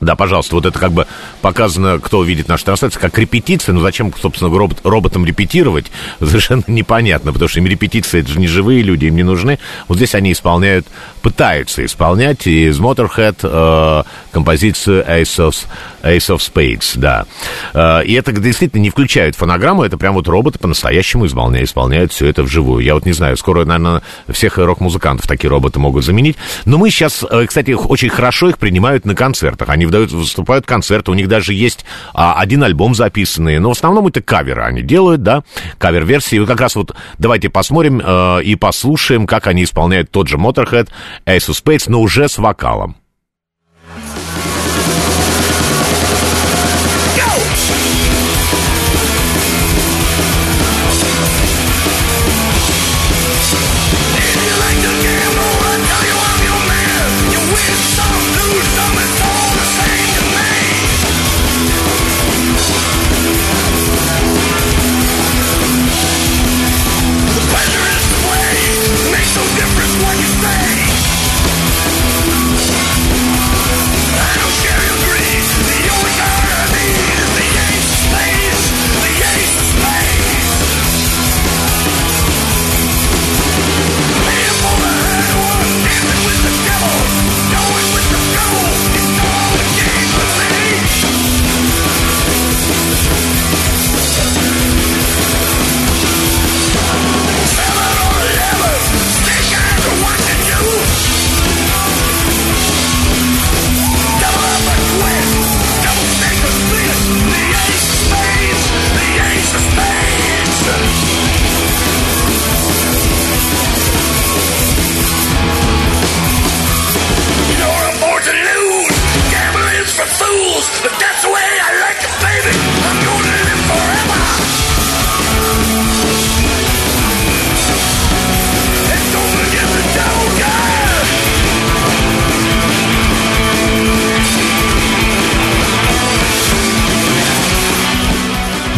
Да, 0.00 0.14
пожалуйста, 0.14 0.54
вот 0.54 0.64
это 0.64 0.78
как 0.78 0.92
бы 0.92 1.06
показано, 1.42 1.98
кто 1.98 2.22
видит 2.22 2.46
нашу 2.46 2.64
трансляцию, 2.64 3.00
как 3.00 3.18
репетиция. 3.18 3.72
Ну, 3.72 3.80
зачем, 3.80 4.12
собственно, 4.20 4.56
робот, 4.56 4.78
роботам 4.84 5.24
репетировать, 5.24 5.86
совершенно 6.20 6.62
непонятно, 6.68 7.32
потому 7.32 7.48
что 7.48 7.58
им 7.58 7.66
репетиции, 7.66 8.20
это 8.20 8.30
же 8.30 8.38
не 8.38 8.46
живые 8.46 8.82
люди, 8.82 9.06
им 9.06 9.16
не 9.16 9.24
нужны. 9.24 9.58
Вот 9.88 9.96
здесь 9.96 10.14
они 10.14 10.32
исполняют, 10.32 10.86
пытаются 11.20 11.84
исполнять 11.84 12.46
из 12.46 12.78
Motorhead 12.78 13.38
э, 13.42 14.02
композицию 14.30 15.04
Ace 15.04 15.48
of, 15.48 15.56
Ace 16.02 16.28
of 16.28 16.38
Spades, 16.38 16.96
да. 16.96 17.26
Э, 17.74 18.04
и 18.04 18.12
это 18.12 18.30
действительно 18.32 18.80
не 18.80 18.90
включают 18.90 19.34
фонограмму, 19.34 19.82
это 19.82 19.98
прям 19.98 20.14
вот 20.14 20.28
роботы 20.28 20.60
по-настоящему 20.60 21.26
исполняют, 21.26 21.68
исполняют 21.68 22.12
все 22.12 22.26
это 22.26 22.44
вживую. 22.44 22.84
Я 22.84 22.94
вот 22.94 23.04
не 23.04 23.12
знаю, 23.12 23.36
скоро, 23.36 23.64
наверное, 23.64 24.02
всех 24.28 24.58
рок-музыкантов 24.58 25.26
такие 25.26 25.50
роботы 25.50 25.80
могут 25.80 26.04
заменить. 26.04 26.36
Но 26.66 26.78
мы 26.78 26.90
сейчас, 26.90 27.24
э, 27.28 27.46
кстати, 27.46 27.72
очень 27.72 28.10
хорошо 28.10 28.48
их 28.50 28.58
принимают 28.58 29.04
на 29.04 29.16
концертах. 29.16 29.68
Они 29.70 29.87
выдают, 29.88 30.12
выступают 30.12 30.66
концерты, 30.66 31.10
у 31.10 31.14
них 31.14 31.28
даже 31.28 31.54
есть 31.54 31.84
а, 32.14 32.34
один 32.34 32.62
альбом 32.62 32.94
записанный, 32.94 33.58
но 33.58 33.70
в 33.70 33.72
основном 33.72 34.06
это 34.06 34.22
каверы 34.22 34.62
они 34.62 34.82
делают, 34.82 35.22
да, 35.22 35.42
кавер-версии. 35.78 36.40
И 36.40 36.46
как 36.46 36.60
раз 36.60 36.76
вот 36.76 36.94
давайте 37.18 37.48
посмотрим 37.48 38.00
э, 38.04 38.42
и 38.42 38.54
послушаем, 38.54 39.26
как 39.26 39.46
они 39.46 39.64
исполняют 39.64 40.10
тот 40.10 40.28
же 40.28 40.36
Motorhead, 40.36 40.88
Ace 41.26 41.48
of 41.48 41.62
Spades, 41.62 41.84
но 41.86 42.00
уже 42.00 42.28
с 42.28 42.38
вокалом. 42.38 42.96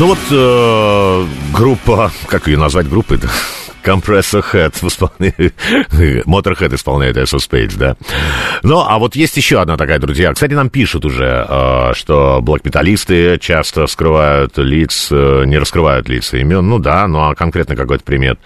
Ну 0.00 0.06
вот 0.06 0.18
э, 0.30 1.26
группа, 1.52 2.10
как 2.26 2.48
ее 2.48 2.56
назвать 2.56 2.88
группой-то? 2.88 3.28
Compressor 3.84 4.44
Head 4.52 4.74
в 4.80 4.84
исполнении... 4.84 5.52
Motorhead 6.26 6.74
исполняет 6.74 7.16
Ace 7.16 7.34
of 7.36 7.40
Spades, 7.48 7.76
да? 7.76 7.96
Ну, 8.62 8.80
а 8.80 8.98
вот 8.98 9.16
есть 9.16 9.36
еще 9.36 9.60
одна 9.60 9.76
такая, 9.76 9.98
друзья. 9.98 10.32
Кстати, 10.32 10.52
нам 10.52 10.70
пишут 10.70 11.04
уже, 11.04 11.46
э, 11.48 11.92
что 11.94 12.40
блок-металлисты 12.42 13.38
часто 13.38 13.86
скрывают 13.86 14.58
лиц, 14.58 15.08
э, 15.10 15.44
не 15.46 15.58
раскрывают 15.58 16.08
лица 16.08 16.38
имен. 16.38 16.68
Ну 16.68 16.78
да, 16.78 17.06
ну 17.06 17.28
а 17.28 17.34
конкретно 17.34 17.76
какой-то 17.76 18.04
примет. 18.04 18.38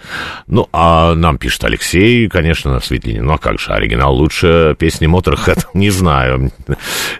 Ну, 0.47 0.67
а 0.71 1.13
нам 1.15 1.37
пишет 1.37 1.63
Алексей, 1.63 2.27
конечно, 2.29 2.79
Светлинин. 2.79 3.25
Ну, 3.25 3.33
а 3.33 3.37
как 3.37 3.59
же, 3.59 3.71
оригинал 3.71 4.15
лучше 4.15 4.75
песни 4.77 5.07
Motorhead? 5.07 5.65
Не 5.73 5.89
знаю, 5.89 6.51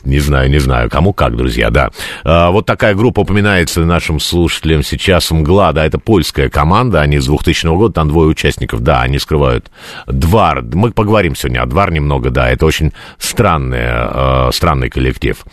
не 0.03 0.19
знаю, 0.19 0.49
не 0.49 0.59
знаю. 0.59 0.89
Кому 0.89 1.13
как, 1.13 1.35
друзья, 1.35 1.69
да. 1.69 1.89
А, 2.23 2.51
Вот 2.51 2.65
такая 2.65 2.95
группа 2.95 3.21
упоминается 3.21 3.81
нашим 3.81 4.19
слушателям 4.19 4.83
сейчас 4.83 5.29
«Мгла», 5.31 5.71
да, 5.73 5.85
это 5.85 5.99
польская 5.99 6.49
команда, 6.49 7.01
они 7.01 7.19
с 7.19 7.25
2000 7.25 7.67
года, 7.75 7.93
там 8.05 8.09
двое 8.09 8.29
участников, 8.29 8.81
да, 8.81 9.01
они 9.01 9.19
скрывают. 9.19 9.71
Двар, 10.07 10.61
мы 10.61 10.91
поговорим 10.91 11.35
сегодня 11.35 11.61
о 11.61 11.65
Двар 11.65 11.91
немного, 11.91 12.29
да, 12.29 12.49
это 12.49 12.65
очень 12.65 12.93
странный, 13.17 13.79
э, 13.81 14.49
странный 14.51 14.89
коллектив. 14.89 15.43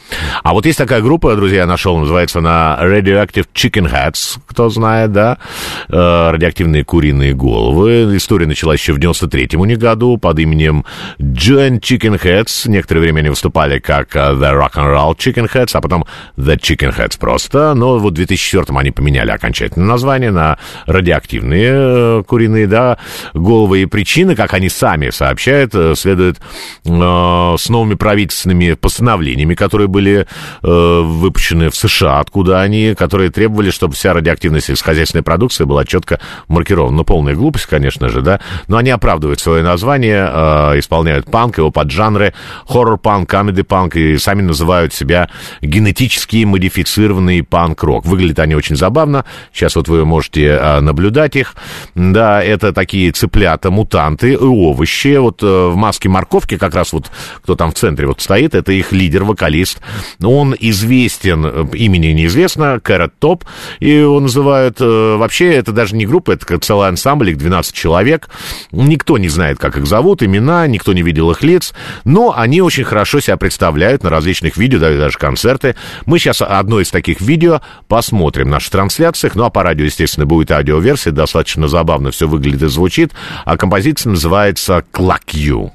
А 0.42 0.52
вот 0.52 0.66
есть 0.66 0.78
такая 0.78 1.00
группа, 1.00 1.34
друзья, 1.34 1.60
я 1.60 1.66
нашел, 1.66 1.98
называется 1.98 2.38
она 2.38 2.78
Radioactive 2.80 3.46
Chicken 3.54 3.90
Heads, 3.90 4.38
кто 4.46 4.68
знает, 4.68 5.12
да, 5.12 5.38
Э, 5.88 6.30
радиоактивные 6.30 6.84
куриные 6.84 7.34
головы. 7.34 8.16
История 8.16 8.46
началась 8.46 8.80
еще 8.80 8.92
в 8.92 8.98
93-м 8.98 9.60
у 9.60 9.64
них 9.64 9.78
году 9.78 10.16
под 10.16 10.38
именем 10.38 10.84
Joint 11.18 11.80
Chicken 11.80 12.20
Heads. 12.20 12.68
Некоторое 12.68 13.00
время 13.00 13.20
они 13.20 13.28
выступали 13.28 13.78
как 13.78 14.14
э, 14.16 14.18
The 14.18 14.58
Rock 14.58 14.74
and 14.74 14.94
Roll 14.94 15.16
Chicken 15.16 15.52
Heads, 15.52 15.70
а 15.74 15.80
потом 15.80 16.04
The 16.36 16.56
Chicken 16.58 16.96
Heads 16.96 17.18
просто. 17.18 17.74
Но 17.74 17.98
вот 17.98 18.18
в 18.18 18.20
2004-м 18.20 18.78
они 18.78 18.90
поменяли 18.90 19.30
окончательное 19.30 19.88
название 19.88 20.30
на 20.30 20.58
радиоактивные 20.86 21.72
э, 21.72 22.22
куриные, 22.42 22.66
да, 22.66 22.98
головы. 23.34 23.82
И 23.82 23.86
причины, 23.86 24.34
как 24.34 24.54
они 24.54 24.68
сами 24.68 25.10
сообщают, 25.10 25.74
э, 25.74 25.94
следует 25.96 26.38
э, 26.84 27.54
с 27.58 27.68
новыми 27.68 27.94
правительственными 27.94 28.74
постановлениями, 28.74 29.54
которые 29.54 29.88
были 29.88 30.26
э, 30.62 31.00
выпущены 31.02 31.70
в 31.70 31.76
США, 31.76 32.20
откуда 32.20 32.60
они, 32.60 32.94
которые 32.94 33.30
требовали, 33.30 33.70
чтобы 33.70 33.94
вся 33.94 34.12
радиоактивная 34.12 34.60
сельскохозяйственная 34.60 35.22
продукция 35.22 35.66
была 35.66 35.84
четко 35.84 36.18
маркирована. 36.48 36.96
Ну, 36.96 37.04
полная 37.04 37.34
глупость, 37.34 37.66
конечно 37.66 38.08
же, 38.08 38.22
да, 38.22 38.40
но 38.68 38.76
они 38.76 38.90
оправдывают 38.90 39.40
свое 39.40 39.62
название, 39.62 40.28
э, 40.28 40.78
исполняют 40.78 41.30
панк, 41.30 41.58
его 41.58 41.70
поджанры, 41.70 42.34
хоррор-панк, 42.66 43.28
камеди-панк, 43.28 43.96
и 43.96 44.18
сами 44.18 44.42
называют 44.42 44.92
себя 44.92 45.28
генетически 45.60 46.44
модифицированный 46.44 47.42
панк-рок. 47.42 48.04
Выглядят 48.04 48.40
они 48.40 48.54
очень 48.56 48.76
забавно, 48.76 49.24
сейчас 49.52 49.76
вот 49.76 49.88
вы 49.88 50.04
можете 50.04 50.46
э, 50.46 50.80
наблюдать 50.80 51.36
их, 51.36 51.54
да, 51.94 52.31
это 52.40 52.72
такие 52.72 53.10
цыплята, 53.12 53.70
мутанты 53.70 54.38
овощи, 54.38 55.16
вот 55.16 55.42
э, 55.42 55.46
в 55.46 55.76
маске 55.76 56.08
морковки 56.08 56.56
как 56.56 56.74
раз 56.74 56.92
вот, 56.92 57.10
кто 57.42 57.56
там 57.56 57.72
в 57.72 57.74
центре 57.74 58.06
вот 58.06 58.20
стоит, 58.20 58.54
это 58.54 58.72
их 58.72 58.92
лидер, 58.92 59.24
вокалист, 59.24 59.80
он 60.22 60.54
известен, 60.58 61.44
э, 61.44 61.66
имени 61.74 62.08
неизвестно, 62.08 62.80
Кэрот 62.80 63.12
Топ, 63.18 63.44
и 63.80 63.90
его 63.90 64.20
называют, 64.20 64.80
э, 64.80 65.16
вообще 65.16 65.52
это 65.52 65.72
даже 65.72 65.96
не 65.96 66.06
группа, 66.06 66.32
это 66.32 66.58
целый 66.58 66.88
ансамбль, 66.88 67.30
их 67.30 67.38
12 67.38 67.74
человек, 67.74 68.28
никто 68.70 69.18
не 69.18 69.28
знает, 69.28 69.58
как 69.58 69.76
их 69.76 69.86
зовут, 69.86 70.22
имена, 70.22 70.66
никто 70.66 70.92
не 70.92 71.02
видел 71.02 71.30
их 71.30 71.42
лиц, 71.42 71.74
но 72.04 72.32
они 72.36 72.60
очень 72.60 72.84
хорошо 72.84 73.20
себя 73.20 73.36
представляют 73.36 74.04
на 74.04 74.10
различных 74.10 74.56
видео, 74.56 74.78
даже 74.78 75.18
концерты. 75.18 75.74
Мы 76.06 76.18
сейчас 76.18 76.42
одно 76.42 76.80
из 76.80 76.90
таких 76.90 77.20
видео 77.20 77.60
посмотрим 77.88 78.46
в 78.46 78.50
наших 78.50 78.70
трансляциях, 78.70 79.34
ну 79.34 79.44
а 79.44 79.50
по 79.50 79.62
радио, 79.62 79.84
естественно, 79.84 80.26
будет 80.26 80.50
аудиоверсия, 80.50 81.12
достаточно 81.12 81.68
забавно 81.68 82.10
все 82.10 82.21
выглядит 82.21 82.61
и 82.63 82.67
звучит, 82.67 83.13
а 83.45 83.57
композиция 83.57 84.11
называется 84.11 84.83
«Clock 84.93 85.33
You». 85.33 85.71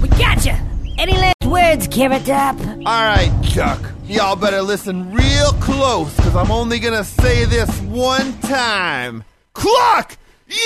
We 0.00 0.08
gotcha! 0.10 0.56
Any 0.98 1.16
last 1.16 1.44
words, 1.44 1.88
Carrot 1.88 2.24
Top? 2.24 2.56
All 2.84 3.16
right, 3.16 3.32
Chuck. 3.42 3.78
Y'all 4.06 4.36
better 4.36 4.62
listen 4.62 5.12
real 5.12 5.52
close, 5.60 6.14
because 6.16 6.36
I'm 6.36 6.50
only 6.50 6.78
going 6.78 6.94
to 6.94 7.04
say 7.04 7.44
this 7.44 7.68
one 7.82 8.32
time. 8.42 9.24
Clock! 9.54 10.16
You! 10.46 10.56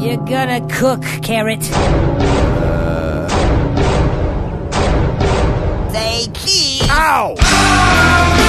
You're 0.00 0.16
gonna 0.24 0.66
cook, 0.68 1.02
Carrot. 1.22 1.62
Say 5.92 6.26
cheese! 6.32 6.88
Ow! 6.90 7.34
Radioactive 7.36 8.41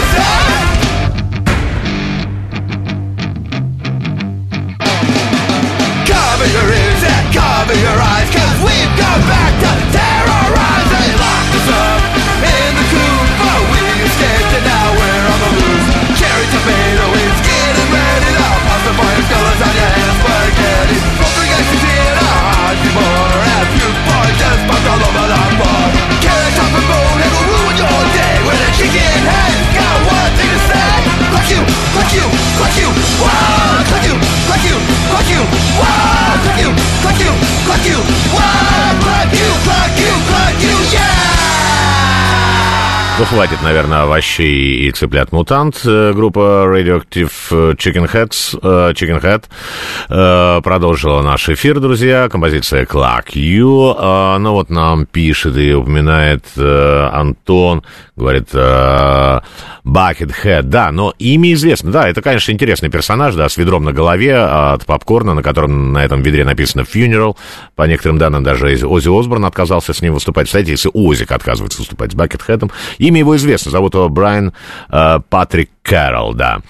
desire 0.00 0.49
Ну, 43.20 43.26
хватит, 43.26 43.58
наверное, 43.62 44.04
овощей 44.04 44.88
и 44.88 44.90
цыплят 44.92 45.30
мутант. 45.30 45.82
Э, 45.84 46.14
Группа 46.14 46.64
Radioactive 46.66 47.30
э, 47.50 47.74
Chicken 47.74 48.10
Heads, 48.10 48.58
э, 48.62 48.92
Chicken 48.94 49.44
Head 50.08 50.62
продолжила 50.62 51.20
наш 51.20 51.50
эфир, 51.50 51.80
друзья. 51.80 52.30
Композиция 52.30 52.86
Clock 52.86 53.34
You. 53.34 53.94
Э, 53.94 54.38
Ну, 54.38 54.52
вот 54.52 54.70
нам 54.70 55.04
пишет 55.04 55.54
и 55.58 55.74
упоминает 55.74 56.46
Антон, 56.56 57.82
говорит, 58.16 58.48
э, 59.84 59.88
Buckethead, 59.88 60.62
да, 60.62 60.92
но 60.92 61.14
имя 61.18 61.52
известно, 61.52 61.90
да, 61.90 62.08
это, 62.08 62.22
конечно, 62.22 62.52
интересный 62.52 62.90
персонаж, 62.90 63.34
да, 63.34 63.48
с 63.48 63.56
ведром 63.56 63.84
на 63.84 63.92
голове 63.92 64.36
от 64.36 64.86
попкорна, 64.86 65.34
на 65.34 65.42
котором 65.42 65.92
на 65.92 66.04
этом 66.04 66.22
ведре 66.22 66.44
написано 66.44 66.82
Funeral, 66.82 67.36
по 67.76 67.84
некоторым 67.84 68.18
данным 68.18 68.42
даже 68.42 68.66
Оззи 68.86 69.18
Осборн 69.20 69.44
отказался 69.44 69.92
с 69.92 70.02
ним 70.02 70.14
выступать, 70.14 70.46
кстати, 70.46 70.70
если 70.70 70.90
Озик 70.92 71.32
отказывается 71.32 71.80
выступать 71.80 72.12
с 72.12 72.14
Бакетхедом, 72.14 72.70
имя 72.98 73.18
его 73.20 73.36
известно, 73.36 73.70
зовут 73.70 73.94
его 73.94 74.08
Брайан 74.08 74.52
э, 74.90 75.20
Патрик 75.28 75.70
Кэрролл, 75.82 76.34
да. 76.34 76.60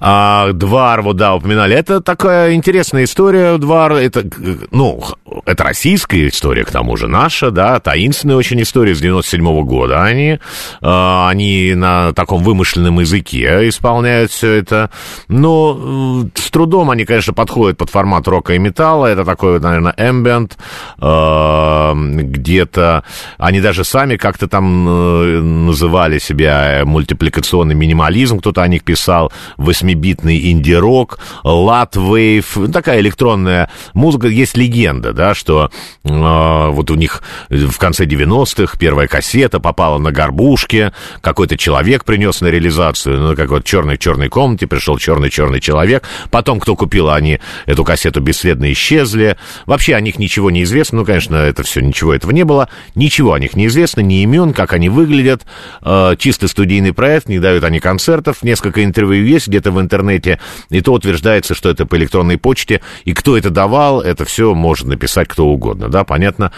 А, 0.00 0.52
Двар, 0.52 1.02
вот, 1.02 1.16
да, 1.16 1.34
упоминали. 1.34 1.74
Это 1.74 2.00
такая 2.00 2.54
интересная 2.54 3.04
история, 3.04 3.58
Двар. 3.58 3.92
Это, 3.92 4.20
э, 4.20 4.56
ну, 4.70 5.02
это 5.44 5.64
российская 5.64 6.28
история, 6.28 6.64
к 6.64 6.70
тому 6.70 6.96
же, 6.96 7.08
наша, 7.08 7.50
да, 7.50 7.80
таинственная 7.80 8.36
очень 8.36 8.62
история 8.62 8.94
с 8.94 9.00
97 9.00 9.64
года. 9.64 10.02
Они, 10.02 10.38
а, 10.80 11.28
они 11.28 11.74
на 11.74 12.12
таком 12.12 12.27
вымышленном 12.36 13.00
языке 13.00 13.68
исполняют 13.68 14.30
все 14.30 14.52
это. 14.52 14.90
Но 15.28 16.24
э, 16.34 16.38
с 16.38 16.50
трудом 16.50 16.90
они, 16.90 17.04
конечно, 17.04 17.32
подходят 17.32 17.78
под 17.78 17.90
формат 17.90 18.28
рока 18.28 18.54
и 18.54 18.58
металла. 18.58 19.06
Это 19.06 19.24
такой, 19.24 19.60
наверное, 19.60 19.92
ambient. 19.92 20.52
э, 21.00 21.92
где-то 22.22 23.04
они 23.38 23.60
даже 23.60 23.84
сами 23.84 24.16
как-то 24.16 24.48
там 24.48 24.88
э, 24.88 25.40
называли 25.40 26.18
себя 26.18 26.82
мультипликационный 26.84 27.74
минимализм, 27.74 28.38
кто-то 28.38 28.62
о 28.62 28.68
них 28.68 28.84
писал, 28.84 29.32
восьмибитный 29.56 30.50
инди-рок, 30.50 31.18
латвейв, 31.44 32.56
ну, 32.56 32.68
такая 32.68 33.00
электронная 33.00 33.70
музыка. 33.94 34.28
Есть 34.28 34.56
легенда, 34.56 35.12
да, 35.12 35.34
что 35.34 35.70
э, 36.04 36.68
вот 36.70 36.90
у 36.90 36.94
них 36.94 37.22
в 37.48 37.78
конце 37.78 38.04
90-х 38.04 38.76
первая 38.78 39.08
кассета 39.08 39.60
попала 39.60 39.98
на 39.98 40.12
горбушке, 40.12 40.92
какой-то 41.20 41.56
человек 41.56 42.04
принес 42.18 42.40
на 42.40 42.48
реализацию, 42.48 43.20
ну, 43.20 43.36
как 43.36 43.48
вот 43.50 43.64
черной-черной 43.64 44.28
комнате 44.28 44.66
пришел 44.66 44.98
черный-черный 44.98 45.60
человек, 45.60 46.02
потом, 46.32 46.58
кто 46.58 46.74
купил, 46.74 47.10
они 47.10 47.38
эту 47.64 47.84
кассету 47.84 48.20
бесследно 48.20 48.72
исчезли, 48.72 49.36
вообще 49.66 49.94
о 49.94 50.00
них 50.00 50.18
ничего 50.18 50.50
не 50.50 50.64
известно, 50.64 50.98
ну, 50.98 51.04
конечно, 51.04 51.36
это 51.36 51.62
все, 51.62 51.80
ничего 51.80 52.12
этого 52.12 52.32
не 52.32 52.44
было, 52.44 52.68
ничего 52.96 53.34
о 53.34 53.38
них 53.38 53.54
не 53.54 53.66
известно, 53.66 54.00
ни 54.00 54.22
имен, 54.22 54.52
как 54.52 54.72
они 54.72 54.88
выглядят, 54.88 55.46
э, 55.82 56.16
чисто 56.18 56.48
студийный 56.48 56.92
проект, 56.92 57.28
не 57.28 57.38
дают 57.38 57.62
они 57.62 57.78
концертов, 57.78 58.42
несколько 58.42 58.82
интервью 58.82 59.24
есть 59.24 59.46
где-то 59.46 59.70
в 59.70 59.80
интернете, 59.80 60.40
и 60.70 60.80
то 60.80 60.94
утверждается, 60.94 61.54
что 61.54 61.70
это 61.70 61.86
по 61.86 61.94
электронной 61.94 62.36
почте, 62.36 62.80
и 63.04 63.12
кто 63.12 63.38
это 63.38 63.50
давал, 63.50 64.00
это 64.00 64.24
все 64.24 64.54
может 64.54 64.88
написать 64.88 65.28
кто 65.28 65.46
угодно, 65.46 65.88
да, 65.88 66.02
понятно? 66.02 66.50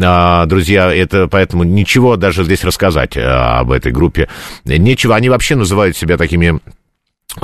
А, 0.00 0.46
друзья, 0.46 0.94
это 0.94 1.26
поэтому 1.26 1.64
ничего 1.64 2.14
даже 2.14 2.44
здесь 2.44 2.62
рассказать 2.62 3.16
а, 3.16 3.58
об 3.58 3.72
этой 3.72 3.90
группе 3.90 4.28
нечего, 5.00 5.16
они 5.16 5.30
вообще 5.30 5.56
называют 5.56 5.96
себя 5.96 6.16
такими 6.16 6.60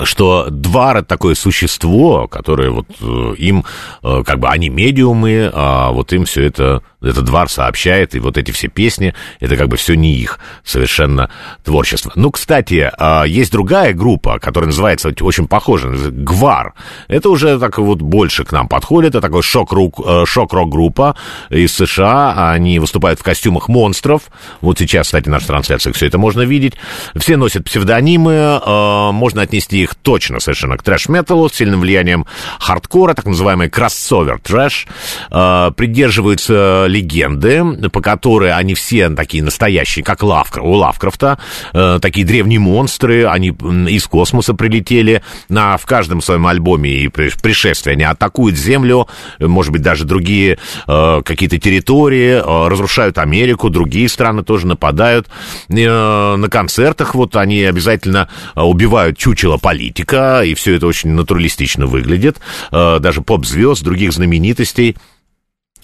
что 0.02 0.48
двар 0.50 0.96
это 0.96 1.06
такое 1.06 1.36
существо, 1.36 2.26
которое 2.26 2.70
вот 2.70 2.88
э, 3.00 3.34
им, 3.38 3.64
э, 4.02 4.22
как 4.26 4.40
бы 4.40 4.48
они 4.48 4.68
медиумы, 4.68 5.48
а 5.54 5.92
вот 5.92 6.12
им 6.12 6.24
все 6.24 6.42
это, 6.42 6.82
этот 7.01 7.24
двар 7.24 7.48
сообщает, 7.51 8.14
и 8.14 8.20
вот 8.20 8.39
эти 8.39 8.51
все 8.51 8.68
песни, 8.68 9.14
это 9.40 9.56
как 9.56 9.68
бы 9.68 9.77
все 9.77 9.94
не 9.94 10.14
их 10.14 10.39
совершенно 10.64 11.31
творчество. 11.64 12.12
Ну, 12.14 12.31
кстати, 12.31 12.90
а, 12.98 13.24
есть 13.24 13.52
другая 13.52 13.93
группа, 13.93 14.39
которая 14.39 14.68
называется 14.68 15.12
очень 15.20 15.47
похоже, 15.47 15.89
Гвар. 16.10 16.74
Это 17.09 17.28
уже 17.28 17.59
так 17.59 17.78
вот 17.78 18.01
больше 18.01 18.44
к 18.44 18.52
нам 18.52 18.68
подходит, 18.68 19.10
это 19.10 19.20
такой 19.20 19.43
шок-рок, 19.43 20.01
э, 20.05 20.24
шок-рок-группа 20.27 21.16
из 21.51 21.74
США, 21.74 22.51
они 22.52 22.78
выступают 22.78 23.20
в 23.20 23.23
костюмах 23.23 23.68
монстров, 23.68 24.23
вот 24.60 24.78
сейчас, 24.78 25.06
кстати, 25.06 25.24
в 25.24 25.31
нашей 25.31 25.47
трансляции 25.47 25.93
все 25.93 26.06
это 26.06 26.18
можно 26.18 26.43
видеть, 26.43 26.74
все 27.16 27.36
носят 27.36 27.64
псевдонимы, 27.64 28.32
э, 28.32 29.10
можно 29.12 29.43
отнести 29.43 29.82
их 29.82 29.94
точно 29.94 30.40
совершенно 30.40 30.77
к 30.77 30.82
трэш-металлу 30.82 31.48
с 31.48 31.55
сильным 31.55 31.81
влиянием 31.81 32.27
хардкора, 32.59 33.14
так 33.14 33.27
называемый 33.27 33.68
кроссовер 33.68 34.40
трэш, 34.40 34.86
э, 35.31 35.70
придерживаются 35.77 36.85
легенды, 36.86 37.88
по 37.90 38.00
которой 38.00 38.52
они 38.52 38.74
все 38.74 39.08
такие 39.10 39.42
настоящие, 39.42 40.04
как 40.04 40.22
Лавкр, 40.22 40.60
у 40.60 40.72
Лавкрафта, 40.72 41.38
э, 41.72 41.98
такие 42.00 42.26
древние 42.26 42.58
монстры, 42.60 43.26
они 43.26 43.48
из 43.88 44.06
космоса 44.06 44.54
прилетели, 44.54 45.22
на, 45.48 45.76
в 45.76 45.86
каждом 45.86 46.20
своем 46.20 46.46
альбоме 46.46 46.90
и 46.90 47.08
при- 47.08 47.30
пришествии 47.40 47.92
они 47.92 48.04
атакуют 48.04 48.56
Землю, 48.56 49.08
э, 49.38 49.46
может 49.46 49.72
быть, 49.72 49.82
даже 49.82 50.04
другие 50.04 50.58
э, 50.86 51.22
какие-то 51.24 51.58
территории, 51.58 52.40
э, 52.42 52.68
разрушают 52.68 53.18
Америку, 53.18 53.70
другие 53.70 54.08
страны 54.08 54.42
тоже 54.42 54.66
нападают. 54.66 55.28
Э, 55.68 56.36
на 56.36 56.48
концертах 56.48 57.14
вот 57.14 57.36
они 57.36 57.62
обязательно 57.64 58.28
э, 58.54 58.60
убивают 58.60 59.18
чучело 59.18 59.56
политика, 59.56 60.42
и 60.44 60.54
все 60.54 60.74
это 60.76 60.86
очень 60.86 61.10
натуралистично 61.10 61.86
выглядит. 61.86 62.38
Э, 62.72 62.98
даже 63.00 63.22
поп-звезд, 63.22 63.82
других 63.82 64.12
знаменитостей. 64.12 64.96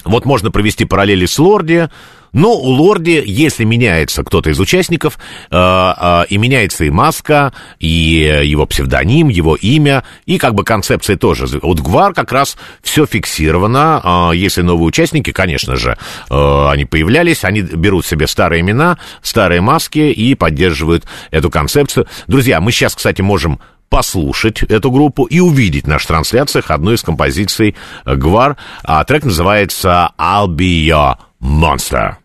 Вот 0.05 0.25
можно 0.25 0.51
провести 0.51 0.85
параллели 0.85 1.27
с 1.27 1.39
Лорди, 1.39 1.89
но 2.33 2.55
у 2.55 2.69
Лорди, 2.71 3.23
если 3.25 3.65
меняется 3.65 4.25
кто-то 4.25 4.51
из 4.51 4.59
участников, 4.59 5.19
э, 5.51 5.57
э, 5.57 6.25
и 6.31 6.39
меняется 6.39 6.85
и 6.85 6.91
маска, 6.91 7.53
и 7.79 8.41
его 8.45 8.65
псевдоним, 8.67 9.29
его 9.29 9.55
имя, 9.55 10.03
и 10.25 10.39
как 10.39 10.55
бы 10.55 10.65
концепция 10.65 11.17
тоже. 11.17 11.47
Вот 11.61 11.81
Гвар 11.81 12.15
как 12.15 12.33
раз 12.33 12.57
все 12.83 13.05
фиксировано. 13.05 14.31
Э, 14.33 14.37
если 14.37 14.63
новые 14.63 14.87
участники, 14.87 15.31
конечно 15.31 15.77
же, 15.77 15.99
э, 16.31 16.69
они 16.71 16.87
появлялись, 16.87 17.45
они 17.45 17.61
берут 17.61 18.07
себе 18.07 18.27
старые 18.27 18.63
имена, 18.63 18.99
старые 19.21 19.61
маски 19.61 19.99
и 19.99 20.35
поддерживают 20.35 21.05
эту 21.31 21.51
концепцию. 21.51 22.07
Друзья, 22.29 22.61
мы 22.61 22.73
сейчас, 22.73 22.95
кстати, 22.95 23.21
можем 23.21 23.61
послушать 23.93 24.63
эту 24.63 24.91
группу 24.91 25.25
и 25.25 25.39
увидеть 25.39 25.85
в 25.85 25.89
наших 25.89 26.09
трансляциях 26.09 26.71
одну 26.71 26.93
из 26.93 27.03
композиций 27.03 27.77
Гвар. 28.07 28.57
А 28.83 29.05
трек 29.05 29.25
называется 29.25 30.13
«I'll 30.19 30.49
be 30.49 30.87
your 30.87 31.19
monster». 31.43 32.22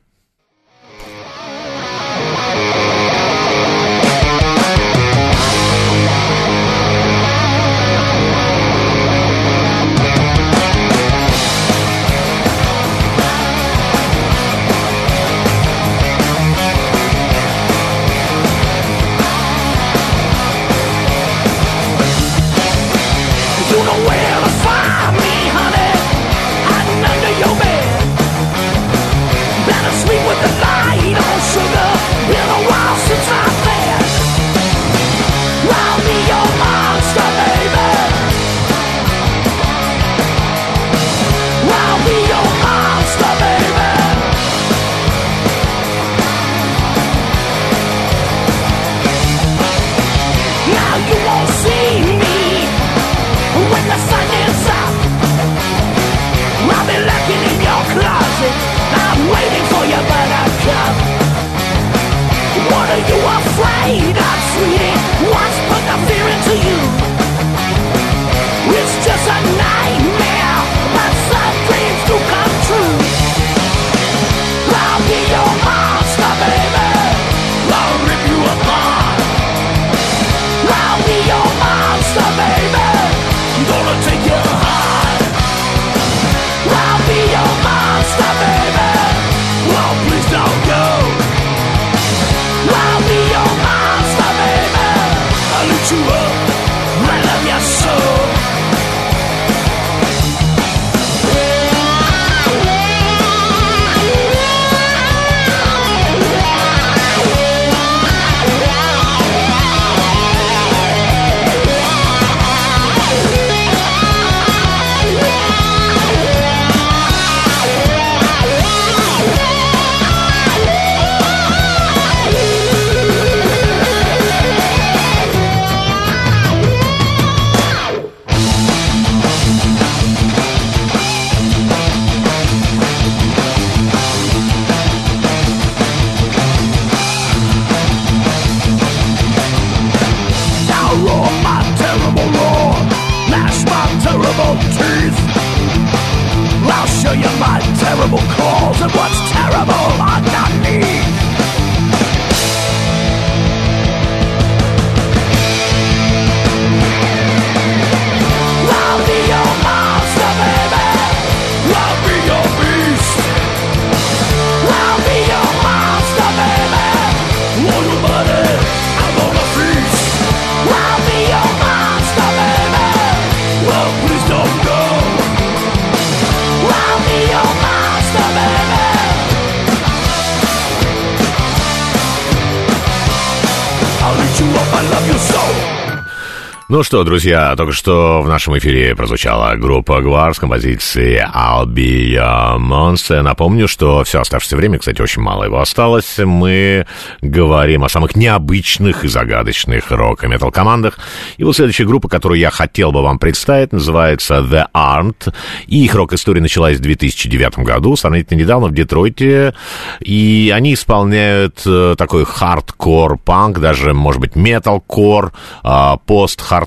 Ну 186.77 186.83
что, 186.83 187.03
друзья, 187.03 187.55
только 187.55 187.73
что 187.73 188.21
в 188.21 188.27
нашем 188.27 188.55
эфире 188.59 188.95
прозвучала 188.95 189.55
группа 189.55 189.99
GWAR 189.99 190.35
с 190.35 190.37
композицией 190.37 191.23
I'll 191.23 191.65
Be 191.65 192.13
Your 192.13 192.59
Monster. 192.59 193.23
Напомню, 193.23 193.67
что 193.67 194.03
все 194.03 194.21
оставшееся 194.21 194.57
время, 194.57 194.77
кстати, 194.77 195.01
очень 195.01 195.23
мало 195.23 195.45
его 195.45 195.59
осталось. 195.59 196.19
Мы 196.19 196.85
говорим 197.23 197.83
о 197.83 197.89
самых 197.89 198.15
необычных 198.15 199.05
и 199.05 199.07
загадочных 199.07 199.89
рок- 199.89 200.23
и 200.23 200.27
метал-командах. 200.27 200.99
И 201.37 201.43
вот 201.43 201.55
следующая 201.55 201.85
группа, 201.85 202.09
которую 202.09 202.39
я 202.39 202.51
хотел 202.51 202.91
бы 202.91 203.01
вам 203.01 203.17
представить, 203.17 203.71
называется 203.71 204.35
The 204.35 204.67
Armed. 204.71 205.33
И 205.65 205.83
их 205.83 205.95
рок-история 205.95 206.41
началась 206.41 206.77
в 206.77 206.81
2009 206.81 207.57
году, 207.65 207.95
сравнительно 207.95 208.37
недавно 208.37 208.67
в 208.67 208.73
Детройте. 208.75 209.55
И 209.99 210.53
они 210.53 210.75
исполняют 210.75 211.59
э, 211.65 211.95
такой 211.97 212.23
хардкор-панк, 212.23 213.57
даже, 213.57 213.95
может 213.95 214.21
быть, 214.21 214.35
метал-кор, 214.35 215.33
а, 215.63 215.97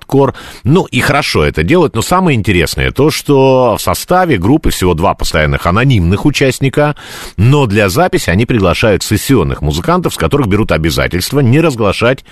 пост-хардкор. 0.01 0.35
Ну, 0.65 0.85
и 0.87 1.01
хорошо 1.01 1.45
это 1.45 1.63
делать, 1.63 1.95
но 1.95 2.03
самое 2.03 2.37
интересное 2.37 2.91
то, 2.91 3.11
что 3.11 3.77
в 3.79 3.83
составе 3.83 4.39
группы 4.39 4.71
всего 4.71 4.95
два 4.95 5.15
постоянных 5.15 5.67
анонимных 5.67 6.25
участника, 6.25 6.97
но 7.37 7.67
для 7.67 7.89
записи 7.89 8.31
они 8.31 8.47
приглашают 8.47 9.03
сессионных 9.03 9.63
музыкантов, 9.63 10.15
с 10.15 10.17
которых 10.17 10.49
берут 10.49 10.73
обязательство 10.73 11.41
не 11.41 11.61
разглашать 11.61 12.25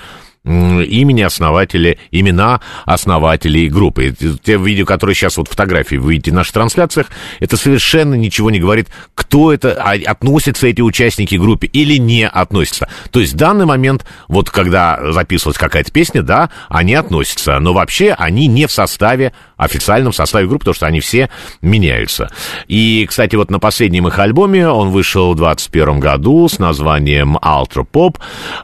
имени 0.48 1.22
основателя, 1.22 1.96
имена 2.10 2.60
основателей 2.84 3.68
группы. 3.68 4.14
Те 4.42 4.56
видео, 4.56 4.86
которые 4.86 5.14
сейчас 5.14 5.36
вот 5.36 5.48
фотографии 5.48 5.96
вы 5.96 6.12
видите 6.12 6.30
в 6.30 6.34
наших 6.34 6.54
трансляциях, 6.54 7.08
это 7.40 7.56
совершенно 7.56 8.14
ничего 8.14 8.50
не 8.50 8.58
говорит, 8.58 8.88
кто 9.14 9.52
это, 9.52 9.74
а 9.74 9.94
относятся 10.10 10.66
эти 10.66 10.80
участники 10.80 11.36
к 11.36 11.40
группе 11.40 11.66
или 11.66 11.98
не 11.98 12.26
относятся. 12.26 12.88
То 13.10 13.20
есть 13.20 13.34
в 13.34 13.36
данный 13.36 13.66
момент, 13.66 14.04
вот 14.28 14.50
когда 14.50 15.12
записывалась 15.12 15.58
какая-то 15.58 15.92
песня, 15.92 16.22
да, 16.22 16.50
они 16.68 16.94
относятся, 16.94 17.58
но 17.58 17.72
вообще 17.72 18.14
они 18.18 18.46
не 18.46 18.66
в 18.66 18.72
составе, 18.72 19.32
официальном 19.56 20.12
составе 20.12 20.46
группы, 20.46 20.60
потому 20.60 20.74
что 20.74 20.86
они 20.86 21.00
все 21.00 21.30
меняются. 21.60 22.30
И, 22.68 23.06
кстати, 23.08 23.36
вот 23.36 23.50
на 23.50 23.58
последнем 23.58 24.08
их 24.08 24.18
альбоме, 24.18 24.68
он 24.68 24.90
вышел 24.90 25.32
в 25.32 25.36
2021 25.36 26.00
году 26.00 26.48
с 26.48 26.58
названием 26.58 27.36
Ultra 27.36 27.86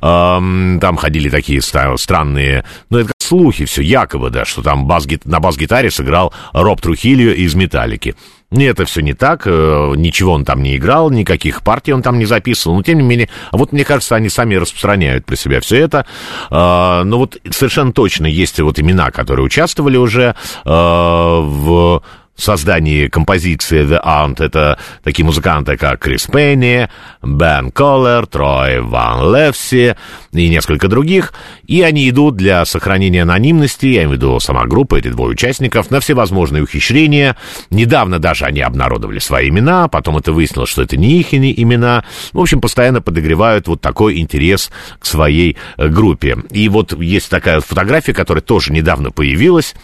Эм, 0.02 0.78
там 0.81 0.97
ходили 0.97 1.28
такие 1.28 1.61
ста- 1.75 1.97
странные, 1.97 2.65
ну, 2.91 2.99
это 2.99 3.09
как 3.09 3.17
слухи 3.19 3.65
все, 3.65 3.83
якобы, 3.83 4.31
да, 4.31 4.45
что 4.45 4.63
там 4.63 4.87
бас 4.87 5.07
на 5.25 5.41
бас-гитаре 5.41 5.91
сыграл 5.91 6.33
Роб 6.53 6.81
Трухильо 6.81 7.33
из 7.33 7.55
«Металлики». 7.55 8.15
Это 8.57 8.85
все 8.85 9.01
не 9.01 9.15
так, 9.15 9.43
э, 9.47 9.95
ничего 9.97 10.33
он 10.33 10.45
там 10.45 10.63
не 10.63 10.77
играл, 10.77 11.11
никаких 11.11 11.63
партий 11.63 11.93
он 11.93 12.03
там 12.03 12.21
не 12.21 12.25
записывал, 12.25 12.77
но 12.77 12.83
тем 12.85 12.99
не 12.99 13.03
менее, 13.05 13.29
а 13.51 13.57
вот 13.57 13.73
мне 13.73 13.85
кажется, 13.85 14.15
они 14.15 14.29
сами 14.29 14.55
распространяют 14.55 15.27
про 15.27 15.35
себя 15.35 15.61
все 15.61 15.79
это. 15.79 16.07
Э, 16.51 17.03
но 17.05 17.19
вот 17.19 17.37
совершенно 17.51 17.93
точно 17.93 18.27
есть 18.27 18.61
вот 18.61 18.79
имена, 18.79 19.11
которые 19.11 19.45
участвовали 19.45 19.97
уже 19.97 20.37
э, 20.65 20.69
в 20.69 22.03
создании 22.43 23.09
композиции 23.09 23.85
The 23.85 24.02
Aunt 24.05 24.43
это 24.43 24.78
такие 25.02 25.24
музыканты, 25.24 25.77
как 25.77 26.01
Крис 26.01 26.27
Пенни, 26.27 26.89
Бен 27.23 27.70
Коллер, 27.70 28.27
Трой 28.27 28.81
Ван 28.81 29.35
Левси 29.35 29.97
и 30.32 30.48
несколько 30.48 30.89
других. 30.89 31.32
И 31.66 31.82
они 31.82 32.09
идут 32.09 32.36
для 32.36 32.65
сохранения 32.65 33.23
анонимности, 33.23 33.86
я 33.86 34.05
имею 34.05 34.11
в 34.11 34.12
виду 34.15 34.40
сама 34.40 34.66
группа, 34.66 34.97
эти 34.97 35.09
двое 35.09 35.31
участников, 35.31 35.90
на 35.90 36.01
всевозможные 36.01 36.62
ухищрения. 36.62 37.36
Недавно 37.70 38.19
даже 38.19 38.44
они 38.44 38.61
обнародовали 38.61 39.19
свои 39.19 39.48
имена, 39.48 39.89
потом 39.89 40.19
это 40.19 40.32
выяснилось, 40.32 40.70
что 40.70 40.82
это 40.82 40.97
не 40.97 41.20
их 41.20 41.32
имена. 41.35 42.05
В 42.32 42.40
общем, 42.40 42.61
постоянно 42.61 43.01
подогревают 43.01 43.69
вот 43.69 43.81
такой 43.81 44.19
интерес 44.19 44.70
к 44.98 45.06
своей 45.06 45.56
э, 45.77 45.89
группе. 45.89 46.39
И 46.51 46.69
вот 46.69 46.98
есть 47.01 47.31
такая 47.31 47.61
фотография, 47.61 48.12
которая 48.12 48.43
тоже 48.43 48.73
недавно 48.73 49.11
появилась, 49.11 49.74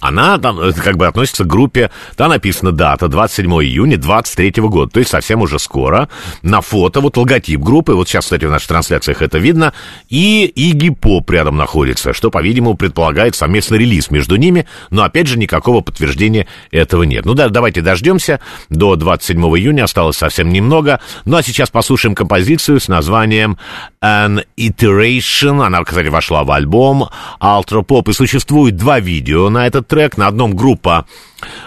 она 0.00 0.38
там 0.38 0.60
э, 0.60 0.72
как 0.72 0.96
бы 0.96 1.06
относится 1.06 1.44
к 1.44 1.48
группе, 1.48 1.90
там 2.16 2.30
написано 2.30 2.72
дата, 2.72 3.08
27 3.08 3.50
июня 3.64 3.96
23 3.96 4.62
года, 4.62 4.92
то 4.92 5.00
есть 5.00 5.10
совсем 5.10 5.42
уже 5.42 5.58
скоро. 5.58 6.08
На 6.42 6.60
фото 6.60 7.00
вот 7.00 7.16
логотип 7.16 7.60
группы, 7.60 7.94
вот 7.94 8.08
сейчас, 8.08 8.24
кстати, 8.24 8.44
в 8.44 8.50
наших 8.50 8.68
трансляциях 8.68 9.22
это 9.22 9.38
видно, 9.38 9.72
и 10.08 10.46
Игги 10.46 10.90
Поп 10.90 11.30
рядом 11.30 11.56
находится, 11.56 12.12
что, 12.12 12.30
по-видимому, 12.30 12.76
предполагает 12.76 13.34
совместный 13.34 13.78
релиз 13.78 14.10
между 14.10 14.36
ними, 14.36 14.66
но, 14.90 15.02
опять 15.02 15.26
же, 15.26 15.38
никакого 15.38 15.80
подтверждения 15.80 16.46
этого 16.70 17.02
нет. 17.02 17.24
Ну 17.24 17.34
да, 17.34 17.48
давайте 17.48 17.80
дождемся, 17.80 18.40
до 18.68 18.94
27 18.96 19.40
июня 19.58 19.84
осталось 19.84 20.16
совсем 20.16 20.50
немного, 20.50 21.00
ну 21.24 21.36
а 21.36 21.42
сейчас 21.42 21.70
послушаем 21.70 22.14
композицию 22.14 22.80
с 22.80 22.88
названием 22.88 23.58
An 24.02 24.44
Iteration, 24.56 25.64
она, 25.64 25.82
кстати, 25.82 26.08
вошла 26.08 26.44
в 26.44 26.50
альбом 26.52 27.08
Ultra 27.40 27.84
Pop, 27.84 28.08
и 28.10 28.12
существует 28.12 28.76
два 28.76 29.00
видео 29.00 29.50
на 29.56 29.66
этот 29.66 29.88
трек. 29.88 30.16
На 30.16 30.28
одном 30.28 30.54
группа 30.54 31.06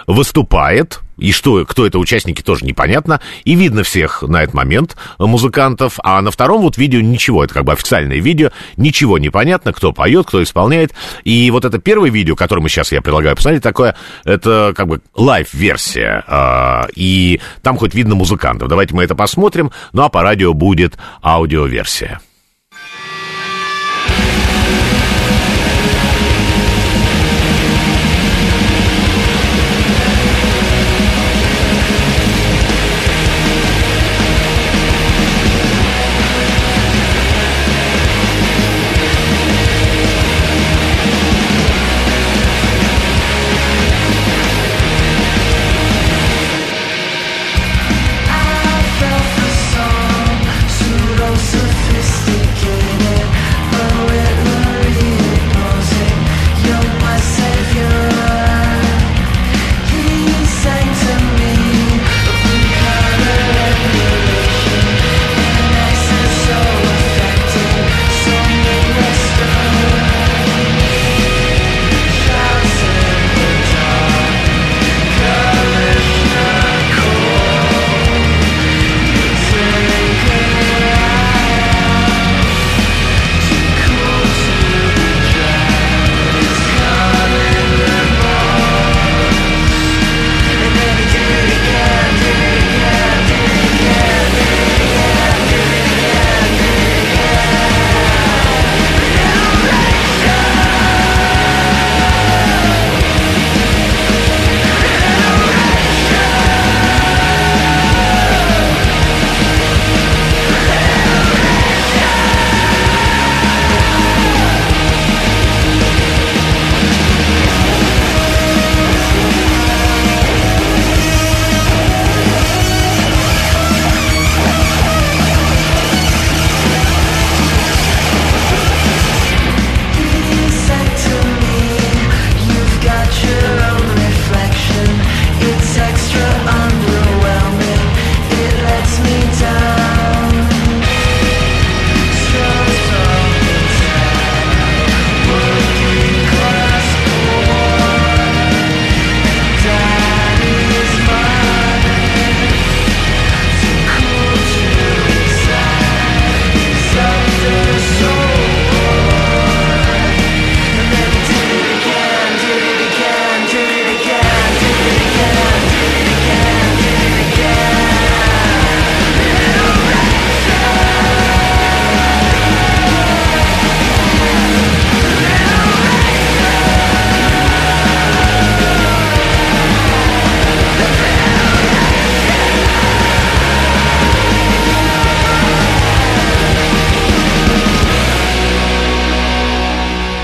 выступает, 0.06 1.00
и 1.18 1.32
что, 1.32 1.64
кто 1.66 1.86
это 1.86 1.98
участники, 1.98 2.40
тоже 2.40 2.64
непонятно. 2.64 3.20
И 3.44 3.54
видно 3.54 3.82
всех 3.82 4.22
на 4.22 4.42
этот 4.42 4.54
момент 4.54 4.96
музыкантов. 5.18 5.98
А 6.02 6.20
на 6.22 6.30
втором 6.30 6.62
вот 6.62 6.78
видео 6.78 7.00
ничего. 7.00 7.44
Это 7.44 7.52
как 7.52 7.64
бы 7.64 7.72
официальное 7.72 8.18
видео. 8.18 8.50
Ничего 8.76 9.18
не 9.18 9.28
понятно, 9.28 9.72
кто 9.72 9.92
поет, 9.92 10.26
кто 10.26 10.42
исполняет. 10.42 10.94
И 11.24 11.50
вот 11.50 11.64
это 11.64 11.78
первое 11.78 12.10
видео, 12.10 12.36
которое 12.36 12.62
мы 12.62 12.68
сейчас 12.68 12.92
я 12.92 13.02
предлагаю 13.02 13.36
посмотреть, 13.36 13.62
такое, 13.62 13.96
это 14.24 14.72
как 14.76 14.88
бы 14.88 15.02
лайв-версия. 15.14 16.24
А, 16.26 16.86
и 16.94 17.40
там 17.62 17.76
хоть 17.76 17.94
видно 17.94 18.14
музыкантов. 18.14 18.68
Давайте 18.68 18.94
мы 18.94 19.04
это 19.04 19.14
посмотрим. 19.14 19.70
Ну 19.92 20.02
а 20.02 20.08
по 20.08 20.22
радио 20.22 20.54
будет 20.54 20.96
аудиоверсия. 21.22 22.20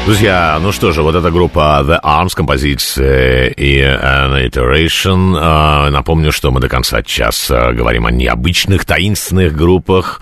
Друзья, 0.06 0.60
ну 0.62 0.70
что 0.70 0.92
же, 0.92 1.02
вот 1.02 1.16
эта 1.16 1.32
группа 1.32 1.82
The 1.84 2.00
Arms, 2.00 2.30
композиция 2.32 3.48
и 3.48 3.80
an 3.80 4.48
Iteration. 4.48 5.36
А, 5.36 5.90
Напомню, 5.90 6.30
что 6.30 6.52
мы 6.52 6.60
до 6.60 6.68
конца 6.68 7.02
часа 7.02 7.72
говорим 7.72 8.06
о 8.06 8.12
необычных, 8.12 8.84
таинственных 8.84 9.56
группах. 9.56 10.20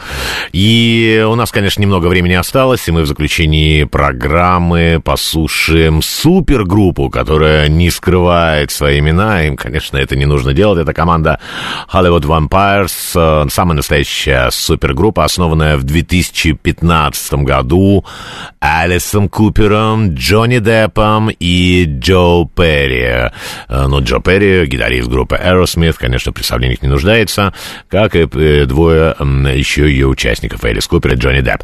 И 0.52 1.22
у 1.28 1.34
нас, 1.34 1.50
конечно, 1.50 1.82
немного 1.82 2.06
времени 2.06 2.32
осталось, 2.32 2.88
и 2.88 2.92
мы 2.92 3.02
в 3.02 3.06
заключении 3.06 3.84
программы 3.84 5.02
послушаем 5.04 6.00
супергруппу, 6.00 7.10
которая 7.10 7.68
не 7.68 7.90
скрывает 7.90 8.70
свои 8.70 9.00
имена. 9.00 9.42
Им, 9.42 9.56
конечно, 9.58 9.98
это 9.98 10.16
не 10.16 10.24
нужно 10.24 10.54
делать. 10.54 10.78
Это 10.78 10.94
команда 10.94 11.40
Hollywood 11.92 12.22
Vampires, 12.22 13.12
э, 13.14 13.50
самая 13.50 13.76
настоящая 13.76 14.48
супергруппа, 14.50 15.24
основанная 15.24 15.76
в 15.76 15.82
2015 15.82 17.44
году 17.44 18.06
Алисом 18.60 19.28
Купером, 19.28 19.73
Джонни 19.74 20.58
Деппом 20.58 21.30
и 21.38 21.84
Джо 21.86 22.44
Перри. 22.54 23.30
Э, 23.68 23.86
Ну, 23.86 24.00
Джо 24.02 24.20
Перри, 24.20 24.66
гитарист 24.66 25.08
группы 25.08 25.36
Aerosmith, 25.36 25.96
конечно, 25.98 26.32
в 26.32 26.34
представлениях 26.34 26.82
не 26.82 26.88
нуждается, 26.88 27.52
как 27.88 28.14
и 28.14 28.28
э, 28.32 28.64
двое 28.66 29.14
еще 29.54 29.90
ее 29.90 30.06
участников, 30.06 30.64
Элис 30.64 30.86
Купер 30.86 31.14
и 31.14 31.16
Джонни 31.16 31.40
Депп. 31.40 31.62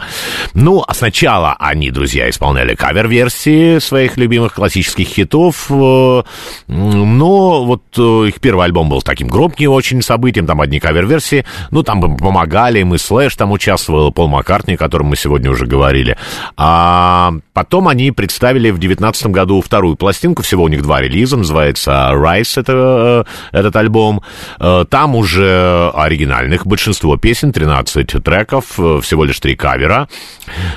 Ну, 0.55 0.82
а 0.87 0.95
сначала 0.95 1.57
они, 1.59 1.91
друзья, 1.91 2.28
исполняли 2.28 2.74
кавер-версии 2.74 3.78
своих 3.78 4.16
любимых 4.16 4.55
классических 4.55 5.07
хитов, 5.07 5.66
э, 5.70 6.23
но 6.69 7.65
вот 7.65 7.99
их 7.99 8.41
первый 8.41 8.65
альбом 8.65 8.89
был 8.89 9.03
таким 9.03 9.28
громким 9.28 9.70
очень 9.70 10.03
событием, 10.03 10.47
там 10.47 10.61
одни 10.61 10.81
кавер-версии, 10.81 11.45
ну, 11.70 11.82
там 11.82 12.16
помогали, 12.16 12.82
мы 12.82 12.99
Слэш 12.99 13.37
там 13.37 13.53
участвовал, 13.53 14.12
Пол 14.12 14.28
Маккартни, 14.28 14.74
о 14.74 14.78
котором 14.78 15.07
мы 15.07 15.16
сегодня 15.16 15.51
уже 15.51 15.66
говорили. 15.66 16.16
А 16.57 17.32
потом 17.53 17.89
они 17.89 17.99
представили 18.10 18.70
в 18.70 18.78
2019 18.78 19.27
году 19.27 19.60
вторую 19.60 19.97
пластинку, 19.97 20.43
всего 20.43 20.64
у 20.64 20.68
них 20.68 20.82
два 20.82 21.01
релиза, 21.02 21.36
называется 21.36 22.10
Rise, 22.14 22.59
это, 22.60 23.24
э, 23.52 23.59
этот 23.59 23.77
альбом. 23.77 24.22
Э, 24.59 24.85
Там 24.89 25.14
уже 25.14 25.90
оригинальных 25.94 26.66
большинство 26.66 27.16
песен, 27.18 27.52
13 27.52 28.18
треков, 28.20 28.78
э, 28.78 29.01
всего 29.02 29.24
лишь 29.24 29.39
три 29.39 29.55
кавера. 29.56 30.09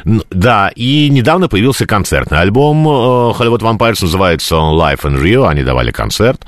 Да, 0.03 0.71
и 0.75 1.09
недавно 1.09 1.47
появился 1.47 1.85
концертный 1.85 2.39
альбом 2.39 2.87
Hollywood 2.87 3.61
Vampires, 3.61 3.99
называется 4.01 4.57
он 4.57 4.79
Life 4.79 5.01
in 5.03 5.21
Rio, 5.21 5.47
они 5.47 5.63
давали 5.63 5.91
концерт. 5.91 6.41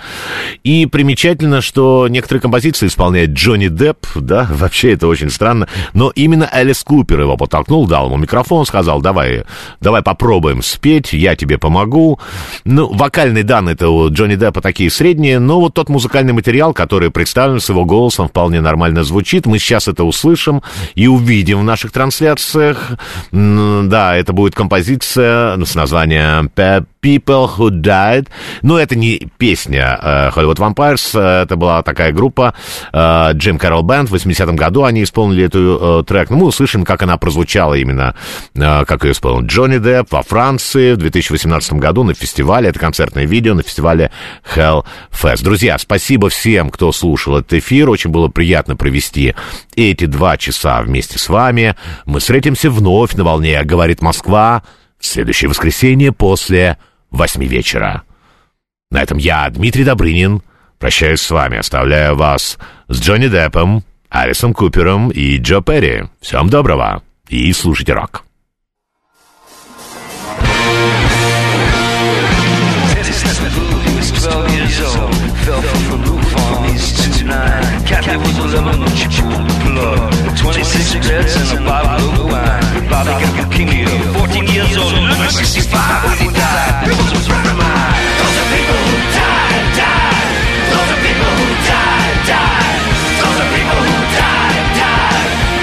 И 0.63 0.85
примечательно, 0.85 1.61
что 1.61 2.07
некоторые 2.09 2.41
композиции 2.41 2.87
исполняет 2.87 3.31
Джонни 3.31 3.67
Депп, 3.67 4.05
да, 4.15 4.47
вообще 4.51 4.93
это 4.93 5.07
очень 5.07 5.29
странно, 5.29 5.67
но 5.93 6.11
именно 6.15 6.49
Элис 6.51 6.83
Купер 6.83 7.21
его 7.21 7.37
подтолкнул, 7.37 7.87
дал 7.87 8.07
ему 8.07 8.17
микрофон, 8.17 8.65
сказал, 8.65 9.01
давай, 9.01 9.43
давай 9.79 10.01
попробуем 10.01 10.61
спеть, 10.65 11.13
я 11.13 11.35
тебе 11.35 11.57
помогу. 11.57 12.19
Ну, 12.63 12.91
вокальные 12.93 13.43
данные-то 13.43 13.89
у 13.89 14.09
Джонни 14.09 14.35
Деппа 14.35 14.61
такие 14.61 14.89
средние, 14.89 15.39
но 15.39 15.59
вот 15.59 15.73
тот 15.73 15.89
музыкальный 15.89 16.33
материал, 16.33 16.73
который 16.73 17.11
представлен 17.11 17.59
с 17.59 17.69
его 17.69 17.85
голосом, 17.85 18.27
вполне 18.27 18.61
нормально 18.61 19.03
звучит. 19.03 19.45
Мы 19.45 19.59
сейчас 19.59 19.87
это 19.87 20.03
услышим 20.03 20.61
и 20.95 21.07
увидим 21.07 21.59
в 21.59 21.63
наших 21.63 21.91
трансляциях. 21.91 22.91
Да, 23.31 24.15
это 24.15 24.33
будет 24.33 24.55
композиция 24.55 25.63
с 25.63 25.75
названием 25.75 26.49
«Pe- 26.55 26.85
People 27.05 27.47
Who 27.55 27.69
Died. 27.69 28.29
Но 28.63 28.79
это 28.79 28.95
не 28.95 29.27
песня 29.37 29.99
э, 30.01 30.29
Hollywood 30.35 30.55
Vampires, 30.55 31.11
э, 31.13 31.43
это 31.43 31.55
была 31.55 31.83
такая 31.83 32.11
группа 32.11 32.55
э, 32.91 33.31
Джим 33.33 33.59
Кэрол 33.59 33.83
Бенд. 33.83 34.09
В 34.09 34.15
80-м 34.15 34.55
году 34.55 34.85
они 34.85 35.03
исполнили 35.03 35.43
эту 35.43 35.99
э, 35.99 36.03
трек. 36.03 36.31
Ну, 36.31 36.37
мы 36.37 36.47
услышим, 36.47 36.83
как 36.83 37.03
она 37.03 37.17
прозвучала 37.17 37.75
именно, 37.75 38.15
э, 38.55 38.85
как 38.85 39.03
ее 39.05 39.11
исполнил 39.11 39.45
Джонни 39.45 39.77
Депп 39.77 40.13
во 40.13 40.23
Франции 40.23 40.93
в 40.93 40.97
2018 40.97 41.73
году 41.73 42.03
на 42.03 42.15
фестивале. 42.15 42.69
Это 42.69 42.79
концертное 42.79 43.25
видео 43.25 43.53
на 43.53 43.61
фестивале 43.61 44.09
Hellfest. 44.55 45.43
Друзья, 45.43 45.77
спасибо 45.77 46.29
всем, 46.29 46.71
кто 46.71 46.91
слушал 46.91 47.37
этот 47.37 47.53
эфир. 47.53 47.87
Очень 47.91 48.09
было 48.09 48.29
приятно 48.29 48.75
провести 48.75 49.35
эти 49.75 50.05
два 50.05 50.37
часа 50.37 50.81
вместе 50.81 51.19
с 51.19 51.29
вами. 51.29 51.75
Мы 52.05 52.19
встретимся 52.19 52.71
вновь 52.71 53.13
на 53.13 53.23
волне 53.23 53.63
«Говорит 53.63 54.01
Москва» 54.01 54.63
в 54.99 55.05
следующее 55.05 55.49
воскресенье 55.49 56.11
после 56.11 56.77
восьми 57.15 57.47
вечера. 57.47 58.03
На 58.91 59.01
этом 59.01 59.17
я, 59.17 59.49
Дмитрий 59.49 59.83
Добрынин, 59.83 60.41
прощаюсь 60.79 61.21
с 61.21 61.31
вами, 61.31 61.57
оставляю 61.57 62.15
вас 62.15 62.57
с 62.87 62.99
Джонни 63.01 63.27
Деппом, 63.27 63.83
Алисом 64.09 64.53
Купером 64.53 65.09
и 65.09 65.37
Джо 65.37 65.61
Перри. 65.61 66.05
Всем 66.21 66.49
доброго 66.49 67.01
и 67.27 67.51
слушайте 67.53 67.93
рок. 67.93 68.23
Teddy 72.93 73.11
Snuffin' 73.11 73.51
Boo, 73.55 73.79
he 73.81 73.95
was 73.97 74.11
12 74.11 74.55
years 74.55 74.79
old. 74.95 75.15
Fell 75.45 75.61
from 75.61 76.01
the 76.05 76.14
his 76.75 76.91
2-9. 77.23 77.87
Captain 77.87 78.19
was 78.19 78.37
11 78.37 78.79
when 78.79 78.95
she 78.95 79.07
pulled 79.07 79.47
the 79.47 79.55
plug. 79.63 80.11
26 80.35 81.07
beds 81.07 81.35
and 81.39 81.59
a 81.59 81.63
bottle 81.63 82.09
of 82.11 82.27
wine. 82.27 82.89
Bobby 82.91 83.15
got 83.15 83.33
leukemia, 83.39 83.87
14 84.19 84.43
years 84.51 84.75
old, 84.77 84.93
and 84.93 85.31
65 85.31 85.71
when 86.03 86.17
he 86.19 86.27
died. 86.35 86.91
Was. 86.91 87.11
Those 87.15 87.27
are 87.31 88.49
people 88.51 88.79
who. 88.83 88.97
Those 90.71 90.89
are 90.91 90.99
people 90.99 91.31
who. 91.39 91.47
Those 93.23 93.39
are 93.39 93.51
people 93.55 93.79
who. 93.87 93.95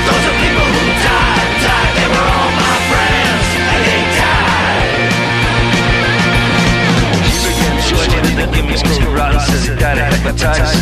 Those 0.08 0.24
are 0.30 0.36
people 0.40 0.66
who. 0.72 0.82
They 1.96 2.08
were 2.08 2.28
all 2.36 2.52
my 2.56 2.76
friends, 2.88 3.46
and 3.72 3.80
they 3.86 4.02
died. 4.16 5.12
The 8.32 8.46
give 8.48 8.64
me 8.66 8.76
screw 8.80 9.12
rotten 9.14 9.40
says 9.40 9.64
he 9.68 9.74
died 9.76 9.98
of 9.98 10.04
hepatitis 10.08 10.81